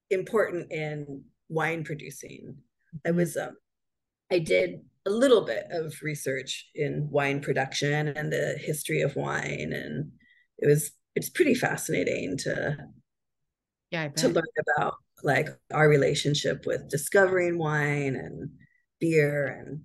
important 0.09 0.72
in 0.72 1.24
wine 1.49 1.84
producing. 1.84 2.55
I 3.05 3.09
mm-hmm. 3.09 3.18
was 3.18 3.36
um, 3.36 3.57
I 4.32 4.39
did 4.39 4.82
a 5.05 5.09
little 5.09 5.41
bit 5.41 5.68
of 5.72 5.93
research 6.01 6.70
in 6.76 7.09
wine 7.09 7.41
production 7.41 8.09
and 8.09 8.32
the 8.32 8.57
history 8.59 9.01
of 9.01 9.15
wine, 9.15 9.74
and 9.74 10.11
it 10.59 10.68
was 10.68 10.91
it's 11.15 11.30
pretty 11.30 11.55
fascinating 11.55 12.38
to 12.38 12.78
yeah 13.91 14.07
to 14.09 14.30
learn 14.30 14.43
about 14.59 14.95
like 15.24 15.49
our 15.74 15.89
relationship 15.89 16.65
with 16.65 16.89
discovering 16.89 17.57
wine 17.57 18.15
and 18.15 18.49
beer 18.99 19.47
and 19.47 19.82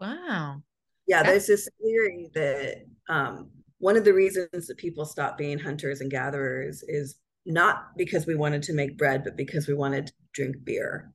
wow 0.00 0.60
yeah 1.06 1.22
That's- 1.22 1.46
there's 1.46 1.64
this 1.64 1.68
theory 1.80 2.30
that 2.34 2.84
um 3.08 3.50
one 3.78 3.96
of 3.96 4.04
the 4.04 4.12
reasons 4.12 4.66
that 4.66 4.76
people 4.76 5.04
stopped 5.06 5.38
being 5.38 5.58
hunters 5.58 6.00
and 6.02 6.10
gatherers 6.10 6.84
is 6.86 7.16
not 7.46 7.96
because 7.96 8.26
we 8.26 8.34
wanted 8.34 8.62
to 8.64 8.72
make 8.74 8.98
bread, 8.98 9.24
but 9.24 9.36
because 9.36 9.66
we 9.66 9.74
wanted 9.74 10.08
to 10.08 10.12
drink 10.34 10.56
beer. 10.64 11.12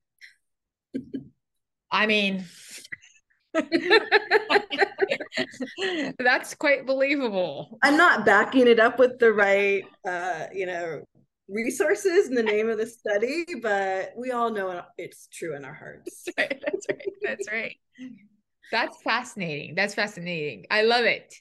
I 1.92 2.08
mean, 2.08 2.44
that's 6.18 6.56
quite 6.56 6.86
believable. 6.86 7.78
I'm 7.84 7.98
not 7.98 8.26
backing 8.26 8.68
it 8.68 8.80
up 8.80 8.98
with 9.00 9.20
the 9.20 9.32
right, 9.32 9.84
uh, 10.08 10.48
you 10.52 10.66
know, 10.66 11.04
resources 11.48 12.28
in 12.28 12.36
the 12.36 12.44
name 12.44 12.70
of 12.70 12.78
the 12.78 12.88
study, 12.88 13.46
but 13.62 14.14
we 14.18 14.32
all 14.32 14.52
know 14.52 14.82
it's 14.98 15.28
true 15.32 15.56
in 15.56 15.66
our 15.66 15.74
hearts. 15.74 16.24
That's 16.26 16.38
right. 16.38 16.64
That's 16.66 16.88
right. 16.90 17.10
That's 17.24 17.52
right. 17.52 17.76
That's 18.72 19.02
fascinating. 19.04 19.76
That's 19.76 19.94
fascinating. 19.94 20.66
I 20.72 20.84
love 20.84 21.06
it. 21.06 21.34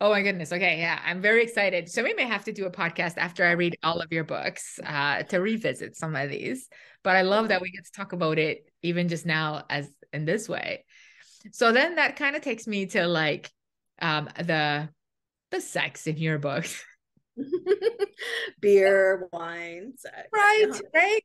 Oh 0.00 0.10
my 0.10 0.22
goodness. 0.22 0.52
Okay. 0.52 0.78
Yeah. 0.78 0.98
I'm 1.04 1.20
very 1.20 1.42
excited. 1.42 1.90
So 1.90 2.02
we 2.02 2.14
may 2.14 2.24
have 2.24 2.44
to 2.44 2.52
do 2.52 2.64
a 2.64 2.70
podcast 2.70 3.18
after 3.18 3.44
I 3.44 3.50
read 3.50 3.76
all 3.82 4.00
of 4.00 4.10
your 4.10 4.24
books 4.24 4.78
uh, 4.84 5.24
to 5.24 5.40
revisit 5.40 5.96
some 5.96 6.16
of 6.16 6.30
these. 6.30 6.68
But 7.02 7.16
I 7.16 7.22
love 7.22 7.48
that 7.48 7.60
we 7.60 7.70
get 7.70 7.84
to 7.84 7.92
talk 7.92 8.12
about 8.12 8.38
it 8.38 8.70
even 8.82 9.08
just 9.08 9.26
now 9.26 9.64
as 9.68 9.90
in 10.12 10.24
this 10.24 10.48
way. 10.48 10.84
So 11.52 11.72
then 11.72 11.96
that 11.96 12.16
kind 12.16 12.36
of 12.36 12.42
takes 12.42 12.66
me 12.66 12.86
to 12.86 13.06
like 13.06 13.50
um 14.00 14.28
the 14.38 14.88
the 15.50 15.60
sex 15.60 16.06
in 16.06 16.16
your 16.16 16.38
books. 16.38 16.82
Beer, 18.60 19.28
wine, 19.32 19.92
sex. 19.96 20.28
Right, 20.32 20.66
uh-huh. 20.70 20.80
right. 20.94 21.20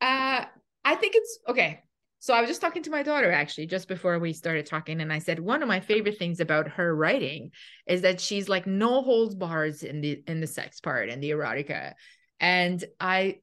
Uh 0.00 0.44
I 0.84 0.94
think 0.94 1.14
it's 1.14 1.38
okay. 1.48 1.82
So 2.22 2.34
I 2.34 2.40
was 2.40 2.50
just 2.50 2.60
talking 2.60 2.82
to 2.82 2.90
my 2.90 3.02
daughter 3.02 3.32
actually 3.32 3.66
just 3.66 3.88
before 3.88 4.18
we 4.18 4.34
started 4.34 4.66
talking, 4.66 5.00
and 5.00 5.12
I 5.12 5.20
said 5.20 5.40
one 5.40 5.62
of 5.62 5.68
my 5.68 5.80
favorite 5.80 6.18
things 6.18 6.40
about 6.40 6.68
her 6.68 6.94
writing 6.94 7.50
is 7.86 8.02
that 8.02 8.20
she's 8.20 8.48
like 8.48 8.66
no 8.66 9.02
holds 9.02 9.34
bars 9.34 9.82
in 9.82 10.02
the 10.02 10.22
in 10.26 10.40
the 10.40 10.46
sex 10.46 10.80
part 10.80 11.08
and 11.08 11.22
the 11.22 11.30
erotica, 11.30 11.94
and 12.38 12.84
I 13.00 13.38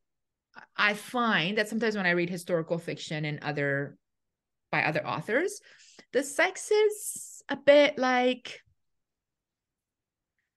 I 0.75 0.93
find 0.93 1.57
that 1.57 1.69
sometimes 1.69 1.95
when 1.95 2.05
I 2.05 2.11
read 2.11 2.29
historical 2.29 2.77
fiction 2.77 3.25
and 3.25 3.39
other 3.41 3.97
by 4.71 4.83
other 4.83 5.05
authors, 5.05 5.59
the 6.13 6.23
sex 6.23 6.69
is 6.71 7.43
a 7.49 7.55
bit 7.55 7.97
like 7.97 8.61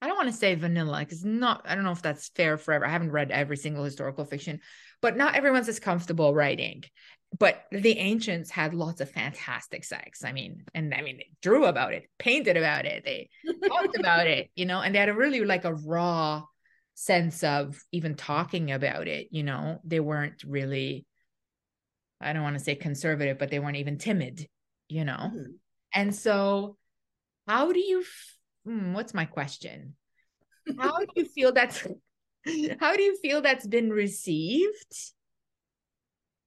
I 0.03 0.07
don't 0.07 0.17
want 0.17 0.31
to 0.31 0.37
say 0.37 0.55
vanilla 0.55 1.01
because 1.01 1.25
not 1.25 1.63
I 1.67 1.75
don't 1.75 1.85
know 1.85 1.93
if 1.93 2.03
that's 2.03 2.29
fair 2.31 2.57
forever. 2.57 2.87
I 2.87 2.91
haven't 2.91 3.13
read 3.13 3.31
every 3.31 3.57
single 3.57 3.85
historical 3.85 4.25
fiction, 4.25 4.61
but 5.03 5.17
not 5.17 5.35
everyone's 5.35 5.69
as 5.69 5.81
comfortable 5.81 6.35
writing 6.35 6.85
but 7.39 7.65
the 7.71 7.99
ancients 7.99 8.51
had 8.51 8.75
lots 8.75 9.01
of 9.01 9.11
fantastic 9.11 9.85
sex. 9.85 10.25
I 10.25 10.33
mean, 10.33 10.65
and 10.75 10.93
I 10.93 11.03
mean, 11.03 11.19
they 11.19 11.31
drew 11.41 11.67
about 11.67 11.93
it, 11.93 12.09
painted 12.19 12.57
about 12.57 12.87
it, 12.87 13.05
they 13.05 13.29
talked 13.69 13.97
about 13.99 14.27
it, 14.27 14.51
you 14.57 14.67
know, 14.67 14.81
and 14.81 14.95
they 14.95 14.99
had 14.99 15.09
a 15.09 15.15
really 15.15 15.45
like 15.45 15.65
a 15.65 15.75
raw 15.75 16.43
sense 16.95 17.45
of 17.45 17.81
even 17.93 18.15
talking 18.17 18.73
about 18.73 19.07
it, 19.07 19.29
you 19.31 19.45
know, 19.45 19.81
they 19.85 20.01
weren't 20.01 20.43
really, 20.45 21.07
I 22.21 22.33
don't 22.33 22.43
want 22.43 22.59
to 22.59 22.65
say 22.65 22.75
conservative, 22.75 23.39
but 23.39 23.51
they 23.51 23.61
weren't 23.61 23.77
even 23.77 23.99
timid, 23.99 24.47
you 24.89 25.05
know. 25.05 25.13
Mm-hmm. 25.13 25.53
And 25.95 26.15
so, 26.15 26.77
how 27.47 27.73
do 27.73 27.81
you, 27.81 28.05
hmm, 28.71 28.93
what's 28.93 29.14
my 29.14 29.25
question? 29.25 29.95
How 30.79 30.99
do 30.99 31.07
you 31.16 31.25
feel 31.25 31.53
that's, 31.53 31.87
how 32.79 32.97
do 32.97 33.03
you 33.03 33.18
feel 33.21 33.43
that's 33.43 33.66
been 33.66 33.91
received? 33.91 35.12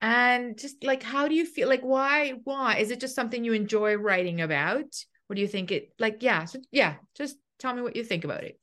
and 0.03 0.59
just 0.59 0.83
like 0.83 1.01
how 1.01 1.29
do 1.29 1.33
you 1.33 1.45
feel 1.45 1.69
like 1.69 1.81
why 1.81 2.33
why 2.43 2.75
is 2.75 2.91
it 2.91 2.99
just 2.99 3.15
something 3.15 3.45
you 3.45 3.53
enjoy 3.53 3.95
writing 3.95 4.41
about 4.41 4.85
What 5.27 5.37
do 5.37 5.41
you 5.41 5.47
think 5.47 5.71
it 5.71 5.93
like 5.97 6.17
yeah 6.19 6.43
so 6.43 6.59
yeah 6.71 6.95
just 7.15 7.37
tell 7.57 7.73
me 7.73 7.81
what 7.81 7.95
you 7.95 8.03
think 8.03 8.25
about 8.25 8.43
it 8.43 8.59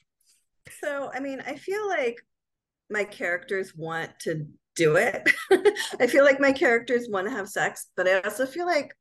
so 0.83 1.11
i 1.15 1.19
mean 1.19 1.43
i 1.47 1.57
feel 1.57 1.89
like 1.89 2.17
my 2.91 3.05
characters 3.05 3.75
want 3.75 4.11
to 4.21 4.47
do 4.77 4.97
it 4.97 5.31
i 6.01 6.07
feel 6.07 6.25
like 6.25 6.41
my 6.41 6.53
characters 6.53 7.09
want 7.09 7.27
to 7.27 7.33
have 7.33 7.49
sex 7.49 7.87
but 7.97 8.07
i 8.07 8.21
also 8.21 8.45
feel 8.45 8.67
like 8.67 8.95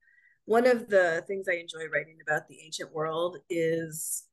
one 0.46 0.66
of 0.66 0.88
the 0.88 1.24
things 1.28 1.48
i 1.50 1.56
enjoy 1.58 1.88
writing 1.94 2.20
about 2.26 2.48
the 2.48 2.62
ancient 2.64 2.94
world 2.94 3.38
is 3.50 4.24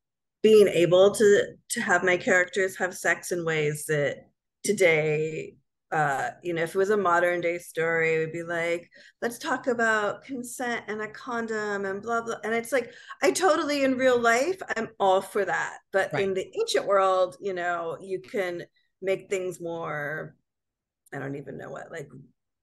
being 0.43 0.67
able 0.67 1.11
to 1.11 1.43
to 1.69 1.81
have 1.81 2.03
my 2.03 2.17
characters 2.17 2.77
have 2.77 2.95
sex 2.95 3.31
in 3.31 3.43
ways 3.45 3.85
that 3.87 4.17
today 4.63 5.57
uh, 5.91 6.31
you 6.43 6.53
know, 6.53 6.63
if 6.63 6.75
it 6.75 6.77
was 6.77 6.89
a 6.89 6.97
modern 6.97 7.39
day 7.39 7.57
story, 7.57 8.15
it 8.15 8.19
would 8.19 8.33
be 8.33 8.43
like, 8.43 8.89
let's 9.21 9.37
talk 9.37 9.67
about 9.67 10.23
consent 10.25 10.83
and 10.87 11.01
a 11.01 11.07
condom 11.07 11.85
and 11.85 12.01
blah 12.01 12.21
blah. 12.21 12.35
And 12.43 12.53
it's 12.53 12.73
like, 12.73 12.91
I 13.23 13.31
totally 13.31 13.83
in 13.83 13.97
real 13.97 14.19
life, 14.19 14.59
I'm 14.75 14.89
all 14.99 15.21
for 15.21 15.45
that. 15.45 15.77
But 15.93 16.11
right. 16.11 16.23
in 16.23 16.33
the 16.33 16.51
ancient 16.59 16.85
world, 16.85 17.37
you 17.39 17.53
know, 17.53 17.97
you 18.01 18.19
can 18.19 18.63
make 19.01 19.29
things 19.29 19.61
more, 19.61 20.35
I 21.13 21.19
don't 21.19 21.35
even 21.35 21.57
know 21.57 21.69
what, 21.69 21.89
like 21.89 22.09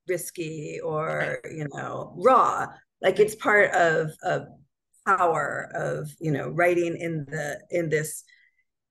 risky 0.07 0.81
or 0.81 1.41
right. 1.43 1.53
you 1.53 1.66
know, 1.72 2.14
raw. 2.18 2.66
Like 3.01 3.20
it's 3.20 3.37
part 3.37 3.70
of 3.72 4.11
of 4.22 4.49
power 5.07 5.71
of 5.75 6.11
you 6.21 6.31
know 6.33 6.49
writing 6.49 6.97
in 6.97 7.27
the 7.27 7.61
in 7.71 7.89
this. 7.89 8.25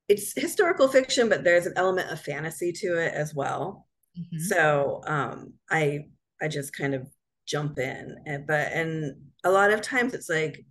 It's 0.09 0.33
historical 0.39 0.89
fiction, 0.89 1.29
but 1.29 1.45
there's 1.45 1.65
an 1.65 1.73
element 1.77 2.11
of 2.11 2.19
fantasy 2.19 2.73
to 2.73 2.97
it 2.97 3.13
as 3.13 3.33
well 3.33 3.87
Mm-hmm. 4.19 4.39
So 4.39 5.01
um, 5.05 5.53
I 5.69 6.05
I 6.41 6.47
just 6.47 6.75
kind 6.75 6.93
of 6.93 7.07
jump 7.47 7.79
in, 7.79 8.15
and 8.25 8.45
but 8.45 8.71
and 8.71 9.15
a 9.43 9.51
lot 9.51 9.71
of 9.71 9.81
times 9.81 10.13
it's 10.13 10.29
like 10.29 10.65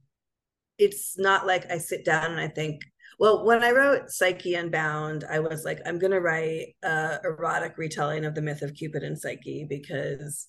it's 0.78 1.18
not 1.18 1.46
like 1.46 1.70
I 1.70 1.78
sit 1.78 2.04
down 2.04 2.32
and 2.32 2.40
I 2.40 2.48
think. 2.48 2.82
Well, 3.18 3.44
when 3.44 3.62
I 3.62 3.70
wrote 3.70 4.10
Psyche 4.10 4.54
Unbound, 4.54 5.24
I 5.30 5.38
was 5.38 5.64
like, 5.64 5.78
I'm 5.86 5.98
gonna 5.98 6.20
write 6.20 6.74
a 6.82 7.18
erotic 7.22 7.78
retelling 7.78 8.24
of 8.24 8.34
the 8.34 8.42
myth 8.42 8.62
of 8.62 8.74
Cupid 8.74 9.04
and 9.04 9.18
Psyche 9.18 9.64
because, 9.68 10.48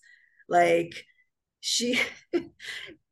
like, 0.50 1.06
she 1.60 2.00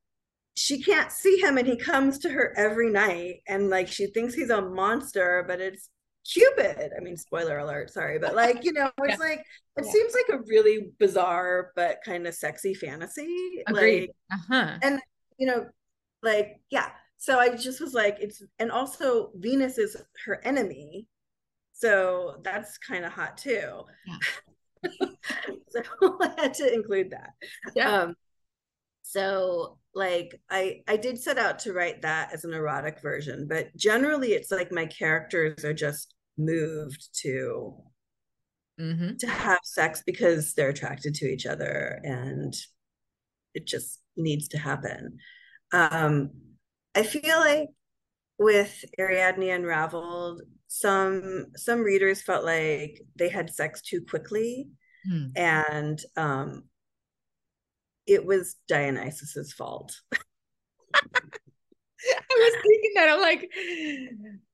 she 0.55 0.81
can't 0.81 1.11
see 1.11 1.37
him 1.39 1.57
and 1.57 1.67
he 1.67 1.77
comes 1.77 2.19
to 2.19 2.29
her 2.29 2.53
every 2.57 2.89
night 2.89 3.41
and 3.47 3.69
like 3.69 3.87
she 3.87 4.07
thinks 4.07 4.33
he's 4.33 4.49
a 4.49 4.61
monster 4.61 5.45
but 5.47 5.61
it's 5.61 5.89
Cupid. 6.23 6.91
I 6.95 7.01
mean, 7.01 7.17
spoiler 7.17 7.57
alert, 7.57 7.89
sorry, 7.89 8.19
but 8.19 8.35
like, 8.35 8.63
you 8.63 8.73
know, 8.73 8.91
it's 8.99 9.13
yeah. 9.13 9.15
like 9.17 9.39
it 9.77 9.85
yeah. 9.85 9.91
seems 9.91 10.13
like 10.13 10.39
a 10.39 10.43
really 10.43 10.91
bizarre 10.99 11.71
but 11.75 11.97
kind 12.05 12.27
of 12.27 12.35
sexy 12.35 12.75
fantasy. 12.75 13.63
Agreed. 13.67 14.11
Like, 14.29 14.39
uh-huh. 14.39 14.77
and 14.83 14.99
you 15.39 15.47
know, 15.47 15.65
like, 16.21 16.61
yeah. 16.69 16.89
So 17.17 17.39
I 17.39 17.55
just 17.55 17.81
was 17.81 17.93
like, 17.93 18.17
it's 18.19 18.43
and 18.59 18.71
also 18.71 19.31
Venus 19.35 19.79
is 19.79 19.97
her 20.25 20.39
enemy. 20.43 21.07
So 21.73 22.35
that's 22.43 22.77
kind 22.77 23.03
of 23.03 23.11
hot 23.11 23.37
too. 23.37 23.83
Yeah. 24.05 24.89
so 25.69 25.81
I 26.21 26.33
had 26.37 26.53
to 26.55 26.71
include 26.71 27.11
that. 27.11 27.31
Yeah. 27.75 28.01
Um, 28.01 28.15
so 29.01 29.77
like 29.93 30.39
i 30.49 30.81
i 30.87 30.95
did 30.95 31.21
set 31.21 31.37
out 31.37 31.59
to 31.59 31.73
write 31.73 32.01
that 32.01 32.33
as 32.33 32.43
an 32.43 32.53
erotic 32.53 33.01
version 33.01 33.47
but 33.49 33.75
generally 33.75 34.33
it's 34.33 34.51
like 34.51 34.71
my 34.71 34.85
characters 34.85 35.65
are 35.65 35.73
just 35.73 36.13
moved 36.37 37.09
to 37.13 37.75
mm-hmm. 38.79 39.15
to 39.17 39.27
have 39.27 39.59
sex 39.63 40.01
because 40.05 40.53
they're 40.53 40.69
attracted 40.69 41.13
to 41.13 41.25
each 41.25 41.45
other 41.45 41.99
and 42.03 42.53
it 43.53 43.67
just 43.67 43.99
needs 44.15 44.47
to 44.47 44.57
happen 44.57 45.17
um 45.73 46.29
i 46.95 47.03
feel 47.03 47.37
like 47.39 47.67
with 48.39 48.83
ariadne 48.99 49.49
unraveled 49.49 50.41
some 50.67 51.47
some 51.55 51.81
readers 51.81 52.21
felt 52.21 52.45
like 52.45 53.01
they 53.17 53.27
had 53.27 53.49
sex 53.49 53.81
too 53.81 54.01
quickly 54.09 54.69
mm. 55.11 55.29
and 55.35 56.01
um 56.15 56.63
it 58.07 58.25
was 58.25 58.55
Dionysus's 58.67 59.53
fault. 59.53 59.99
I 62.03 62.19
was 62.29 62.53
thinking 62.63 62.91
that 62.95 63.09
I'm 63.09 63.21
like, 63.21 63.51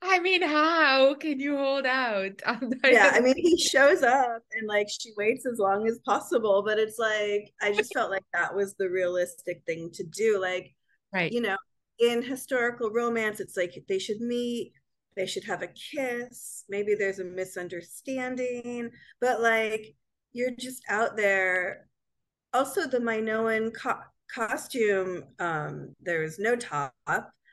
I 0.01 0.19
mean, 0.19 0.41
how 0.41 1.15
can 1.15 1.39
you 1.39 1.55
hold 1.55 1.85
out? 1.85 2.41
yeah, 2.83 3.11
I 3.13 3.21
mean, 3.21 3.35
he 3.37 3.57
shows 3.57 4.03
up 4.03 4.43
and 4.53 4.67
like 4.67 4.87
she 4.89 5.11
waits 5.15 5.45
as 5.45 5.57
long 5.57 5.87
as 5.87 5.99
possible, 6.05 6.61
but 6.65 6.77
it's 6.77 6.99
like 6.99 7.53
I 7.61 7.71
just 7.73 7.93
felt 7.93 8.11
like 8.11 8.25
that 8.33 8.53
was 8.53 8.75
the 8.75 8.89
realistic 8.89 9.61
thing 9.65 9.91
to 9.93 10.03
do. 10.03 10.41
Like, 10.41 10.75
right, 11.13 11.31
you 11.31 11.41
know, 11.41 11.57
in 11.99 12.21
historical 12.21 12.91
romance, 12.91 13.39
it's 13.39 13.55
like 13.55 13.81
they 13.87 13.99
should 13.99 14.19
meet, 14.19 14.73
they 15.15 15.25
should 15.25 15.45
have 15.45 15.61
a 15.61 15.67
kiss. 15.67 16.65
Maybe 16.67 16.95
there's 16.95 17.19
a 17.19 17.25
misunderstanding, 17.25 18.89
but 19.21 19.41
like 19.41 19.95
you're 20.33 20.51
just 20.51 20.83
out 20.89 21.15
there 21.15 21.87
also 22.57 22.87
the 22.87 22.99
Minoan 22.99 23.71
co- 23.71 24.03
costume, 24.33 25.23
um, 25.39 25.95
there's 26.01 26.39
no 26.39 26.55
top, 26.55 26.93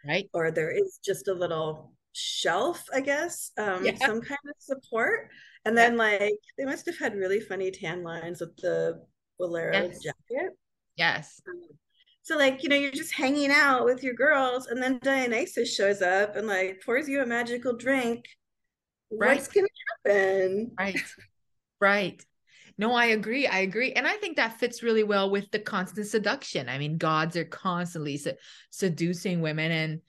right? 0.06 0.28
Or 0.32 0.50
there 0.50 0.70
is 0.70 0.98
just 1.04 1.28
a 1.28 1.34
little 1.34 1.92
shelf, 2.12 2.82
I 2.92 3.00
guess, 3.00 3.52
um, 3.58 3.84
yeah. 3.84 3.96
some 3.96 4.20
kind 4.20 4.46
of 4.48 4.56
support. 4.58 5.28
And 5.64 5.76
then, 5.76 5.92
yeah. 5.92 5.98
like, 5.98 6.40
they 6.58 6.64
must 6.64 6.86
have 6.86 6.98
had 6.98 7.14
really 7.14 7.40
funny 7.40 7.70
tan 7.70 8.02
lines 8.02 8.40
with 8.40 8.56
the 8.56 9.04
bolero 9.38 9.72
yes. 9.72 10.02
jacket. 10.02 10.52
Yes. 10.96 11.40
Um, 11.48 11.62
So 12.22 12.38
like, 12.38 12.62
you 12.62 12.70
know, 12.70 12.76
you're 12.76 12.90
just 12.90 13.12
hanging 13.12 13.50
out 13.50 13.84
with 13.84 14.02
your 14.02 14.14
girls 14.14 14.68
and 14.68 14.82
then 14.82 14.98
Dionysus 15.02 15.74
shows 15.74 16.00
up 16.00 16.36
and 16.36 16.46
like 16.46 16.82
pours 16.84 17.06
you 17.06 17.20
a 17.20 17.26
magical 17.26 17.76
drink. 17.76 18.24
Right. 19.10 19.36
What's 19.36 19.48
gonna 19.48 19.68
happen? 20.06 20.72
Right. 20.78 21.02
Right. 21.80 22.24
No, 22.76 22.92
I 22.92 23.06
agree. 23.06 23.46
I 23.46 23.60
agree. 23.60 23.92
And 23.92 24.06
I 24.06 24.14
think 24.14 24.36
that 24.36 24.58
fits 24.58 24.82
really 24.82 25.04
well 25.04 25.30
with 25.30 25.50
the 25.50 25.58
constant 25.60 26.06
seduction. 26.06 26.68
I 26.68 26.78
mean, 26.78 26.98
gods 26.98 27.36
are 27.36 27.44
constantly 27.44 28.16
se- 28.16 28.36
seducing 28.70 29.40
women. 29.40 29.70
And 29.70 30.00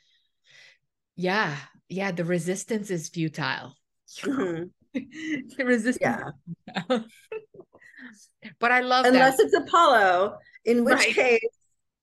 yeah, 1.16 1.56
yeah, 1.90 2.12
the 2.12 2.26
resistance 2.26 2.90
is 2.90 3.10
futile. 3.10 3.76
Mm-hmm. 4.22 4.64
the 5.58 5.66
resistance. 5.66 6.34
Yeah. 6.90 7.00
but 8.60 8.72
I 8.72 8.80
love 8.80 9.06
Unless 9.06 9.38
that. 9.38 9.44
it's 9.44 9.56
Apollo, 9.56 10.38
in 10.64 10.84
which 10.84 10.96
right. 10.96 11.14
case 11.14 11.40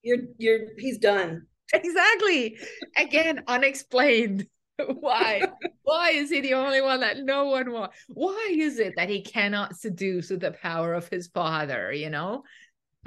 you're 0.02 0.18
you're 0.38 0.60
he's 0.78 0.98
done. 0.98 1.46
Exactly. 1.72 2.58
Again, 2.96 3.42
unexplained. 3.48 4.46
Why? 5.00 5.42
Why 5.82 6.10
is 6.10 6.30
he 6.30 6.40
the 6.40 6.54
only 6.54 6.80
one 6.80 7.00
that 7.00 7.18
no 7.18 7.46
one 7.46 7.72
wants? 7.72 7.96
Why 8.08 8.54
is 8.56 8.78
it 8.78 8.94
that 8.96 9.08
he 9.08 9.22
cannot 9.22 9.76
seduce 9.76 10.30
with 10.30 10.40
the 10.40 10.52
power 10.52 10.94
of 10.94 11.08
his 11.08 11.28
father? 11.28 11.92
You 11.92 12.10
know, 12.10 12.42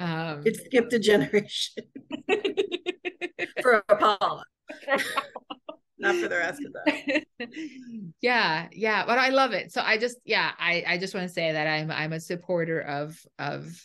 um, 0.00 0.42
it 0.44 0.56
skipped 0.56 0.92
a 0.92 0.98
generation 0.98 1.84
for 3.62 3.82
Apollo. 3.88 4.42
Not 5.98 6.16
for 6.16 6.28
the 6.28 6.36
rest 6.36 6.60
of 6.62 6.74
them. 7.38 7.50
yeah, 8.20 8.68
yeah, 8.72 9.06
but 9.06 9.18
I 9.18 9.30
love 9.30 9.52
it. 9.52 9.72
So 9.72 9.80
I 9.80 9.96
just, 9.96 10.18
yeah, 10.26 10.50
I, 10.58 10.84
I 10.86 10.98
just 10.98 11.14
want 11.14 11.26
to 11.26 11.32
say 11.32 11.52
that 11.52 11.66
I'm, 11.66 11.90
I'm 11.90 12.12
a 12.12 12.20
supporter 12.20 12.80
of, 12.80 13.18
of 13.38 13.82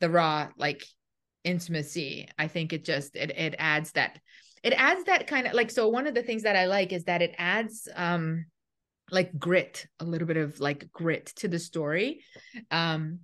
the 0.00 0.10
raw 0.10 0.48
like 0.56 0.82
intimacy. 1.44 2.28
I 2.36 2.48
think 2.48 2.72
it 2.72 2.84
just, 2.84 3.14
it, 3.14 3.30
it 3.30 3.54
adds 3.58 3.92
that 3.92 4.18
it 4.62 4.74
adds 4.76 5.04
that 5.04 5.26
kind 5.26 5.46
of 5.46 5.54
like 5.54 5.70
so 5.70 5.88
one 5.88 6.06
of 6.06 6.14
the 6.14 6.22
things 6.22 6.42
that 6.42 6.56
i 6.56 6.66
like 6.66 6.92
is 6.92 7.04
that 7.04 7.22
it 7.22 7.34
adds 7.38 7.88
um 7.94 8.44
like 9.10 9.36
grit 9.38 9.86
a 9.98 10.04
little 10.04 10.26
bit 10.26 10.36
of 10.36 10.60
like 10.60 10.90
grit 10.92 11.26
to 11.36 11.48
the 11.48 11.58
story 11.58 12.20
um 12.70 13.20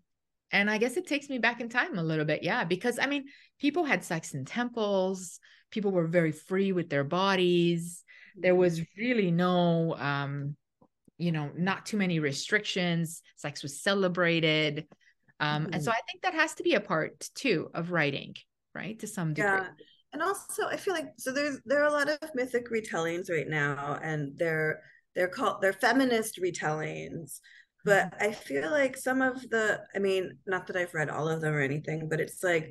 and 0.51 0.70
i 0.70 0.78
guess 0.78 0.97
it 0.97 1.07
takes 1.07 1.28
me 1.28 1.39
back 1.39 1.61
in 1.61 1.68
time 1.68 1.99
a 1.99 2.03
little 2.03 2.24
bit 2.24 2.43
yeah 2.43 2.64
because 2.64 2.99
i 2.99 3.07
mean 3.07 3.24
people 3.61 3.84
had 3.84 4.05
sex 4.05 4.34
in 4.34 4.45
temples 4.45 5.39
people 5.70 5.93
were 5.93 6.07
very 6.07 6.32
free 6.32 6.72
with 6.72 6.89
their 6.89 7.05
bodies 7.05 8.05
there 8.37 8.53
mm-hmm. 8.53 8.61
was 8.61 8.80
really 8.99 9.30
no 9.30 9.95
um 9.97 10.57
you 11.18 11.32
know 11.32 11.51
not 11.57 11.87
too 11.87 11.97
many 11.97 12.18
restrictions 12.18 13.22
sex 13.37 13.62
was 13.62 13.80
celebrated 13.80 14.87
um 15.41 15.64
mm-hmm. 15.64 15.74
and 15.74 15.82
so 15.82 15.91
i 15.91 16.01
think 16.11 16.22
that 16.22 16.34
has 16.34 16.55
to 16.55 16.62
be 16.62 16.74
a 16.74 16.80
part 16.80 17.28
too 17.34 17.70
of 17.74 17.91
writing 17.91 18.34
right 18.74 18.99
to 18.99 19.07
some 19.07 19.34
degree 19.34 19.51
yeah 19.51 19.68
and 20.17 20.23
also 20.23 20.67
i 20.69 20.77
feel 20.79 20.95
like 20.95 21.12
so 21.19 21.31
there's 21.31 21.61
there 21.67 21.83
are 21.83 21.89
a 21.89 21.93
lot 21.93 22.09
of 22.09 22.35
mythic 22.35 22.71
retellings 22.71 23.31
right 23.31 23.49
now 23.49 23.99
and 24.03 24.35
they're 24.39 24.81
they're 25.14 25.29
called 25.29 25.61
they're 25.61 25.75
feminist 25.75 26.41
retellings 26.43 27.41
but 27.85 28.07
mm-hmm. 28.07 28.31
i 28.31 28.33
feel 28.33 28.71
like 28.71 28.97
some 28.97 29.21
of 29.21 29.39
the 29.51 29.79
i 29.95 29.99
mean 29.99 30.39
not 30.47 30.67
that 30.67 30.77
i've 30.77 30.95
read 30.95 31.11
all 31.11 31.29
of 31.29 31.43
them 31.43 31.53
or 31.53 31.61
anything 31.61 32.09
but 32.09 32.19
it's 32.19 32.43
like 32.43 32.71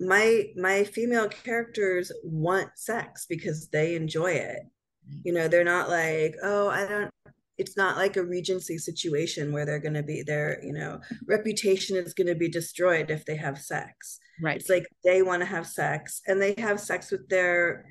my 0.00 0.44
my 0.56 0.82
female 0.82 1.28
characters 1.28 2.10
want 2.24 2.70
sex 2.76 3.26
because 3.28 3.68
they 3.68 3.94
enjoy 3.94 4.30
it 4.30 4.60
mm-hmm. 5.06 5.18
you 5.24 5.32
know 5.34 5.46
they're 5.46 5.64
not 5.64 5.90
like 5.90 6.34
oh 6.42 6.70
i 6.70 6.86
don't 6.86 7.10
it's 7.58 7.76
not 7.76 7.96
like 7.96 8.16
a 8.16 8.24
regency 8.24 8.78
situation 8.78 9.52
where 9.52 9.66
they're 9.66 9.80
going 9.80 9.94
to 9.94 10.02
be 10.02 10.22
their 10.22 10.64
you 10.64 10.72
know 10.72 11.00
reputation 11.26 11.96
is 11.96 12.14
going 12.14 12.28
to 12.28 12.34
be 12.34 12.48
destroyed 12.48 13.10
if 13.10 13.24
they 13.24 13.36
have 13.36 13.58
sex. 13.58 14.18
Right. 14.40 14.56
It's 14.56 14.70
like 14.70 14.86
they 15.04 15.22
want 15.22 15.42
to 15.42 15.46
have 15.46 15.66
sex 15.66 16.22
and 16.26 16.40
they 16.40 16.54
have 16.58 16.80
sex 16.80 17.10
with 17.10 17.28
their 17.28 17.84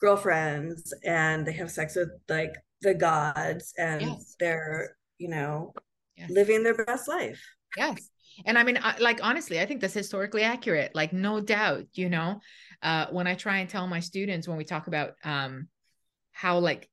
girlfriends 0.00 0.92
and 1.04 1.46
they 1.46 1.52
have 1.52 1.70
sex 1.70 1.96
with 1.96 2.10
like 2.28 2.54
the 2.82 2.94
gods 2.94 3.72
and 3.78 4.02
yes. 4.02 4.36
they're 4.38 4.96
you 5.18 5.28
know 5.28 5.72
yes. 6.16 6.30
living 6.30 6.62
their 6.62 6.84
best 6.84 7.08
life. 7.08 7.42
Yes. 7.76 8.10
And 8.44 8.56
i 8.56 8.62
mean 8.62 8.78
like 9.00 9.18
honestly 9.22 9.58
i 9.58 9.66
think 9.66 9.80
that's 9.80 9.94
historically 9.94 10.42
accurate. 10.42 10.94
Like 10.94 11.12
no 11.12 11.40
doubt 11.40 11.86
you 11.94 12.08
know 12.08 12.40
uh 12.82 13.06
when 13.10 13.26
i 13.26 13.34
try 13.34 13.58
and 13.58 13.68
tell 13.68 13.88
my 13.88 14.00
students 14.00 14.46
when 14.46 14.58
we 14.58 14.64
talk 14.64 14.86
about 14.86 15.14
um 15.24 15.66
how 16.32 16.58
like 16.60 16.88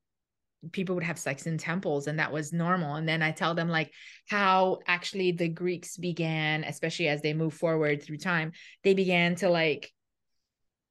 people 0.71 0.95
would 0.95 1.03
have 1.03 1.19
sex 1.19 1.47
in 1.47 1.57
temples 1.57 2.07
and 2.07 2.19
that 2.19 2.31
was 2.31 2.53
normal. 2.53 2.95
And 2.95 3.07
then 3.07 3.21
i 3.21 3.31
tell 3.31 3.53
them 3.55 3.69
like 3.69 3.91
how 4.27 4.79
actually 4.87 5.31
the 5.31 5.47
greeks 5.47 5.97
began 5.97 6.63
especially 6.63 7.07
as 7.07 7.21
they 7.21 7.33
move 7.33 7.53
forward 7.53 8.01
through 8.01 8.17
time 8.17 8.51
they 8.83 8.93
began 8.93 9.35
to 9.35 9.49
like 9.49 9.91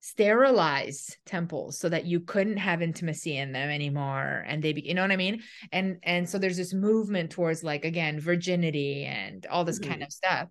sterilize 0.05 1.17
temples 1.25 1.79
so 1.79 1.89
that 1.89 2.05
you 2.05 2.21
couldn't 2.21 2.59
have 2.59 2.83
intimacy 2.83 3.39
in 3.39 3.53
them 3.53 3.71
anymore. 3.71 4.45
And 4.47 4.63
they 4.63 4.75
be, 4.75 4.83
you 4.83 4.93
know 4.93 5.01
what 5.01 5.11
i 5.11 5.17
mean? 5.17 5.43
And 5.73 5.97
and 6.03 6.29
so 6.29 6.37
there's 6.37 6.59
this 6.59 6.75
movement 6.75 7.31
towards 7.31 7.65
like 7.65 7.87
again 7.87 8.21
virginity 8.21 9.07
and 9.07 9.47
all 9.47 9.65
this 9.65 9.79
mm-hmm. 9.79 9.91
kind 9.91 10.03
of 10.03 10.13
stuff. 10.13 10.51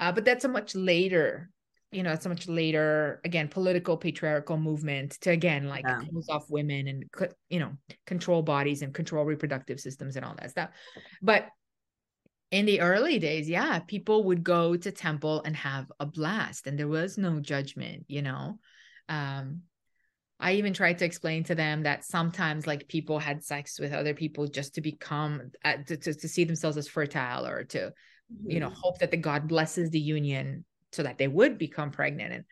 Uh, 0.00 0.10
but 0.10 0.24
that's 0.24 0.44
a 0.44 0.48
much 0.48 0.74
later 0.74 1.48
you 1.90 2.02
know, 2.02 2.12
it's 2.12 2.26
a 2.26 2.28
much 2.28 2.48
later, 2.48 3.20
again, 3.24 3.48
political 3.48 3.96
patriarchal 3.96 4.58
movement 4.58 5.12
to 5.22 5.30
again 5.30 5.68
like 5.68 5.84
yeah. 5.86 6.00
close 6.10 6.28
off 6.28 6.50
women 6.50 6.86
and 6.86 7.04
you 7.48 7.60
know 7.60 7.72
control 8.06 8.42
bodies 8.42 8.82
and 8.82 8.92
control 8.92 9.24
reproductive 9.24 9.80
systems 9.80 10.16
and 10.16 10.24
all 10.24 10.34
that 10.38 10.50
stuff. 10.50 10.70
But 11.22 11.48
in 12.50 12.66
the 12.66 12.80
early 12.80 13.18
days, 13.18 13.48
yeah, 13.48 13.78
people 13.80 14.24
would 14.24 14.42
go 14.42 14.76
to 14.76 14.90
temple 14.90 15.42
and 15.44 15.56
have 15.56 15.90
a 15.98 16.06
blast, 16.06 16.66
and 16.66 16.78
there 16.78 16.88
was 16.88 17.16
no 17.16 17.40
judgment. 17.40 18.04
You 18.08 18.22
know, 18.22 18.58
um, 19.08 19.62
I 20.40 20.54
even 20.54 20.74
tried 20.74 20.98
to 20.98 21.04
explain 21.04 21.44
to 21.44 21.54
them 21.54 21.82
that 21.82 22.04
sometimes 22.04 22.66
like 22.66 22.88
people 22.88 23.18
had 23.18 23.42
sex 23.42 23.80
with 23.80 23.92
other 23.92 24.14
people 24.14 24.46
just 24.46 24.74
to 24.74 24.80
become 24.80 25.50
uh, 25.64 25.78
to, 25.86 25.96
to, 25.96 26.14
to 26.14 26.28
see 26.28 26.44
themselves 26.44 26.76
as 26.76 26.86
fertile 26.86 27.46
or 27.46 27.64
to 27.64 27.78
mm-hmm. 27.78 28.50
you 28.50 28.60
know 28.60 28.68
mm-hmm. 28.68 28.80
hope 28.80 28.98
that 28.98 29.10
the 29.10 29.16
god 29.16 29.48
blesses 29.48 29.90
the 29.90 29.98
union 29.98 30.64
so 30.92 31.02
that 31.02 31.18
they 31.18 31.28
would 31.28 31.58
become 31.58 31.90
pregnant. 31.90 32.32
And 32.32 32.44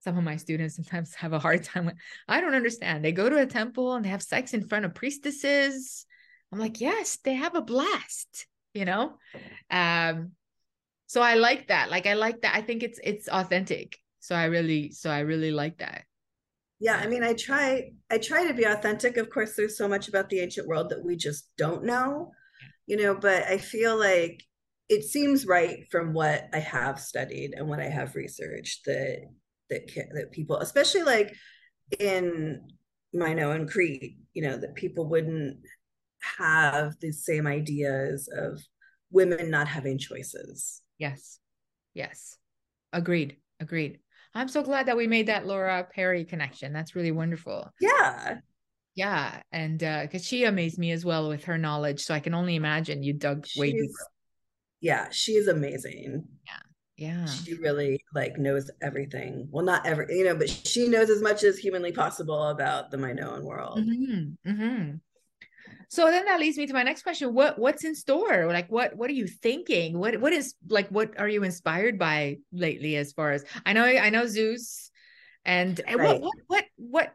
some 0.00 0.16
of 0.16 0.24
my 0.24 0.36
students 0.36 0.76
sometimes 0.76 1.14
have 1.14 1.32
a 1.32 1.38
hard 1.38 1.64
time 1.64 1.86
with 1.86 1.96
i 2.28 2.40
don't 2.40 2.54
understand. 2.54 3.04
They 3.04 3.12
go 3.12 3.28
to 3.28 3.38
a 3.38 3.46
temple 3.46 3.94
and 3.94 4.04
they 4.04 4.10
have 4.10 4.22
sex 4.22 4.54
in 4.54 4.66
front 4.66 4.84
of 4.84 4.94
priestesses. 4.94 6.06
I'm 6.52 6.58
like 6.58 6.80
yes 6.80 7.18
they 7.24 7.34
have 7.34 7.54
a 7.54 7.62
blast 7.62 8.46
you 8.74 8.84
know? 8.84 9.14
Um 9.70 10.32
so 11.06 11.20
i 11.20 11.34
like 11.34 11.68
that. 11.68 11.90
Like 11.90 12.06
i 12.06 12.14
like 12.14 12.42
that. 12.42 12.54
I 12.54 12.62
think 12.62 12.82
it's 12.82 13.00
it's 13.02 13.28
authentic. 13.28 13.98
So 14.20 14.34
i 14.34 14.44
really 14.44 14.92
so 14.92 15.10
i 15.10 15.20
really 15.20 15.50
like 15.50 15.78
that. 15.78 16.04
Yeah 16.80 16.96
i 16.96 17.08
mean 17.08 17.24
i 17.24 17.32
try 17.32 17.90
i 18.10 18.18
try 18.18 18.46
to 18.46 18.54
be 18.54 18.64
authentic. 18.64 19.16
Of 19.16 19.30
course 19.30 19.56
there's 19.56 19.76
so 19.76 19.88
much 19.88 20.08
about 20.08 20.28
the 20.28 20.40
ancient 20.40 20.68
world 20.68 20.90
that 20.90 21.04
we 21.04 21.16
just 21.16 21.50
don't 21.56 21.84
know 21.84 22.32
you 22.88 22.96
know 22.96 23.14
but 23.14 23.44
i 23.44 23.58
feel 23.58 23.96
like 23.96 24.42
it 24.88 25.04
seems 25.04 25.46
right 25.46 25.86
from 25.90 26.12
what 26.12 26.48
I 26.52 26.58
have 26.58 26.98
studied 27.00 27.52
and 27.54 27.68
what 27.68 27.80
I 27.80 27.88
have 27.88 28.14
researched 28.14 28.86
that 28.86 29.26
that 29.70 29.86
that 30.14 30.32
people, 30.32 30.56
especially 30.58 31.02
like 31.02 31.34
in 31.98 32.62
Minoan 33.12 33.68
Crete, 33.68 34.16
you 34.32 34.42
know, 34.42 34.56
that 34.56 34.74
people 34.74 35.08
wouldn't 35.08 35.58
have 36.38 36.94
the 37.00 37.12
same 37.12 37.46
ideas 37.46 38.28
of 38.34 38.60
women 39.10 39.50
not 39.50 39.68
having 39.68 39.98
choices. 39.98 40.82
Yes. 40.98 41.38
Yes. 41.94 42.36
Agreed. 42.92 43.36
Agreed. 43.60 43.98
I'm 44.34 44.48
so 44.48 44.62
glad 44.62 44.86
that 44.86 44.96
we 44.96 45.06
made 45.06 45.26
that 45.26 45.46
Laura 45.46 45.86
Perry 45.92 46.24
connection. 46.24 46.72
That's 46.72 46.94
really 46.94 47.12
wonderful. 47.12 47.70
Yeah. 47.80 48.36
Yeah. 48.94 49.42
And 49.52 49.82
uh 49.82 50.02
because 50.02 50.24
she 50.24 50.44
amazed 50.44 50.78
me 50.78 50.92
as 50.92 51.04
well 51.04 51.28
with 51.28 51.44
her 51.44 51.58
knowledge. 51.58 52.02
So 52.02 52.14
I 52.14 52.20
can 52.20 52.34
only 52.34 52.56
imagine 52.56 53.02
you 53.02 53.12
dug 53.12 53.46
She's, 53.46 53.60
way 53.60 53.72
deeper 53.72 53.92
yeah, 54.80 55.08
she's 55.10 55.48
amazing. 55.48 56.24
Yeah. 56.46 56.58
Yeah. 56.96 57.26
She 57.26 57.54
really 57.54 58.04
like 58.12 58.38
knows 58.38 58.70
everything. 58.82 59.48
Well, 59.52 59.64
not 59.64 59.86
every, 59.86 60.06
you 60.16 60.24
know, 60.24 60.34
but 60.34 60.50
she 60.50 60.88
knows 60.88 61.10
as 61.10 61.22
much 61.22 61.44
as 61.44 61.56
humanly 61.56 61.92
possible 61.92 62.48
about 62.48 62.90
the 62.90 62.96
Minoan 62.96 63.44
world. 63.44 63.78
Mm-hmm. 63.78 64.50
Mm-hmm. 64.50 64.96
So 65.90 66.10
then 66.10 66.26
that 66.26 66.40
leads 66.40 66.58
me 66.58 66.66
to 66.66 66.74
my 66.74 66.82
next 66.82 67.02
question. 67.02 67.32
What 67.32 67.58
what's 67.58 67.84
in 67.84 67.94
store? 67.94 68.46
Like 68.46 68.70
what 68.70 68.96
what 68.96 69.08
are 69.08 69.14
you 69.14 69.26
thinking? 69.26 69.98
What 69.98 70.20
what 70.20 70.32
is 70.32 70.54
like 70.68 70.88
what 70.88 71.18
are 71.18 71.28
you 71.28 71.44
inspired 71.44 71.98
by 71.98 72.38
lately 72.52 72.96
as 72.96 73.12
far 73.12 73.32
as 73.32 73.44
I 73.64 73.72
know 73.72 73.84
I 73.84 74.10
know 74.10 74.26
Zeus 74.26 74.90
and, 75.44 75.80
and 75.86 75.98
right. 75.98 76.20
what, 76.20 76.20
what 76.20 76.34
what 76.46 76.64
what 76.76 77.12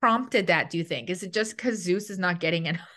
prompted 0.00 0.48
that 0.48 0.68
do 0.68 0.78
you 0.78 0.84
think? 0.84 1.08
Is 1.08 1.22
it 1.22 1.32
just 1.32 1.56
cuz 1.56 1.78
Zeus 1.78 2.10
is 2.10 2.18
not 2.18 2.40
getting 2.40 2.66
enough? 2.66 2.88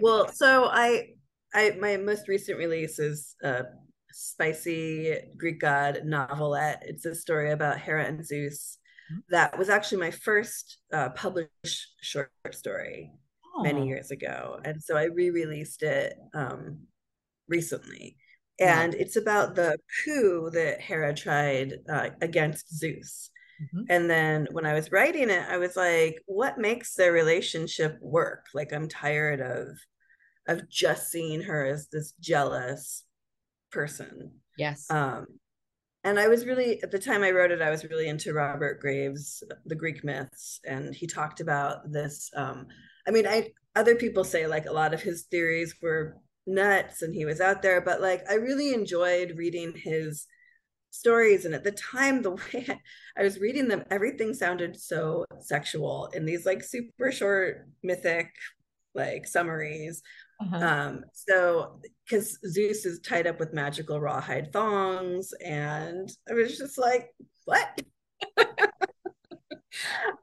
well, 0.00 0.30
so 0.32 0.66
I 0.66 1.14
I 1.56 1.72
my 1.80 1.96
most 1.96 2.28
recent 2.28 2.58
release 2.58 2.98
is 2.98 3.34
a 3.42 3.64
spicy 4.12 5.16
Greek 5.36 5.60
god 5.60 6.02
novelette. 6.04 6.82
It's 6.86 7.06
a 7.06 7.14
story 7.14 7.50
about 7.50 7.78
Hera 7.78 8.04
and 8.04 8.24
Zeus. 8.24 8.78
Mm-hmm. 9.10 9.20
That 9.30 9.58
was 9.58 9.70
actually 9.70 9.98
my 9.98 10.10
first 10.10 10.78
uh, 10.92 11.08
published 11.10 11.94
short 12.02 12.30
story 12.52 13.10
oh. 13.56 13.62
many 13.62 13.88
years 13.88 14.10
ago, 14.10 14.60
and 14.64 14.82
so 14.82 14.96
I 14.96 15.04
re-released 15.04 15.82
it 15.82 16.14
um, 16.34 16.80
recently. 17.48 18.18
And 18.58 18.92
yeah. 18.92 19.00
it's 19.00 19.16
about 19.16 19.54
the 19.54 19.78
coup 20.04 20.50
that 20.50 20.80
Hera 20.80 21.14
tried 21.14 21.74
uh, 21.90 22.10
against 22.20 22.74
Zeus. 22.74 23.30
Mm-hmm. 23.62 23.82
And 23.90 24.10
then 24.10 24.48
when 24.52 24.66
I 24.66 24.74
was 24.74 24.92
writing 24.92 25.30
it, 25.30 25.44
I 25.48 25.58
was 25.58 25.76
like, 25.76 26.22
what 26.26 26.58
makes 26.58 26.94
their 26.94 27.12
relationship 27.12 27.98
work? 28.00 28.46
Like 28.54 28.72
I'm 28.72 28.88
tired 28.88 29.40
of 29.40 29.68
of 30.46 30.68
just 30.68 31.10
seeing 31.10 31.42
her 31.42 31.64
as 31.64 31.88
this 31.88 32.12
jealous 32.20 33.04
person. 33.70 34.32
Yes. 34.56 34.90
Um 34.90 35.26
and 36.06 36.20
I 36.20 36.28
was 36.28 36.46
really 36.46 36.80
at 36.84 36.92
the 36.92 37.00
time 37.00 37.24
I 37.24 37.32
wrote 37.32 37.50
it, 37.50 37.60
I 37.60 37.70
was 37.70 37.84
really 37.84 38.06
into 38.06 38.32
Robert 38.32 38.80
Graves, 38.80 39.42
the 39.64 39.74
Greek 39.74 40.04
myths, 40.04 40.60
and 40.64 40.94
he 40.94 41.08
talked 41.08 41.40
about 41.40 41.90
this. 41.90 42.30
Um, 42.36 42.68
I 43.08 43.10
mean, 43.10 43.26
I 43.26 43.50
other 43.74 43.96
people 43.96 44.22
say 44.22 44.46
like 44.46 44.66
a 44.66 44.72
lot 44.72 44.94
of 44.94 45.02
his 45.02 45.24
theories 45.24 45.74
were 45.82 46.16
nuts 46.46 47.02
and 47.02 47.12
he 47.12 47.24
was 47.24 47.40
out 47.40 47.60
there, 47.60 47.80
but 47.80 48.00
like 48.00 48.22
I 48.30 48.34
really 48.34 48.72
enjoyed 48.72 49.36
reading 49.36 49.74
his 49.74 50.28
stories. 50.90 51.44
And 51.44 51.56
at 51.56 51.64
the 51.64 51.72
time, 51.72 52.22
the 52.22 52.30
way 52.54 52.68
I 53.18 53.22
was 53.22 53.40
reading 53.40 53.66
them, 53.66 53.82
everything 53.90 54.32
sounded 54.32 54.80
so 54.80 55.24
sexual 55.40 56.08
in 56.14 56.24
these 56.24 56.46
like 56.46 56.62
super 56.62 57.10
short 57.10 57.66
mythic 57.82 58.30
like 58.94 59.26
summaries 59.26 60.02
uh-huh. 60.40 60.56
Um, 60.56 61.04
so 61.12 61.80
because 62.04 62.38
Zeus 62.46 62.84
is 62.84 63.00
tied 63.00 63.26
up 63.26 63.40
with 63.40 63.54
magical 63.54 64.00
rawhide 64.00 64.52
thongs, 64.52 65.32
and 65.44 66.10
I 66.28 66.34
was 66.34 66.58
just 66.58 66.78
like, 66.78 67.08
what? 67.46 67.80
um, 68.38 68.46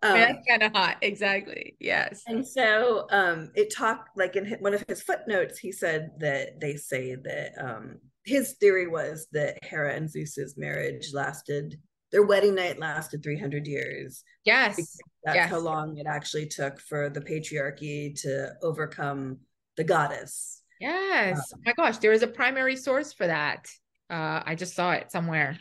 That's 0.02 0.48
kind 0.48 0.64
of 0.64 0.72
hot, 0.74 0.98
exactly. 1.02 1.76
Yes. 1.80 2.24
And 2.28 2.46
so 2.46 3.08
um, 3.10 3.52
it 3.56 3.74
talked 3.74 4.10
like 4.16 4.36
in 4.36 4.46
one 4.60 4.74
of 4.74 4.84
his 4.88 5.02
footnotes, 5.02 5.58
he 5.58 5.72
said 5.72 6.12
that 6.20 6.60
they 6.60 6.76
say 6.76 7.16
that 7.16 7.52
um, 7.60 7.98
his 8.26 8.54
theory 8.60 8.88
was 8.88 9.28
that 9.32 9.58
Hera 9.64 9.96
and 9.96 10.10
Zeus's 10.10 10.58
marriage 10.58 11.10
lasted, 11.14 11.80
their 12.12 12.24
wedding 12.24 12.56
night 12.56 12.80
lasted 12.80 13.24
300 13.24 13.66
years. 13.66 14.24
Yes. 14.46 14.76
That's 15.24 15.36
yes. 15.36 15.50
how 15.50 15.60
long 15.60 15.98
it 15.98 16.06
actually 16.06 16.48
took 16.48 16.80
for 16.80 17.10
the 17.10 17.22
patriarchy 17.22 18.20
to 18.22 18.54
overcome 18.62 19.40
the 19.78 19.84
goddess. 19.84 20.62
Yes. 20.80 21.38
Uh, 21.38 21.56
oh 21.56 21.60
my 21.66 21.74
gosh, 21.74 21.98
there 22.00 22.12
is 22.12 22.24
a 22.24 22.28
primary 22.28 22.76
source 22.76 23.14
for 23.14 23.28
that. 23.28 23.68
Uh, 24.10 24.42
I 24.46 24.56
just 24.56 24.76
saw 24.76 24.92
it 24.92 25.12
somewhere. 25.12 25.58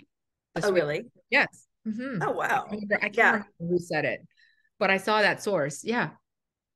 Oh, 0.63 0.71
week. 0.71 0.83
really? 0.83 1.05
Yes. 1.31 1.67
Mm-hmm. 1.87 2.23
Oh, 2.23 2.33
wow. 2.33 2.67
I, 2.69 2.75
remember, 2.75 2.97
I 2.97 2.99
can't 3.01 3.17
yeah. 3.17 3.31
remember 3.31 3.49
who 3.59 3.79
said 3.79 4.05
it, 4.05 4.21
but 4.79 4.91
I 4.91 4.97
saw 4.97 5.23
that 5.23 5.43
source. 5.43 5.83
Yeah. 5.85 6.11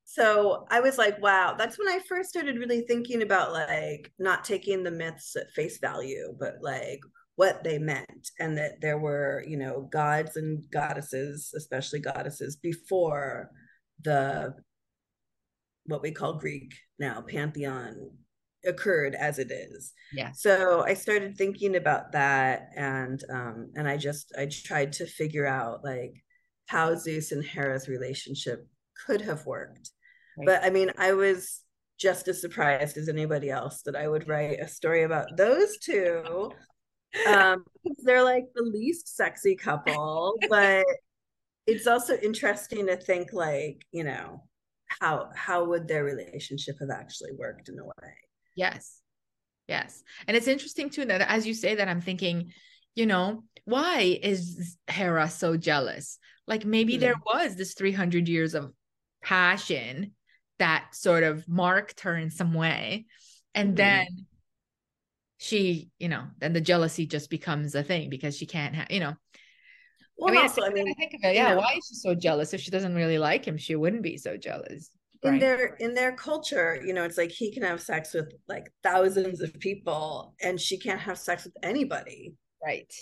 So 0.05 0.67
I 0.71 0.81
was 0.81 0.99
like, 0.99 1.21
wow, 1.21 1.57
that's 1.59 1.79
when 1.79 1.89
I 1.89 1.99
first 2.09 2.29
started 2.29 2.59
really 2.59 2.83
thinking 2.83 3.23
about 3.23 3.53
like 3.53 4.13
not 4.19 4.45
taking 4.45 4.85
the 4.85 4.91
myths 4.91 5.35
at 5.35 5.51
face 5.51 5.79
value, 5.79 6.35
but 6.39 6.55
like 6.63 7.01
what 7.35 7.65
they 7.65 7.79
meant 7.79 8.31
and 8.39 8.57
that 8.57 8.81
there 8.81 8.99
were, 8.99 9.45
you 9.47 9.57
know, 9.57 9.89
gods 9.93 10.37
and 10.37 10.65
goddesses, 10.71 11.53
especially 11.57 11.99
goddesses 11.99 12.57
before 12.57 13.51
the 14.03 14.55
what 15.87 16.03
we 16.03 16.11
call 16.11 16.35
Greek 16.35 16.75
now 16.99 17.23
pantheon 17.27 18.11
occurred 18.67 19.15
as 19.15 19.39
it 19.39 19.51
is. 19.51 19.93
Yeah. 20.13 20.33
So 20.33 20.85
I 20.85 20.95
started 20.95 21.37
thinking 21.37 21.77
about 21.77 22.13
that 22.13 22.71
and 22.77 23.23
um 23.33 23.71
and 23.75 23.89
I 23.89 23.97
just 23.97 24.33
I 24.37 24.47
tried 24.51 24.93
to 24.95 25.07
figure 25.07 25.47
out 25.47 25.85
like 25.85 26.15
how 26.67 26.95
Zeus 26.97 27.33
and 27.33 27.45
Hera's 27.45 27.89
relationship 27.89 28.67
could 29.07 29.21
have 29.21 29.47
worked. 29.47 29.91
Right. 30.37 30.47
But 30.47 30.65
I 30.65 30.71
mean, 30.71 30.93
I 30.99 31.13
was 31.13 31.63
just 31.99 32.29
as 32.29 32.41
surprised 32.41 32.97
as 32.97 33.09
anybody 33.09 33.51
else 33.51 33.83
that 33.83 33.97
I 33.97 34.07
would 34.09 34.29
write 34.29 34.61
a 34.61 34.69
story 34.69 35.05
about 35.05 35.37
those 35.37 35.79
two. 35.79 36.53
Um 37.27 37.65
they're 38.05 38.23
like 38.23 38.45
the 38.55 38.63
least 38.63 39.17
sexy 39.17 39.57
couple, 39.57 40.35
but 40.51 40.85
it's 41.67 41.87
also 41.87 42.15
interesting 42.19 42.87
to 42.89 42.97
think 42.97 43.33
like, 43.33 43.87
you 43.91 44.05
know, 44.05 44.43
how 45.01 45.31
how 45.35 45.65
would 45.65 45.89
their 45.89 46.05
relationship 46.05 46.77
have 46.81 46.91
actually 46.91 47.33
worked 47.39 47.69
in 47.69 47.79
a 47.79 47.85
way? 47.85 48.13
Yes. 48.55 49.01
Yes. 49.69 50.03
And 50.27 50.37
it's 50.37 50.49
interesting 50.49 50.91
too 50.91 51.05
that 51.07 51.23
as 51.23 51.47
you 51.47 51.53
say 51.53 51.75
that 51.75 51.89
i'm 51.89 52.01
thinking 52.01 52.53
you 52.95 53.05
know 53.05 53.43
why 53.67 54.19
is 54.23 54.79
hera 54.89 55.29
so 55.29 55.57
jealous? 55.57 56.19
Like 56.47 56.65
maybe 56.65 56.95
mm-hmm. 56.95 57.01
there 57.01 57.15
was 57.27 57.57
this 57.57 57.75
300 57.75 58.29
years 58.29 58.55
of 58.55 58.73
passion 59.23 60.13
that 60.59 60.87
sort 60.93 61.25
of 61.25 61.47
marked 61.49 62.01
her 62.01 62.17
in 62.17 62.31
some 62.31 62.55
way. 62.55 63.07
And 63.55 63.71
mm-hmm. 63.71 63.77
then 63.77 64.07
she 65.39 65.91
you 65.99 66.09
know 66.09 66.25
then 66.39 66.55
the 66.55 66.61
jealousy 66.63 67.07
just 67.07 67.29
becomes 67.29 67.75
a 67.75 67.83
thing 67.83 68.09
because 68.09 68.35
she 68.35 68.47
can't 68.47 68.75
have 68.75 68.91
you 68.91 69.01
know 69.01 69.13
well, 70.17 70.31
I 70.31 70.33
mean, 70.33 70.43
also, 70.43 70.63
I, 70.63 70.67
think, 70.67 70.75
mean, 70.75 70.89
I 70.89 70.95
think 70.95 71.15
of 71.15 71.21
it. 71.25 71.35
Yeah, 71.35 71.55
know, 71.55 71.59
why 71.59 71.75
is 71.77 71.87
she 71.89 71.95
so 71.95 72.15
jealous? 72.15 72.55
If 72.55 72.61
she 72.61 72.71
doesn't 72.71 72.95
really 72.95 73.19
like 73.19 73.45
him, 73.45 73.57
she 73.57 73.77
wouldn't 73.77 74.03
be 74.03 74.17
so 74.17 74.37
jealous. 74.37 74.91
In 75.23 75.39
their 75.39 75.75
in 75.81 75.95
their 75.95 76.13
culture, 76.13 76.81
you 76.85 76.93
know, 76.93 77.03
it's 77.03 77.19
like 77.19 77.31
he 77.33 77.53
can 77.53 77.63
have 77.65 77.81
sex 77.81 78.15
with 78.15 78.33
like 78.49 78.71
thousands 78.83 79.41
of 79.41 79.53
people, 79.59 80.35
and 80.41 80.61
she 80.61 80.79
can't 80.79 81.01
have 81.01 81.19
sex 81.19 81.45
with 81.45 81.55
anybody. 81.63 82.35
Right. 82.65 82.93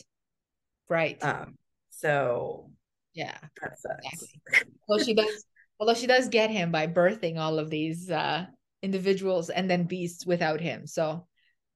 Right. 0.89 1.23
Um. 1.23 1.57
So. 1.91 2.71
Yeah. 3.13 3.37
That's 3.61 3.85
exactly. 3.85 4.73
well, 4.89 4.99
she 4.99 5.15
does. 5.15 5.45
Although 5.79 5.95
she 5.95 6.07
does 6.07 6.29
get 6.29 6.51
him 6.51 6.73
by 6.73 6.87
birthing 6.87 7.39
all 7.39 7.59
of 7.59 7.69
these 7.69 8.11
uh 8.11 8.47
individuals 8.83 9.51
and 9.51 9.69
then 9.69 9.85
beasts 9.85 10.27
without 10.27 10.61
him. 10.61 10.87
So 10.87 11.27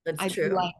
that's 0.05 0.22
I 0.22 0.28
true. 0.28 0.55
like 0.55 0.74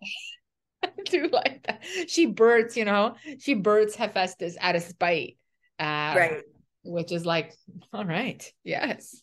do 1.07 1.29
like 1.33 1.67
that. 1.67 1.85
She 2.07 2.27
birds, 2.27 2.77
you 2.77 2.85
know, 2.85 3.17
she 3.39 3.55
birds 3.55 3.95
Hephaestus 3.95 4.57
out 4.61 4.77
of 4.77 4.83
spite. 4.83 5.37
Uh, 5.79 6.15
right. 6.17 6.43
Which 6.85 7.13
is 7.13 7.27
like, 7.27 7.53
all 7.93 8.05
right, 8.05 8.45
yes. 8.65 9.21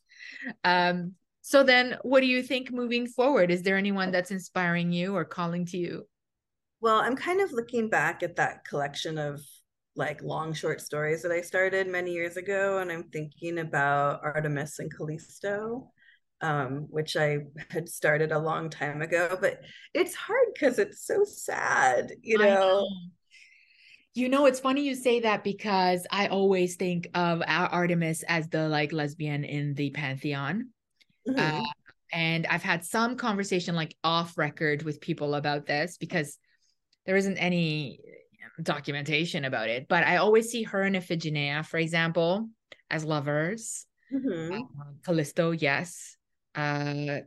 Um, 0.64 1.14
so 1.41 1.64
then 1.64 1.97
what 2.01 2.22
do 2.22 2.28
you 2.28 2.41
think 2.41 2.72
moving 2.72 3.08
forward? 3.08 3.51
Is 3.51 3.62
there 3.62 3.78
anyone 3.78 4.12
that's 4.12 4.32
inspiring 4.32 4.91
you 4.91 5.16
or 5.16 5.26
calling 5.26 5.66
to 5.68 5.78
you? 5.78 6.08
Well, 6.82 6.99
I'm 6.99 7.16
kind 7.16 7.41
of 7.41 7.51
looking 7.51 7.89
back 7.89 8.24
at 8.24 8.36
that 8.36 8.66
collection 8.66 9.18
of 9.18 9.41
like 9.95 10.22
long 10.22 10.53
short 10.53 10.82
stories 10.82 11.22
that 11.22 11.32
I 11.32 11.41
started 11.41 11.88
many 11.88 12.12
years 12.12 12.36
ago, 12.38 12.80
and 12.80 12.91
I'm 12.91 13.03
thinking 13.03 13.60
about 13.60 14.22
Artemis 14.24 14.80
and 14.80 14.93
Callisto 14.93 15.91
um, 16.41 16.88
which 16.89 17.15
I 17.15 17.39
had 17.69 17.89
started 17.89 18.31
a 18.31 18.39
long 18.39 18.69
time 18.69 19.01
ago. 19.01 19.38
But 19.39 19.61
it's 19.93 20.15
hard 20.15 20.47
because 20.53 20.79
it's 20.79 21.05
so 21.05 21.23
sad, 21.23 22.11
you 22.21 22.38
know? 22.38 22.45
know. 22.45 22.88
You 24.13 24.29
know, 24.29 24.45
it's 24.45 24.61
funny 24.61 24.83
you 24.83 24.95
say 24.95 25.21
that 25.21 25.43
because 25.43 26.07
I 26.09 26.27
always 26.27 26.75
think 26.77 27.09
of 27.13 27.43
Artemis 27.45 28.23
as 28.23 28.47
the 28.47 28.69
like 28.69 28.93
lesbian 28.93 29.43
in 29.43 29.73
the 29.73 29.89
pantheon. 29.89 30.69
Mm-hmm. 31.27 31.57
Uh, 31.57 31.63
and 32.13 32.47
I've 32.47 32.63
had 32.63 32.86
some 32.86 33.17
conversation 33.17 33.75
like 33.75 33.93
off 34.05 34.38
record 34.38 34.83
with 34.83 35.01
people 35.01 35.36
about 35.36 35.65
this 35.65 35.97
because 35.97 36.38
there 37.05 37.17
isn't 37.17 37.38
any 37.38 37.99
documentation 38.63 39.43
about 39.43 39.67
it. 39.67 39.88
But 39.89 40.05
I 40.05 40.17
always 40.17 40.49
see 40.49 40.63
her 40.63 40.83
and 40.83 40.95
Iphigenia, 40.95 41.65
for 41.65 41.77
example, 41.77 42.47
as 42.89 43.03
lovers. 43.03 43.86
Mm-hmm. 44.13 44.53
Uh, 44.53 44.93
Callisto, 45.03 45.51
yes 45.51 46.15
uh 46.56 47.20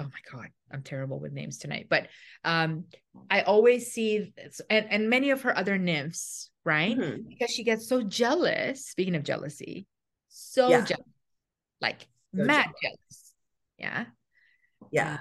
oh 0.00 0.04
my 0.04 0.32
god 0.32 0.48
i'm 0.72 0.82
terrible 0.82 1.20
with 1.20 1.32
names 1.32 1.58
tonight 1.58 1.86
but 1.88 2.08
um 2.44 2.84
i 3.30 3.42
always 3.42 3.92
see 3.92 4.32
this, 4.36 4.60
and 4.68 4.86
and 4.90 5.08
many 5.08 5.30
of 5.30 5.42
her 5.42 5.56
other 5.56 5.78
nymphs 5.78 6.50
right 6.64 6.96
mm-hmm. 6.96 7.28
because 7.28 7.50
she 7.50 7.62
gets 7.62 7.88
so 7.88 8.02
jealous 8.02 8.86
speaking 8.86 9.14
of 9.14 9.22
jealousy 9.22 9.86
so 10.28 10.68
yeah. 10.68 10.84
jealous 10.84 11.06
like 11.80 12.08
so 12.34 12.44
mad 12.44 12.64
jealous. 12.64 12.74
jealous 12.82 13.34
yeah 13.78 14.04
yeah 14.90 15.18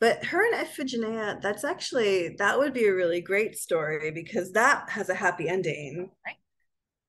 but 0.00 0.24
her 0.24 0.42
and 0.42 0.66
Iphigenia, 0.66 1.42
that's 1.42 1.62
actually 1.62 2.34
that 2.38 2.58
would 2.58 2.72
be 2.72 2.86
a 2.86 2.94
really 2.94 3.20
great 3.20 3.56
story 3.56 4.10
because 4.10 4.52
that 4.52 4.88
has 4.88 5.10
a 5.10 5.14
happy 5.14 5.46
ending. 5.46 6.10
Right. 6.26 6.36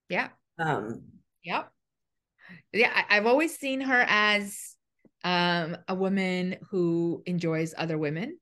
Yeah. 0.09 0.27
Um. 0.59 1.03
Yep. 1.45 1.71
Yeah, 2.73 2.91
I, 2.93 3.17
I've 3.17 3.27
always 3.27 3.57
seen 3.57 3.79
her 3.79 4.05
as 4.07 4.70
um, 5.23 5.77
a 5.87 5.95
woman 5.95 6.57
who 6.69 7.23
enjoys 7.25 7.73
other 7.77 7.97
women 7.97 8.37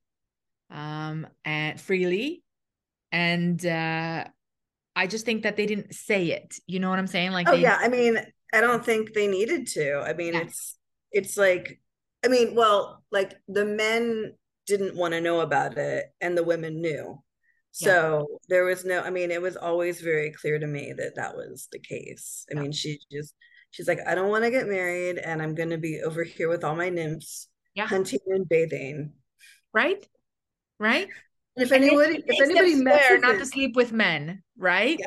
um, 0.69 1.27
and 1.45 1.79
freely. 1.79 2.43
And 3.11 3.63
uh, 3.65 4.25
I 4.95 5.07
just 5.07 5.25
think 5.25 5.43
that 5.43 5.55
they 5.55 5.65
didn't 5.65 5.93
say 5.93 6.27
it. 6.27 6.55
You 6.67 6.79
know 6.79 6.89
what 6.89 6.99
I'm 6.99 7.07
saying? 7.07 7.31
Like, 7.31 7.47
oh 7.49 7.55
they, 7.55 7.61
yeah. 7.61 7.77
I 7.79 7.87
mean, 7.87 8.17
I 8.53 8.61
don't 8.61 8.85
think 8.85 9.13
they 9.13 9.27
needed 9.27 9.67
to. 9.67 9.99
I 9.99 10.13
mean, 10.13 10.33
yeah. 10.33 10.41
it's 10.41 10.77
it's 11.11 11.37
like, 11.37 11.79
I 12.23 12.27
mean, 12.27 12.55
well, 12.55 13.03
like 13.11 13.35
the 13.47 13.65
men 13.65 14.33
didn't 14.67 14.95
want 14.95 15.13
to 15.13 15.21
know 15.21 15.39
about 15.39 15.77
it, 15.77 16.05
and 16.21 16.37
the 16.37 16.43
women 16.43 16.81
knew. 16.81 17.21
So 17.71 18.27
yeah. 18.29 18.37
there 18.49 18.65
was 18.65 18.85
no. 18.85 19.01
I 19.01 19.09
mean, 19.09 19.31
it 19.31 19.41
was 19.41 19.55
always 19.55 20.01
very 20.01 20.31
clear 20.31 20.59
to 20.59 20.67
me 20.67 20.93
that 20.97 21.15
that 21.15 21.35
was 21.35 21.67
the 21.71 21.79
case. 21.79 22.45
I 22.51 22.55
yeah. 22.55 22.61
mean, 22.63 22.71
she 22.71 22.99
just 23.11 23.33
she's 23.71 23.87
like, 23.87 23.99
I 24.05 24.15
don't 24.15 24.29
want 24.29 24.43
to 24.43 24.51
get 24.51 24.67
married 24.67 25.17
and 25.17 25.41
I'm 25.41 25.55
going 25.55 25.69
to 25.69 25.77
be 25.77 26.01
over 26.01 26.23
here 26.23 26.49
with 26.49 26.63
all 26.63 26.75
my 26.75 26.89
nymphs 26.89 27.47
yeah. 27.75 27.87
hunting 27.87 28.19
and 28.27 28.47
bathing. 28.47 29.13
Right. 29.73 30.05
Right. 30.79 31.07
And 31.55 31.65
if 31.65 31.71
anybody, 31.71 32.23
if 32.25 32.41
anybody 32.41 32.75
messes 32.75 33.21
not 33.21 33.37
to 33.39 33.45
sleep 33.45 33.75
with 33.75 33.91
men, 33.91 34.43
right? 34.57 34.99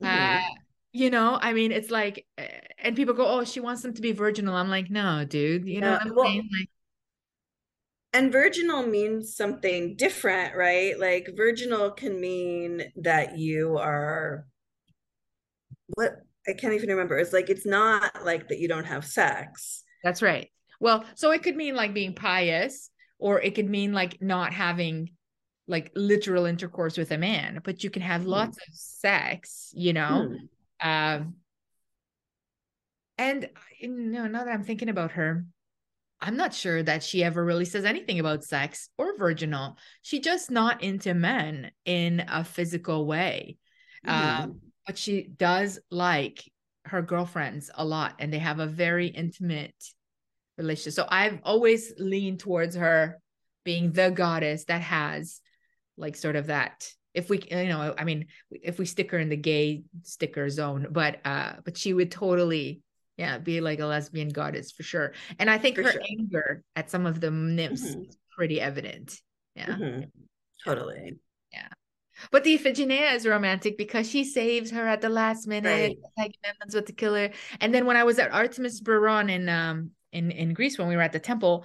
Yeah. 0.00 0.38
Mm-hmm. 0.38 0.46
Uh, 0.46 0.54
you 0.92 1.10
know, 1.10 1.38
I 1.40 1.52
mean, 1.52 1.72
it's 1.72 1.90
like, 1.90 2.26
eh, 2.38 2.48
and 2.78 2.96
people 2.96 3.14
go, 3.14 3.26
"Oh, 3.26 3.44
she 3.44 3.60
wants 3.60 3.82
them 3.82 3.94
to 3.94 4.02
be 4.02 4.12
virginal." 4.12 4.56
I'm 4.56 4.70
like, 4.70 4.90
no, 4.90 5.24
dude. 5.24 5.66
You 5.66 5.80
know 5.80 5.92
what 5.92 6.02
I'm 6.02 6.14
well, 6.14 6.24
saying? 6.24 6.48
Like, 6.52 6.68
and 8.12 8.32
virginal 8.32 8.84
means 8.84 9.36
something 9.36 9.94
different, 9.96 10.56
right? 10.56 10.98
Like 10.98 11.30
virginal 11.36 11.90
can 11.92 12.20
mean 12.20 12.92
that 12.96 13.38
you 13.38 13.78
are 13.78 14.46
what 15.94 16.22
I 16.48 16.52
can't 16.52 16.74
even 16.74 16.88
remember. 16.88 17.18
It's 17.18 17.32
like 17.32 17.50
it's 17.50 17.66
not 17.66 18.24
like 18.24 18.48
that 18.48 18.58
you 18.58 18.68
don't 18.68 18.86
have 18.86 19.04
sex. 19.04 19.84
That's 20.02 20.22
right. 20.22 20.48
Well, 20.80 21.04
so 21.14 21.30
it 21.32 21.42
could 21.42 21.56
mean 21.56 21.74
like 21.74 21.92
being 21.92 22.14
pious, 22.14 22.90
or 23.18 23.40
it 23.40 23.54
could 23.54 23.68
mean 23.68 23.92
like 23.92 24.20
not 24.22 24.52
having 24.52 25.10
like 25.68 25.92
literal 25.94 26.46
intercourse 26.46 26.96
with 26.96 27.12
a 27.12 27.18
man, 27.18 27.60
but 27.62 27.84
you 27.84 27.90
can 27.90 28.02
have 28.02 28.22
hmm. 28.22 28.28
lots 28.28 28.56
of 28.56 28.74
sex, 28.74 29.70
you 29.74 29.92
know. 29.92 30.28
Hmm. 30.82 30.88
Um, 30.88 31.34
and 33.18 33.48
you 33.78 33.88
know, 33.88 34.26
now 34.26 34.44
that 34.44 34.52
I'm 34.52 34.64
thinking 34.64 34.88
about 34.88 35.12
her, 35.12 35.44
I'm 36.22 36.36
not 36.36 36.54
sure 36.54 36.82
that 36.82 37.02
she 37.02 37.24
ever 37.24 37.44
really 37.44 37.64
says 37.64 37.84
anything 37.84 38.18
about 38.18 38.44
sex 38.44 38.90
or 38.98 39.16
virginal. 39.16 39.76
She 40.02 40.20
just 40.20 40.50
not 40.50 40.82
into 40.82 41.14
men 41.14 41.70
in 41.84 42.24
a 42.28 42.44
physical 42.44 43.06
way. 43.06 43.56
Mm. 44.06 44.40
Um, 44.42 44.60
but 44.90 44.98
she 44.98 45.22
does 45.22 45.78
like 45.92 46.50
her 46.84 47.00
girlfriends 47.00 47.70
a 47.76 47.84
lot 47.84 48.16
and 48.18 48.32
they 48.32 48.40
have 48.40 48.58
a 48.58 48.66
very 48.66 49.06
intimate 49.06 49.76
relationship. 50.58 50.94
So 50.94 51.06
I've 51.08 51.38
always 51.44 51.92
leaned 51.96 52.40
towards 52.40 52.74
her 52.74 53.20
being 53.64 53.92
the 53.92 54.10
goddess 54.10 54.64
that 54.64 54.82
has 54.82 55.40
like 55.96 56.16
sort 56.16 56.34
of 56.34 56.48
that 56.48 56.90
if 57.14 57.30
we 57.30 57.40
you 57.50 57.68
know 57.68 57.94
i 57.98 58.04
mean 58.04 58.26
if 58.50 58.78
we 58.78 58.86
stick 58.86 59.10
her 59.10 59.18
in 59.18 59.28
the 59.28 59.36
gay 59.36 59.82
sticker 60.02 60.48
zone 60.48 60.86
but 60.90 61.20
uh 61.24 61.52
but 61.64 61.76
she 61.76 61.92
would 61.92 62.10
totally 62.10 62.80
yeah 63.16 63.36
be 63.36 63.60
like 63.60 63.80
a 63.80 63.84
lesbian 63.84 64.28
goddess 64.28 64.70
for 64.70 64.84
sure 64.84 65.12
and 65.40 65.50
i 65.50 65.58
think 65.58 65.74
for 65.74 65.82
her 65.82 65.90
sure. 65.90 66.02
anger 66.18 66.62
at 66.76 66.88
some 66.88 67.06
of 67.06 67.20
the 67.20 67.30
nymphs 67.30 67.82
mm-hmm. 67.82 68.02
is 68.02 68.16
pretty 68.30 68.60
evident 68.60 69.20
yeah 69.56 69.66
mm-hmm. 69.66 70.00
totally 70.64 71.18
but 72.30 72.44
the 72.44 72.58
Iphigenia 72.58 73.14
is 73.14 73.26
romantic 73.26 73.76
because 73.76 74.08
she 74.08 74.24
saves 74.24 74.70
her 74.70 74.86
at 74.86 75.00
the 75.00 75.08
last 75.08 75.46
minute, 75.46 75.96
right. 76.16 76.34
like 76.34 76.36
with 76.74 76.86
the 76.86 76.92
killer. 76.92 77.30
And 77.60 77.74
then 77.74 77.86
when 77.86 77.96
I 77.96 78.04
was 78.04 78.18
at 78.18 78.32
Artemis 78.32 78.80
Brauron 78.80 79.30
in 79.30 79.48
um 79.48 79.90
in 80.12 80.30
in 80.30 80.54
Greece 80.54 80.78
when 80.78 80.88
we 80.88 80.96
were 80.96 81.02
at 81.02 81.12
the 81.12 81.18
temple, 81.18 81.64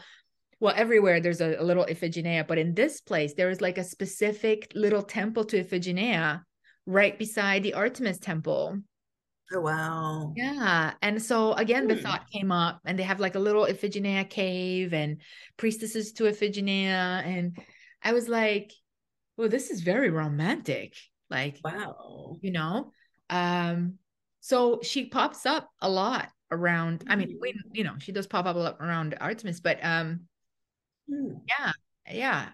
well, 0.60 0.74
everywhere 0.76 1.20
there's 1.20 1.42
a, 1.42 1.56
a 1.56 1.64
little 1.64 1.86
Iphigenia, 1.86 2.48
but 2.48 2.58
in 2.58 2.74
this 2.74 3.02
place 3.02 3.34
there 3.34 3.50
is 3.50 3.62
like 3.62 3.78
a 3.78 3.84
specific 3.84 4.72
little 4.76 5.04
temple 5.04 5.46
to 5.46 5.64
Iphigenia 5.64 6.42
right 6.86 7.18
beside 7.18 7.64
the 7.64 7.74
Artemis 7.74 8.20
temple. 8.20 8.80
Oh 9.54 9.62
wow. 9.62 10.34
Yeah. 10.36 10.94
And 11.02 11.22
so 11.22 11.54
again, 11.54 11.84
hmm. 11.84 11.90
the 11.90 11.98
thought 11.98 12.30
came 12.32 12.52
up 12.52 12.80
and 12.86 12.98
they 12.98 13.04
have 13.04 13.20
like 13.20 13.36
a 13.36 13.40
little 13.40 13.66
Iphigenia 13.66 14.30
cave 14.30 14.94
and 14.94 15.22
priestesses 15.58 16.14
to 16.14 16.24
Iphigenia. 16.24 17.24
And 17.26 17.58
I 18.04 18.14
was 18.14 18.28
like, 18.28 18.72
well, 19.38 19.50
this 19.50 19.70
is 19.70 19.82
very 19.82 20.10
romantic. 20.10 20.96
Like, 21.30 21.60
wow, 21.64 22.38
you 22.42 22.52
know. 22.52 22.92
Um, 23.30 23.96
so 24.42 24.80
she 24.84 25.06
pops 25.06 25.46
up 25.46 25.70
a 25.82 25.90
lot 25.90 26.30
around. 26.52 27.04
I 27.08 27.16
mean, 27.16 27.38
we, 27.42 27.60
you 27.74 27.84
know, 27.84 27.96
she 28.00 28.12
does 28.12 28.28
pop 28.28 28.46
up 28.46 28.56
a 28.56 28.60
lot 28.60 28.78
around 28.80 29.16
Artemis, 29.20 29.60
but 29.60 29.84
um, 29.84 30.22
mm. 31.12 31.40
yeah, 31.48 31.72
yeah. 32.12 32.50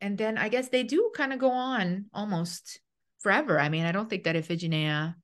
And 0.00 0.16
then 0.16 0.38
I 0.38 0.48
guess 0.48 0.68
they 0.68 0.82
do 0.82 1.10
kind 1.14 1.32
of 1.32 1.38
go 1.38 1.50
on 1.50 2.06
almost 2.12 2.80
forever. 3.20 3.60
I 3.60 3.68
mean, 3.68 3.84
I 3.84 3.92
don't 3.92 4.08
think 4.08 4.24
that 4.24 4.36
Iphigenia 4.36 5.14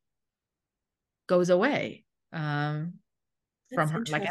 goes 1.26 1.48
away 1.48 2.04
um 2.32 2.94
That's 3.70 3.90
from 3.90 4.00
her. 4.00 4.04
Like, 4.10 4.28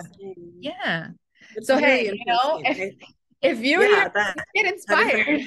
yeah. 0.60 1.10
It's 1.56 1.68
so 1.68 1.78
hey, 1.78 2.06
you 2.06 2.26
know, 2.26 2.62
if, 2.64 2.96
if 3.42 3.60
you 3.60 3.82
yeah, 3.82 4.10
that, 4.10 4.36
get 4.54 4.74
inspired 4.74 5.42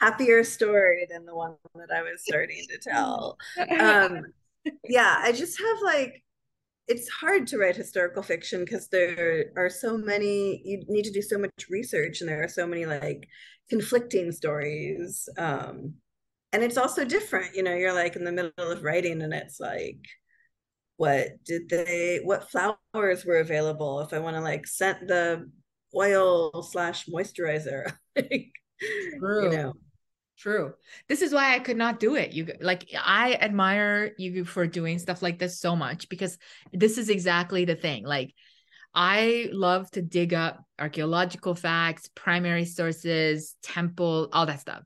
happier 0.00 0.44
story 0.44 1.06
than 1.10 1.24
the 1.24 1.34
one 1.34 1.56
that 1.74 1.90
I 1.94 2.02
was 2.02 2.22
starting 2.24 2.64
to 2.68 2.78
tell. 2.78 3.38
Um, 3.80 4.26
yeah, 4.88 5.16
I 5.18 5.32
just 5.32 5.58
have 5.58 5.78
like, 5.82 6.22
it's 6.88 7.08
hard 7.08 7.46
to 7.48 7.58
write 7.58 7.76
historical 7.76 8.22
fiction 8.22 8.64
because 8.64 8.88
there 8.88 9.46
are 9.56 9.70
so 9.70 9.96
many, 9.96 10.62
you 10.64 10.84
need 10.88 11.04
to 11.04 11.12
do 11.12 11.22
so 11.22 11.38
much 11.38 11.66
research 11.70 12.20
and 12.20 12.28
there 12.28 12.42
are 12.42 12.48
so 12.48 12.66
many 12.66 12.86
like 12.86 13.28
conflicting 13.68 14.30
stories. 14.32 15.28
Um, 15.38 15.94
and 16.52 16.62
it's 16.62 16.76
also 16.76 17.04
different, 17.04 17.56
you 17.56 17.62
know, 17.62 17.74
you're 17.74 17.92
like 17.92 18.16
in 18.16 18.24
the 18.24 18.32
middle 18.32 18.52
of 18.70 18.82
writing 18.82 19.22
and 19.22 19.34
it's 19.34 19.58
like, 19.58 19.98
what 20.96 21.44
did 21.44 21.68
they, 21.68 22.20
what 22.22 22.50
flowers 22.50 23.24
were 23.24 23.38
available 23.38 24.00
if 24.00 24.12
I 24.12 24.18
want 24.18 24.36
to 24.36 24.42
like 24.42 24.66
scent 24.66 25.08
the 25.08 25.50
oil 25.94 26.62
slash 26.62 27.06
moisturizer? 27.06 27.92
like, 28.16 28.52
True. 29.18 29.44
you 29.44 29.56
know 29.56 29.72
True. 30.38 30.74
This 31.08 31.22
is 31.22 31.32
why 31.32 31.54
I 31.54 31.60
could 31.60 31.78
not 31.78 31.98
do 31.98 32.14
it. 32.14 32.32
You 32.32 32.52
like 32.60 32.90
I 32.98 33.34
admire 33.34 34.12
you 34.18 34.44
for 34.44 34.66
doing 34.66 34.98
stuff 34.98 35.22
like 35.22 35.38
this 35.38 35.58
so 35.58 35.74
much 35.74 36.08
because 36.08 36.36
this 36.72 36.98
is 36.98 37.08
exactly 37.08 37.64
the 37.64 37.74
thing. 37.74 38.04
Like 38.04 38.34
I 38.94 39.48
love 39.52 39.90
to 39.92 40.02
dig 40.02 40.34
up 40.34 40.62
archaeological 40.78 41.54
facts, 41.54 42.10
primary 42.14 42.66
sources, 42.66 43.54
temple, 43.62 44.28
all 44.32 44.44
that 44.46 44.60
stuff. 44.60 44.82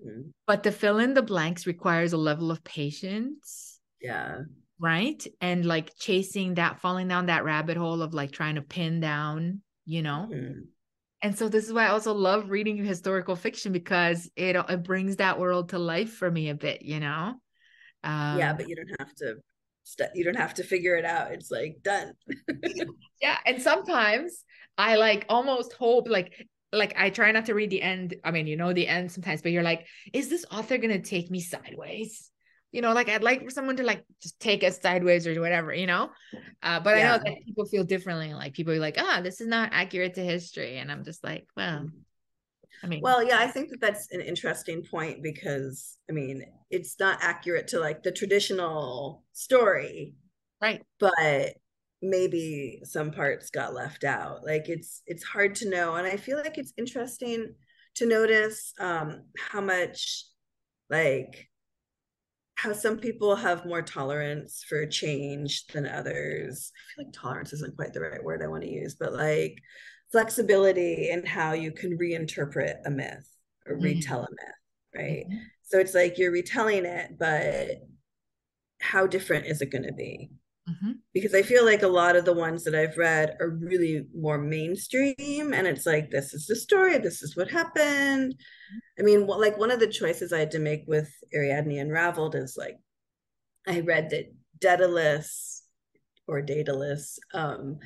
Mm-hmm. 0.00 0.30
But 0.46 0.62
to 0.64 0.70
fill 0.70 0.98
in 0.98 1.14
the 1.14 1.22
blanks 1.22 1.66
requires 1.66 2.12
a 2.12 2.18
level 2.18 2.52
of 2.52 2.62
patience. 2.62 3.80
Yeah. 4.00 4.42
Right? 4.78 5.26
And 5.40 5.66
like 5.66 5.96
chasing 5.98 6.54
that 6.54 6.80
falling 6.80 7.08
down 7.08 7.26
that 7.26 7.44
rabbit 7.44 7.76
hole 7.76 8.02
of 8.02 8.14
like 8.14 8.30
trying 8.30 8.54
to 8.54 8.62
pin 8.62 9.00
down, 9.00 9.62
you 9.84 10.02
know. 10.02 10.28
Mm-hmm 10.32 10.60
and 11.22 11.36
so 11.36 11.48
this 11.48 11.66
is 11.66 11.72
why 11.72 11.86
I 11.86 11.90
also 11.90 12.14
love 12.14 12.50
reading 12.50 12.76
historical 12.76 13.36
fiction 13.36 13.72
because 13.72 14.30
it 14.36 14.56
it 14.56 14.82
brings 14.82 15.16
that 15.16 15.38
world 15.38 15.70
to 15.70 15.78
life 15.78 16.12
for 16.12 16.30
me 16.30 16.48
a 16.48 16.54
bit, 16.54 16.82
you 16.82 17.00
know. 17.00 17.34
Um, 18.02 18.38
yeah, 18.38 18.52
but 18.54 18.68
you 18.68 18.76
don't 18.76 18.94
have 18.98 19.14
to 19.16 19.36
st- 19.84 20.10
you 20.14 20.24
don't 20.24 20.36
have 20.36 20.54
to 20.54 20.62
figure 20.62 20.96
it 20.96 21.04
out. 21.04 21.32
It's 21.32 21.50
like 21.50 21.76
done. 21.82 22.14
yeah, 23.20 23.36
and 23.44 23.60
sometimes 23.60 24.44
I 24.78 24.96
like 24.96 25.26
almost 25.28 25.72
hope 25.74 26.08
like 26.08 26.46
like 26.72 26.94
I 26.96 27.10
try 27.10 27.32
not 27.32 27.46
to 27.46 27.54
read 27.54 27.70
the 27.70 27.82
end. 27.82 28.14
I 28.24 28.30
mean, 28.30 28.46
you 28.46 28.56
know 28.56 28.72
the 28.72 28.88
end 28.88 29.12
sometimes, 29.12 29.42
but 29.42 29.52
you're 29.52 29.62
like, 29.62 29.86
is 30.12 30.28
this 30.28 30.44
author 30.50 30.78
gonna 30.78 31.00
take 31.00 31.30
me 31.30 31.40
sideways? 31.40 32.30
You 32.72 32.82
know 32.82 32.92
like 32.92 33.08
i'd 33.08 33.22
like 33.22 33.44
for 33.44 33.50
someone 33.50 33.76
to 33.76 33.82
like 33.82 34.04
just 34.22 34.38
take 34.40 34.62
us 34.62 34.80
sideways 34.80 35.26
or 35.26 35.40
whatever 35.40 35.74
you 35.74 35.86
know 35.86 36.10
uh, 36.62 36.80
but 36.80 36.96
yeah. 36.96 37.14
i 37.14 37.16
know 37.16 37.22
that 37.24 37.44
people 37.44 37.64
feel 37.64 37.84
differently 37.84 38.32
like 38.32 38.52
people 38.52 38.72
are 38.72 38.78
like 38.78 38.96
ah 38.98 39.16
oh, 39.18 39.22
this 39.22 39.40
is 39.40 39.46
not 39.46 39.70
accurate 39.72 40.14
to 40.14 40.24
history 40.24 40.78
and 40.78 40.90
i'm 40.90 41.04
just 41.04 41.24
like 41.24 41.46
well 41.56 41.86
I 42.82 42.86
mean, 42.86 43.00
well, 43.02 43.22
yeah, 43.22 43.38
I 43.38 43.46
think 43.46 43.70
that 43.70 43.80
that's 43.80 44.10
an 44.10 44.20
interesting 44.20 44.82
point 44.82 45.22
because 45.22 45.98
I 46.08 46.12
mean, 46.12 46.44
it's 46.70 46.98
not 46.98 47.18
accurate 47.20 47.68
to 47.68 47.80
like 47.80 48.02
the 48.02 48.12
traditional 48.12 49.22
story, 49.32 50.14
right? 50.62 50.82
But 50.98 51.56
maybe 52.00 52.80
some 52.84 53.10
parts 53.10 53.50
got 53.50 53.74
left 53.74 54.04
out. 54.04 54.44
Like 54.44 54.68
it's 54.68 55.02
it's 55.06 55.24
hard 55.24 55.56
to 55.56 55.68
know, 55.68 55.96
and 55.96 56.06
I 56.06 56.16
feel 56.16 56.38
like 56.38 56.56
it's 56.56 56.72
interesting 56.78 57.54
to 57.96 58.06
notice 58.06 58.72
um, 58.78 59.24
how 59.38 59.60
much 59.60 60.24
like 60.88 61.49
how 62.60 62.74
some 62.74 62.98
people 62.98 63.34
have 63.36 63.64
more 63.64 63.80
tolerance 63.80 64.62
for 64.68 64.84
change 64.84 65.66
than 65.68 65.86
others. 65.86 66.70
I 66.74 66.80
feel 66.94 67.06
like 67.06 67.14
tolerance 67.14 67.54
isn't 67.54 67.74
quite 67.74 67.94
the 67.94 68.02
right 68.02 68.22
word 68.22 68.42
I 68.42 68.48
want 68.48 68.64
to 68.64 68.70
use, 68.70 68.96
but 69.00 69.14
like 69.14 69.62
flexibility 70.12 71.08
in 71.08 71.24
how 71.24 71.54
you 71.54 71.72
can 71.72 71.96
reinterpret 71.96 72.74
a 72.84 72.90
myth 72.90 73.26
or 73.66 73.76
mm-hmm. 73.76 73.84
retell 73.84 74.24
a 74.24 74.28
myth, 74.30 74.94
right? 74.94 75.24
Mm-hmm. 75.26 75.38
So 75.62 75.78
it's 75.78 75.94
like 75.94 76.18
you're 76.18 76.32
retelling 76.32 76.84
it, 76.84 77.18
but 77.18 77.78
how 78.82 79.06
different 79.06 79.46
is 79.46 79.62
it 79.62 79.70
going 79.70 79.84
to 79.84 79.94
be? 79.94 80.30
Mm-hmm. 80.70 80.92
Because 81.12 81.34
I 81.34 81.42
feel 81.42 81.64
like 81.64 81.82
a 81.82 81.88
lot 81.88 82.16
of 82.16 82.24
the 82.24 82.32
ones 82.32 82.62
that 82.64 82.74
I've 82.74 82.96
read 82.96 83.36
are 83.40 83.48
really 83.48 84.06
more 84.14 84.38
mainstream, 84.38 85.52
and 85.52 85.66
it's 85.66 85.86
like, 85.86 86.10
this 86.10 86.32
is 86.32 86.46
the 86.46 86.54
story, 86.54 86.98
this 86.98 87.22
is 87.22 87.36
what 87.36 87.50
happened. 87.50 88.34
I 88.98 89.02
mean, 89.02 89.26
like 89.26 89.58
one 89.58 89.70
of 89.70 89.80
the 89.80 89.88
choices 89.88 90.32
I 90.32 90.38
had 90.38 90.52
to 90.52 90.58
make 90.58 90.84
with 90.86 91.10
Ariadne 91.34 91.80
Unraveled 91.80 92.34
is 92.34 92.56
like, 92.56 92.76
I 93.66 93.80
read 93.80 94.10
that 94.10 94.32
Daedalus 94.60 95.62
or 96.28 96.40
Daedalus, 96.42 97.18
um, 97.34 97.78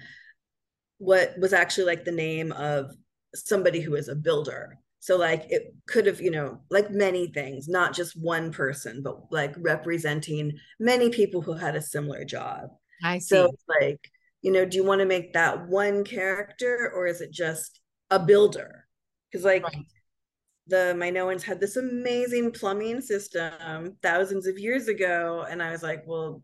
what 0.99 1.35
was 1.39 1.53
actually 1.53 1.87
like 1.87 2.05
the 2.05 2.13
name 2.13 2.53
of 2.53 2.91
somebody 3.35 3.81
who 3.81 3.95
is 3.95 4.09
a 4.09 4.15
builder. 4.15 4.79
So 5.05 5.19
like 5.19 5.45
it 5.51 5.75
could 5.87 6.07
have, 6.07 6.23
you 6.23 6.31
know, 6.31 6.61
like 6.71 6.91
many 6.91 7.27
things, 7.27 7.69
not 7.69 7.93
just 7.93 8.19
one 8.19 8.51
person, 8.51 9.03
but 9.03 9.31
like 9.31 9.55
representing 9.59 10.59
many 10.81 11.11
people 11.11 11.43
who 11.43 11.53
had 11.53 11.77
a 11.77 11.83
similar 11.83 12.25
job. 12.25 12.71
I 13.03 13.19
see. 13.19 13.27
So 13.27 13.51
like, 13.83 14.01
you 14.41 14.51
know, 14.51 14.65
do 14.65 14.79
you 14.79 14.83
want 14.83 15.01
to 15.01 15.05
make 15.05 15.35
that 15.35 15.69
one 15.69 16.05
character 16.05 16.91
or 16.95 17.07
is 17.07 17.21
it 17.21 17.33
just 17.33 17.81
a 18.11 18.19
builder? 18.19 18.87
Because 19.31 19.45
like 19.45 19.65
right 19.65 19.85
the 20.67 20.95
Minoans 20.97 21.43
had 21.43 21.61
this 21.61 21.77
amazing 21.77 22.51
plumbing 22.51 23.03
system 23.03 23.99
thousands 24.03 24.47
of 24.47 24.59
years 24.59 24.89
ago. 24.89 25.45
And 25.51 25.63
I 25.63 25.71
was 25.71 25.83
like, 25.83 26.05
well, 26.07 26.43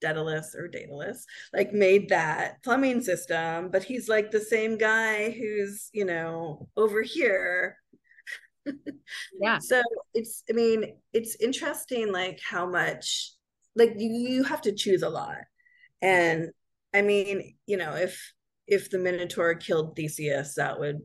Daedalus 0.00 0.54
or 0.54 0.68
Daedalus 0.68 1.24
like 1.52 1.72
made 1.72 2.08
that 2.08 2.62
plumbing 2.62 3.00
system, 3.00 3.70
but 3.70 3.82
he's 3.82 4.08
like 4.08 4.30
the 4.30 4.40
same 4.40 4.78
guy 4.78 5.30
who's, 5.30 5.90
you 5.92 6.04
know, 6.04 6.68
over 6.76 7.02
here. 7.02 7.76
yeah. 9.40 9.58
So 9.58 9.82
it's, 10.14 10.44
I 10.48 10.52
mean, 10.52 10.96
it's 11.12 11.36
interesting 11.40 12.12
like 12.12 12.40
how 12.48 12.66
much 12.66 13.32
like 13.74 13.94
you, 13.96 14.10
you 14.10 14.44
have 14.44 14.62
to 14.62 14.74
choose 14.74 15.02
a 15.02 15.08
lot. 15.08 15.38
And 16.02 16.50
I 16.94 17.02
mean, 17.02 17.56
you 17.66 17.76
know, 17.76 17.94
if 17.94 18.32
if 18.66 18.90
the 18.90 18.98
Minotaur 18.98 19.54
killed 19.54 19.96
Theseus, 19.96 20.54
that 20.54 20.78
would 20.78 21.00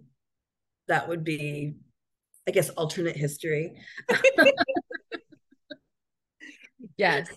that 0.88 1.08
would 1.08 1.24
be, 1.24 1.76
I 2.48 2.52
guess, 2.52 2.70
alternate 2.70 3.16
history. 3.16 3.74
yes. 6.98 7.30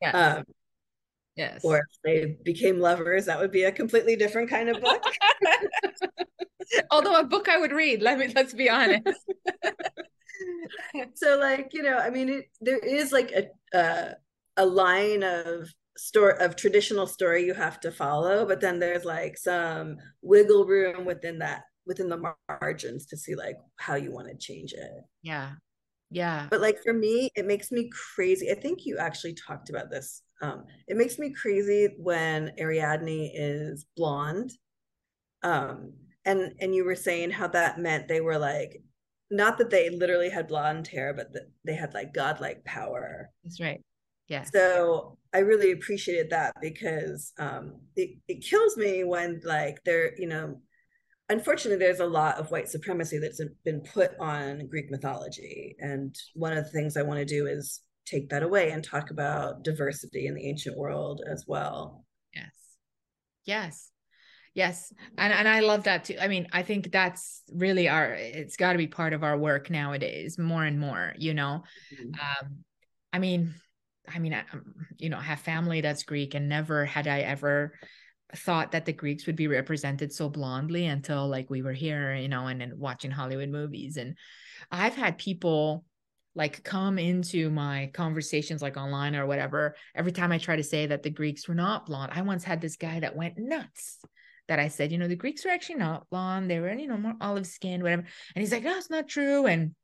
Yes. 0.00 0.14
Um, 0.14 0.44
yes. 1.36 1.64
Or 1.64 1.78
if 1.78 1.98
they 2.04 2.36
became 2.44 2.80
lovers, 2.80 3.26
that 3.26 3.38
would 3.38 3.52
be 3.52 3.64
a 3.64 3.72
completely 3.72 4.16
different 4.16 4.50
kind 4.50 4.68
of 4.68 4.80
book. 4.80 5.02
Although 6.90 7.18
a 7.18 7.24
book 7.24 7.48
I 7.48 7.58
would 7.58 7.72
read, 7.72 8.02
let 8.02 8.18
me 8.18 8.32
let's 8.34 8.54
be 8.54 8.70
honest. 8.70 9.04
so 11.14 11.38
like, 11.38 11.70
you 11.72 11.82
know, 11.82 11.98
I 11.98 12.10
mean 12.10 12.28
it, 12.28 12.44
there 12.60 12.78
is 12.78 13.12
like 13.12 13.32
a 13.32 13.76
uh, 13.76 14.14
a 14.56 14.66
line 14.66 15.22
of 15.22 15.68
story 15.96 16.34
of 16.40 16.56
traditional 16.56 17.06
story 17.06 17.44
you 17.44 17.52
have 17.52 17.78
to 17.78 17.90
follow 17.90 18.46
but 18.46 18.60
then 18.60 18.78
there's 18.78 19.04
like 19.04 19.36
some 19.36 19.96
wiggle 20.22 20.64
room 20.64 21.04
within 21.04 21.38
that 21.38 21.62
within 21.86 22.08
the 22.08 22.34
margins 22.48 23.06
to 23.06 23.16
see 23.16 23.34
like 23.34 23.56
how 23.76 23.94
you 23.94 24.10
want 24.10 24.26
to 24.26 24.36
change 24.38 24.72
it 24.72 24.90
yeah 25.22 25.50
yeah 26.10 26.46
but 26.50 26.60
like 26.60 26.82
for 26.82 26.94
me 26.94 27.28
it 27.36 27.46
makes 27.46 27.70
me 27.70 27.90
crazy 28.14 28.50
i 28.50 28.54
think 28.54 28.86
you 28.86 28.96
actually 28.98 29.34
talked 29.34 29.68
about 29.68 29.90
this 29.90 30.22
um 30.42 30.64
it 30.88 30.96
makes 30.96 31.18
me 31.18 31.32
crazy 31.32 31.88
when 31.98 32.52
ariadne 32.60 33.30
is 33.34 33.86
blonde. 33.96 34.52
Um 35.42 35.94
and 36.24 36.52
and 36.60 36.74
you 36.74 36.84
were 36.84 36.94
saying 36.94 37.30
how 37.30 37.48
that 37.48 37.78
meant 37.78 38.08
they 38.08 38.20
were 38.20 38.38
like 38.38 38.82
not 39.30 39.56
that 39.58 39.70
they 39.70 39.88
literally 39.88 40.28
had 40.28 40.48
blonde 40.48 40.86
hair 40.86 41.14
but 41.14 41.32
that 41.32 41.50
they 41.64 41.74
had 41.74 41.94
like 41.94 42.12
godlike 42.12 42.64
power. 42.64 43.30
That's 43.42 43.60
right. 43.60 43.80
Yeah. 44.28 44.44
So 44.44 45.18
i 45.34 45.38
really 45.38 45.72
appreciated 45.72 46.28
that 46.30 46.54
because 46.60 47.32
um 47.38 47.80
it, 47.96 48.18
it 48.28 48.44
kills 48.44 48.76
me 48.76 49.02
when 49.02 49.40
like 49.44 49.78
they're 49.84 50.12
you 50.18 50.26
know 50.28 50.60
unfortunately 51.30 51.82
there's 51.82 52.00
a 52.00 52.06
lot 52.06 52.36
of 52.36 52.50
white 52.50 52.68
supremacy 52.68 53.18
that's 53.18 53.40
been 53.64 53.80
put 53.80 54.12
on 54.18 54.66
greek 54.68 54.90
mythology. 54.90 55.76
And 55.78 56.14
one 56.34 56.52
of 56.52 56.64
the 56.64 56.70
things 56.70 56.96
i 56.96 57.02
want 57.02 57.18
to 57.18 57.24
do 57.24 57.46
is 57.46 57.80
take 58.06 58.28
that 58.30 58.42
away 58.42 58.70
and 58.70 58.84
talk 58.84 59.10
about 59.10 59.62
diversity 59.62 60.26
in 60.26 60.34
the 60.34 60.48
ancient 60.48 60.76
world 60.76 61.22
as 61.30 61.44
well. 61.46 62.04
Yes. 62.34 62.54
Yes. 63.44 63.90
Yes. 64.54 64.92
And 65.16 65.32
and 65.32 65.48
i 65.48 65.60
love 65.60 65.84
that 65.84 66.04
too. 66.04 66.16
I 66.20 66.28
mean 66.28 66.46
i 66.52 66.62
think 66.62 66.92
that's 66.92 67.42
really 67.50 67.88
our 67.88 68.12
it's 68.12 68.56
got 68.56 68.72
to 68.72 68.78
be 68.78 68.86
part 68.86 69.14
of 69.14 69.22
our 69.22 69.38
work 69.38 69.70
nowadays 69.70 70.38
more 70.38 70.64
and 70.64 70.78
more 70.78 71.14
you 71.16 71.32
know? 71.32 71.64
Mm-hmm. 71.94 72.44
um 72.44 72.58
i 73.14 73.18
mean 73.18 73.54
I 74.12 74.18
mean, 74.18 74.34
I, 74.34 74.40
um, 74.52 74.74
you 74.98 75.08
know, 75.08 75.18
I 75.18 75.22
have 75.22 75.40
family 75.40 75.80
that's 75.80 76.02
Greek, 76.02 76.34
and 76.34 76.48
never 76.48 76.84
had 76.84 77.06
I 77.06 77.20
ever 77.20 77.72
thought 78.34 78.72
that 78.72 78.86
the 78.86 78.92
Greeks 78.92 79.26
would 79.26 79.36
be 79.36 79.46
represented 79.46 80.12
so 80.12 80.28
blondly 80.28 80.86
until 80.86 81.28
like 81.28 81.50
we 81.50 81.62
were 81.62 81.72
here, 81.72 82.14
you 82.14 82.28
know, 82.28 82.46
and, 82.46 82.62
and 82.62 82.78
watching 82.78 83.10
Hollywood 83.10 83.50
movies. 83.50 83.96
And 83.96 84.16
I've 84.70 84.94
had 84.94 85.18
people 85.18 85.84
like 86.34 86.62
come 86.64 86.98
into 86.98 87.50
my 87.50 87.90
conversations 87.92 88.62
like 88.62 88.76
online 88.76 89.14
or 89.14 89.26
whatever 89.26 89.74
every 89.94 90.12
time 90.12 90.32
I 90.32 90.38
try 90.38 90.56
to 90.56 90.62
say 90.62 90.86
that 90.86 91.02
the 91.02 91.10
Greeks 91.10 91.46
were 91.46 91.54
not 91.54 91.86
blonde. 91.86 92.12
I 92.14 92.22
once 92.22 92.44
had 92.44 92.60
this 92.60 92.76
guy 92.76 93.00
that 93.00 93.16
went 93.16 93.36
nuts 93.36 93.98
that 94.48 94.58
I 94.58 94.68
said, 94.68 94.92
you 94.92 94.98
know, 94.98 95.08
the 95.08 95.16
Greeks 95.16 95.44
are 95.46 95.50
actually 95.50 95.76
not 95.76 96.08
blonde. 96.10 96.50
They 96.50 96.58
were, 96.58 96.72
you 96.72 96.88
know, 96.88 96.96
more 96.96 97.14
olive 97.20 97.46
skinned, 97.46 97.82
whatever. 97.82 98.04
And 98.34 98.42
he's 98.42 98.52
like, 98.52 98.64
no, 98.64 98.76
it's 98.76 98.90
not 98.90 99.08
true. 99.08 99.46
And 99.46 99.74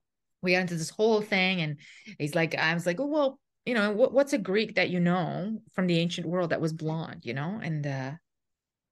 we 0.42 0.52
got 0.52 0.62
into 0.62 0.76
this 0.76 0.90
whole 0.90 1.20
thing. 1.20 1.60
And 1.60 1.78
he's 2.18 2.34
like, 2.34 2.54
I 2.54 2.74
was 2.74 2.86
like, 2.86 3.00
oh, 3.00 3.06
well, 3.06 3.40
you 3.66 3.74
know, 3.74 3.92
what, 3.92 4.12
what's 4.12 4.32
a 4.32 4.38
Greek 4.38 4.76
that 4.76 4.90
you 4.90 5.00
know 5.00 5.58
from 5.74 5.86
the 5.86 5.98
ancient 5.98 6.26
world 6.26 6.50
that 6.50 6.60
was 6.60 6.72
blonde, 6.72 7.20
you 7.24 7.34
know? 7.34 7.60
And 7.62 7.86
uh, 7.86 8.12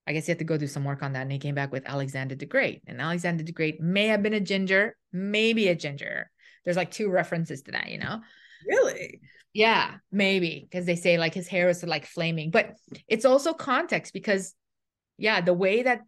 I 0.06 0.12
guess 0.12 0.26
he 0.26 0.30
had 0.30 0.38
to 0.38 0.44
go 0.44 0.56
do 0.56 0.66
some 0.66 0.84
work 0.84 1.02
on 1.02 1.14
that. 1.14 1.22
And 1.22 1.32
he 1.32 1.38
came 1.38 1.54
back 1.54 1.72
with 1.72 1.88
Alexander 1.88 2.34
the 2.34 2.46
Great. 2.46 2.82
And 2.86 3.00
Alexander 3.00 3.42
the 3.42 3.52
Great 3.52 3.80
may 3.80 4.06
have 4.08 4.22
been 4.22 4.34
a 4.34 4.40
ginger, 4.40 4.96
maybe 5.12 5.68
a 5.68 5.74
ginger. 5.74 6.30
There's 6.66 6.76
like 6.76 6.90
two 6.90 7.08
references 7.08 7.62
to 7.62 7.70
that, 7.70 7.88
you 7.88 7.98
know? 7.98 8.20
Really? 8.68 9.22
Yeah, 9.54 9.94
maybe. 10.12 10.66
Because 10.68 10.84
they 10.84 10.96
say 10.96 11.16
like 11.16 11.32
his 11.32 11.48
hair 11.48 11.70
is 11.70 11.82
like 11.82 12.04
flaming. 12.04 12.50
But 12.50 12.74
it's 13.08 13.24
also 13.24 13.54
context 13.54 14.12
because, 14.12 14.54
yeah, 15.16 15.40
the 15.40 15.54
way 15.54 15.84
that 15.84 16.02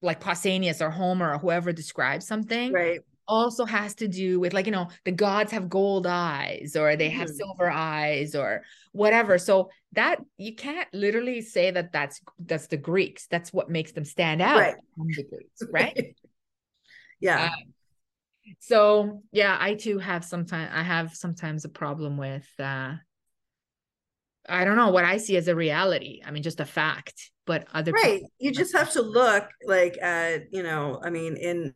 like 0.00 0.20
Pausanias 0.20 0.80
or 0.80 0.90
Homer 0.90 1.34
or 1.34 1.38
whoever 1.38 1.72
describes 1.72 2.26
something, 2.26 2.72
right 2.72 3.00
also 3.28 3.64
has 3.64 3.94
to 3.94 4.08
do 4.08 4.40
with 4.40 4.52
like 4.52 4.66
you 4.66 4.72
know 4.72 4.88
the 5.04 5.12
gods 5.12 5.52
have 5.52 5.68
gold 5.68 6.06
eyes 6.06 6.76
or 6.76 6.96
they 6.96 7.08
have 7.08 7.28
mm-hmm. 7.28 7.36
silver 7.36 7.70
eyes 7.70 8.34
or 8.34 8.62
whatever 8.92 9.38
so 9.38 9.70
that 9.92 10.18
you 10.36 10.54
can't 10.54 10.88
literally 10.92 11.40
say 11.40 11.70
that 11.70 11.92
that's 11.92 12.20
that's 12.40 12.66
the 12.66 12.76
greeks 12.76 13.26
that's 13.28 13.52
what 13.52 13.70
makes 13.70 13.92
them 13.92 14.04
stand 14.04 14.42
out 14.42 14.58
right, 14.58 14.74
the 14.96 15.24
greeks, 15.24 15.62
right? 15.70 16.16
yeah 17.20 17.44
uh, 17.44 17.62
so 18.58 19.22
yeah 19.32 19.56
i 19.60 19.74
too 19.74 19.98
have 19.98 20.24
sometimes 20.24 20.70
i 20.74 20.82
have 20.82 21.14
sometimes 21.14 21.64
a 21.64 21.68
problem 21.68 22.16
with 22.16 22.48
uh 22.58 22.92
i 24.48 24.64
don't 24.64 24.76
know 24.76 24.90
what 24.90 25.04
i 25.04 25.16
see 25.16 25.36
as 25.36 25.48
a 25.48 25.54
reality 25.54 26.20
i 26.24 26.30
mean 26.30 26.42
just 26.42 26.60
a 26.60 26.64
fact 26.64 27.30
but 27.46 27.66
other 27.72 27.92
right 27.92 28.14
people- 28.14 28.32
you 28.38 28.52
just 28.52 28.74
have 28.76 28.90
to 28.90 29.02
look 29.02 29.48
like 29.66 29.96
at 30.02 30.52
you 30.52 30.62
know 30.62 31.00
i 31.04 31.10
mean 31.10 31.36
in 31.36 31.72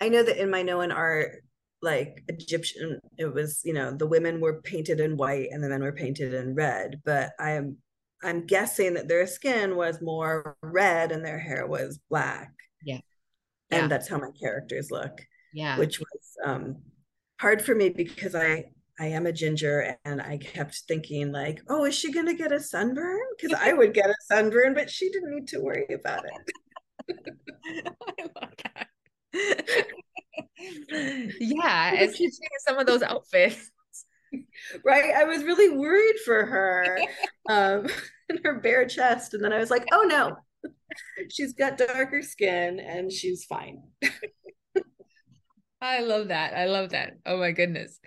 I 0.00 0.08
know 0.08 0.22
that 0.22 0.40
in 0.40 0.50
Minoan 0.50 0.92
art, 0.92 1.42
like 1.82 2.22
Egyptian, 2.28 3.00
it 3.18 3.32
was, 3.32 3.60
you 3.64 3.72
know, 3.72 3.92
the 3.92 4.06
women 4.06 4.40
were 4.40 4.62
painted 4.62 5.00
in 5.00 5.16
white 5.16 5.48
and 5.50 5.62
the 5.62 5.68
men 5.68 5.82
were 5.82 5.92
painted 5.92 6.34
in 6.34 6.54
red. 6.54 7.00
But 7.04 7.30
I 7.38 7.52
am 7.52 7.78
I'm 8.22 8.46
guessing 8.46 8.94
that 8.94 9.06
their 9.06 9.28
skin 9.28 9.76
was 9.76 10.02
more 10.02 10.56
red 10.60 11.12
and 11.12 11.24
their 11.24 11.38
hair 11.38 11.66
was 11.66 12.00
black. 12.10 12.52
Yeah. 12.82 13.00
And 13.70 13.82
yeah. 13.82 13.86
that's 13.86 14.08
how 14.08 14.18
my 14.18 14.30
characters 14.40 14.90
look. 14.90 15.20
Yeah. 15.52 15.78
Which 15.78 15.98
was 15.98 16.36
um 16.44 16.76
hard 17.40 17.62
for 17.62 17.74
me 17.74 17.88
because 17.90 18.34
I 18.34 18.66
I 19.00 19.06
am 19.06 19.26
a 19.26 19.32
ginger 19.32 19.96
and 20.04 20.20
I 20.20 20.38
kept 20.38 20.82
thinking 20.88 21.30
like, 21.32 21.62
oh, 21.68 21.84
is 21.84 21.94
she 21.94 22.12
gonna 22.12 22.34
get 22.34 22.52
a 22.52 22.60
sunburn? 22.60 23.20
Because 23.36 23.58
I 23.60 23.72
would 23.72 23.94
get 23.94 24.10
a 24.10 24.14
sunburn, 24.26 24.74
but 24.74 24.90
she 24.90 25.10
didn't 25.10 25.30
need 25.34 25.48
to 25.48 25.60
worry 25.60 25.86
about 25.94 26.24
it. 26.24 26.32
I 28.18 28.28
love 28.40 28.54
that. 28.64 29.86
yeah, 31.40 31.92
especially 31.94 32.30
some 32.66 32.78
of 32.78 32.86
those 32.86 33.02
outfits. 33.02 33.70
Right. 34.84 35.14
I 35.16 35.24
was 35.24 35.42
really 35.42 35.74
worried 35.74 36.16
for 36.22 36.44
her. 36.44 36.98
um 37.48 37.86
and 38.28 38.40
her 38.44 38.60
bare 38.60 38.84
chest. 38.86 39.32
And 39.32 39.42
then 39.42 39.54
I 39.54 39.58
was 39.58 39.70
like, 39.70 39.86
oh 39.90 40.02
no, 40.02 40.36
she's 41.30 41.54
got 41.54 41.78
darker 41.78 42.20
skin 42.20 42.78
and 42.78 43.10
she's 43.10 43.44
fine. 43.44 43.82
I 45.80 46.00
love 46.00 46.28
that. 46.28 46.54
I 46.54 46.66
love 46.66 46.90
that. 46.90 47.14
Oh 47.24 47.38
my 47.38 47.52
goodness. 47.52 47.98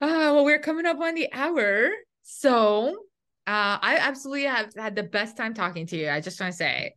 Uh, 0.00 0.30
well, 0.34 0.44
we're 0.44 0.60
coming 0.60 0.86
up 0.86 1.00
on 1.00 1.14
the 1.14 1.32
hour. 1.32 1.90
So 2.22 2.90
uh, 3.46 3.78
I 3.80 3.98
absolutely 4.00 4.44
have 4.44 4.72
had 4.76 4.94
the 4.94 5.02
best 5.02 5.36
time 5.36 5.54
talking 5.54 5.86
to 5.86 5.96
you. 5.96 6.08
I 6.08 6.20
just 6.20 6.40
want 6.40 6.52
to 6.52 6.56
say, 6.56 6.94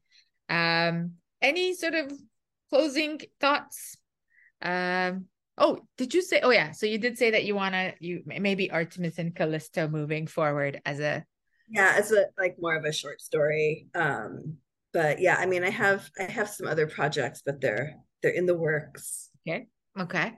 um, 0.50 1.14
any 1.42 1.74
sort 1.74 1.94
of 1.94 2.12
closing 2.70 3.20
thoughts 3.40 3.98
um 4.62 5.26
oh 5.58 5.80
did 5.98 6.14
you 6.14 6.22
say 6.22 6.40
oh 6.44 6.50
yeah 6.50 6.72
so 6.72 6.86
you 6.86 6.98
did 6.98 7.18
say 7.18 7.32
that 7.32 7.46
you 7.46 7.56
want 7.56 7.74
to 7.74 7.94
you 8.00 8.22
maybe 8.26 8.72
artemis 8.72 9.18
and 9.18 9.36
callisto 9.36 9.88
moving 9.88 10.28
forward 10.28 10.82
as 10.86 11.00
a 11.00 11.24
yeah 11.70 11.94
as 11.98 12.12
a 12.12 12.26
like 12.38 12.56
more 12.60 12.76
of 12.76 12.84
a 12.84 12.92
short 12.92 13.22
story 13.22 13.88
um 13.96 14.56
but 14.92 15.20
yeah 15.20 15.36
i 15.40 15.46
mean 15.46 15.64
i 15.64 15.70
have 15.70 16.10
i 16.20 16.24
have 16.24 16.50
some 16.50 16.68
other 16.68 16.88
projects 16.88 17.42
but 17.46 17.62
they're 17.62 17.96
they're 18.22 18.32
in 18.32 18.46
the 18.46 18.58
works 18.58 19.30
okay 19.48 19.68
okay 20.00 20.34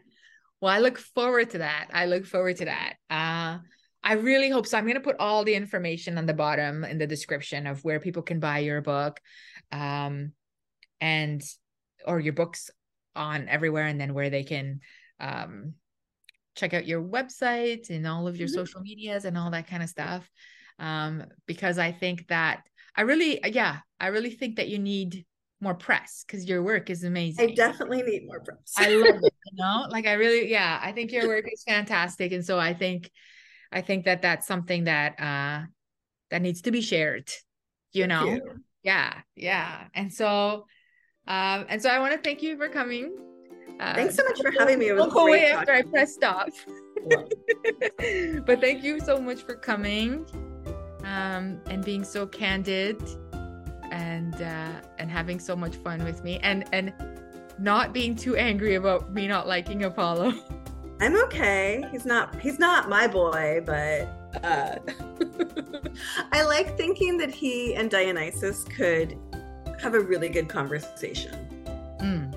well 0.59 0.73
i 0.73 0.79
look 0.79 0.97
forward 0.97 1.49
to 1.49 1.59
that 1.59 1.87
i 1.93 2.05
look 2.05 2.25
forward 2.25 2.57
to 2.57 2.65
that 2.65 2.95
uh 3.09 3.57
I 4.03 4.13
really 4.13 4.49
hope 4.49 4.65
so. 4.65 4.79
I'm 4.79 4.85
going 4.85 4.95
to 4.95 4.99
put 4.99 5.17
all 5.19 5.43
the 5.43 5.53
information 5.53 6.17
on 6.17 6.25
the 6.25 6.33
bottom 6.33 6.83
in 6.83 6.97
the 6.97 7.05
description 7.05 7.67
of 7.67 7.83
where 7.83 7.99
people 7.99 8.23
can 8.23 8.39
buy 8.39 8.57
your 8.57 8.81
book. 8.81 9.19
Um, 9.71 10.31
and 11.01 11.43
or 12.05 12.19
your 12.19 12.33
books 12.33 12.69
on 13.15 13.49
everywhere 13.49 13.87
and 13.87 13.99
then 13.99 14.13
where 14.13 14.29
they 14.29 14.43
can 14.43 14.79
um, 15.19 15.73
check 16.55 16.73
out 16.73 16.87
your 16.87 17.01
website 17.01 17.89
and 17.89 18.07
all 18.07 18.27
of 18.27 18.37
your 18.37 18.47
mm-hmm. 18.47 18.55
social 18.55 18.81
medias 18.81 19.25
and 19.25 19.37
all 19.37 19.51
that 19.51 19.67
kind 19.67 19.83
of 19.83 19.89
stuff 19.89 20.29
um, 20.79 21.23
because 21.47 21.77
i 21.77 21.91
think 21.91 22.27
that 22.27 22.61
i 22.95 23.01
really 23.01 23.39
yeah 23.51 23.77
i 23.99 24.07
really 24.07 24.31
think 24.31 24.55
that 24.55 24.69
you 24.69 24.79
need 24.79 25.25
more 25.59 25.75
press 25.75 26.23
because 26.25 26.47
your 26.47 26.63
work 26.63 26.89
is 26.89 27.03
amazing 27.03 27.51
i 27.51 27.53
definitely 27.53 28.01
need 28.03 28.25
more 28.25 28.39
press 28.39 28.73
i 28.77 28.87
love 28.95 29.19
it 29.21 29.30
you 29.45 29.57
know 29.57 29.87
like 29.89 30.05
i 30.05 30.13
really 30.13 30.49
yeah 30.49 30.79
i 30.83 30.91
think 30.91 31.11
your 31.11 31.27
work 31.27 31.45
is 31.51 31.63
fantastic 31.63 32.31
and 32.31 32.45
so 32.45 32.59
i 32.59 32.73
think 32.73 33.09
i 33.71 33.81
think 33.81 34.05
that 34.05 34.21
that's 34.21 34.47
something 34.47 34.85
that 34.85 35.19
uh 35.19 35.65
that 36.29 36.41
needs 36.41 36.61
to 36.61 36.71
be 36.71 36.81
shared 36.81 37.29
you 37.93 38.07
know? 38.07 38.25
you. 38.25 38.41
yeah 38.83 39.13
yeah 39.35 39.85
and 39.93 40.13
so 40.13 40.65
um 41.27 41.65
and 41.69 41.81
so 41.81 41.89
i 41.89 41.99
want 41.99 42.13
to 42.13 42.19
thank 42.19 42.41
you 42.41 42.57
for 42.57 42.69
coming 42.69 43.15
uh, 43.79 43.95
thanks 43.95 44.15
so 44.15 44.23
much 44.23 44.39
for 44.39 44.51
having 44.59 44.77
me. 44.77 44.89
It 44.89 44.93
was 44.93 45.11
go 45.11 45.27
away 45.27 45.47
after 45.47 45.71
i 45.71 45.81
press 45.81 46.13
stop. 46.13 46.49
But 48.45 48.61
thank 48.61 48.83
you 48.83 48.99
so 48.99 49.19
much 49.19 49.41
for 49.41 49.55
coming 49.55 50.25
um 51.03 51.59
and 51.65 51.83
being 51.83 52.03
so 52.03 52.27
candid 52.27 53.01
and 53.91 54.35
uh 54.35 54.81
and 54.99 55.09
having 55.09 55.39
so 55.39 55.55
much 55.55 55.75
fun 55.77 56.03
with 56.03 56.23
me 56.23 56.39
and 56.43 56.65
and 56.71 56.93
not 57.59 57.93
being 57.93 58.15
too 58.15 58.35
angry 58.35 58.75
about 58.75 59.11
me 59.13 59.27
not 59.27 59.47
liking 59.47 59.83
Apollo. 59.83 60.33
I'm 61.01 61.15
okay. 61.23 61.83
He's 61.91 62.05
not 62.05 62.39
he's 62.39 62.59
not 62.59 62.89
my 62.89 63.07
boy, 63.07 63.61
but 63.65 64.07
uh 64.43 64.75
I 66.31 66.43
like 66.43 66.77
thinking 66.77 67.17
that 67.17 67.31
he 67.31 67.73
and 67.75 67.89
Dionysus 67.89 68.63
could 68.65 69.17
have 69.81 69.95
a 69.95 69.99
really 69.99 70.29
good 70.29 70.47
conversation. 70.47 71.35
Mm. 71.99 72.35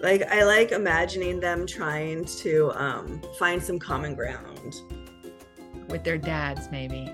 Like 0.00 0.22
I 0.30 0.44
like 0.44 0.70
imagining 0.70 1.40
them 1.40 1.66
trying 1.66 2.24
to 2.24 2.70
um 2.74 3.20
find 3.38 3.62
some 3.62 3.78
common 3.78 4.14
ground 4.14 4.76
with 5.88 6.04
their 6.04 6.18
dads 6.18 6.70
maybe. 6.70 7.10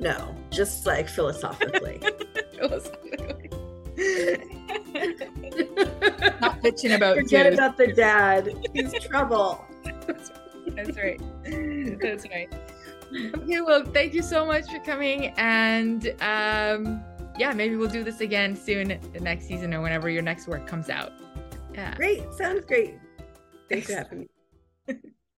No, 0.00 0.34
just 0.50 0.86
like 0.86 1.08
philosophically. 1.08 2.00
philosophically. 2.58 3.49
Not 6.40 6.60
bitching 6.62 6.94
about 6.94 7.16
Forget 7.16 7.46
Jude. 7.46 7.54
about 7.54 7.76
the 7.76 7.92
dad. 7.94 8.54
He's 8.74 8.92
trouble. 9.04 9.64
That's 10.66 10.96
right. 10.96 11.20
That's 12.00 12.26
right. 12.28 12.52
Okay, 13.12 13.60
well, 13.60 13.84
thank 13.84 14.14
you 14.14 14.22
so 14.22 14.46
much 14.46 14.70
for 14.70 14.78
coming. 14.80 15.26
And 15.36 16.08
um, 16.20 17.02
yeah, 17.38 17.52
maybe 17.52 17.76
we'll 17.76 17.88
do 17.88 18.04
this 18.04 18.20
again 18.20 18.56
soon, 18.56 18.98
the 19.12 19.20
next 19.20 19.46
season 19.46 19.74
or 19.74 19.80
whenever 19.80 20.08
your 20.08 20.22
next 20.22 20.46
work 20.46 20.66
comes 20.66 20.90
out. 20.90 21.12
Yeah. 21.74 21.94
Great. 21.96 22.32
Sounds 22.34 22.64
great. 22.64 22.94
Thanks 23.68 23.86
for 23.86 23.94
having 23.98 24.28
me. 24.86 24.94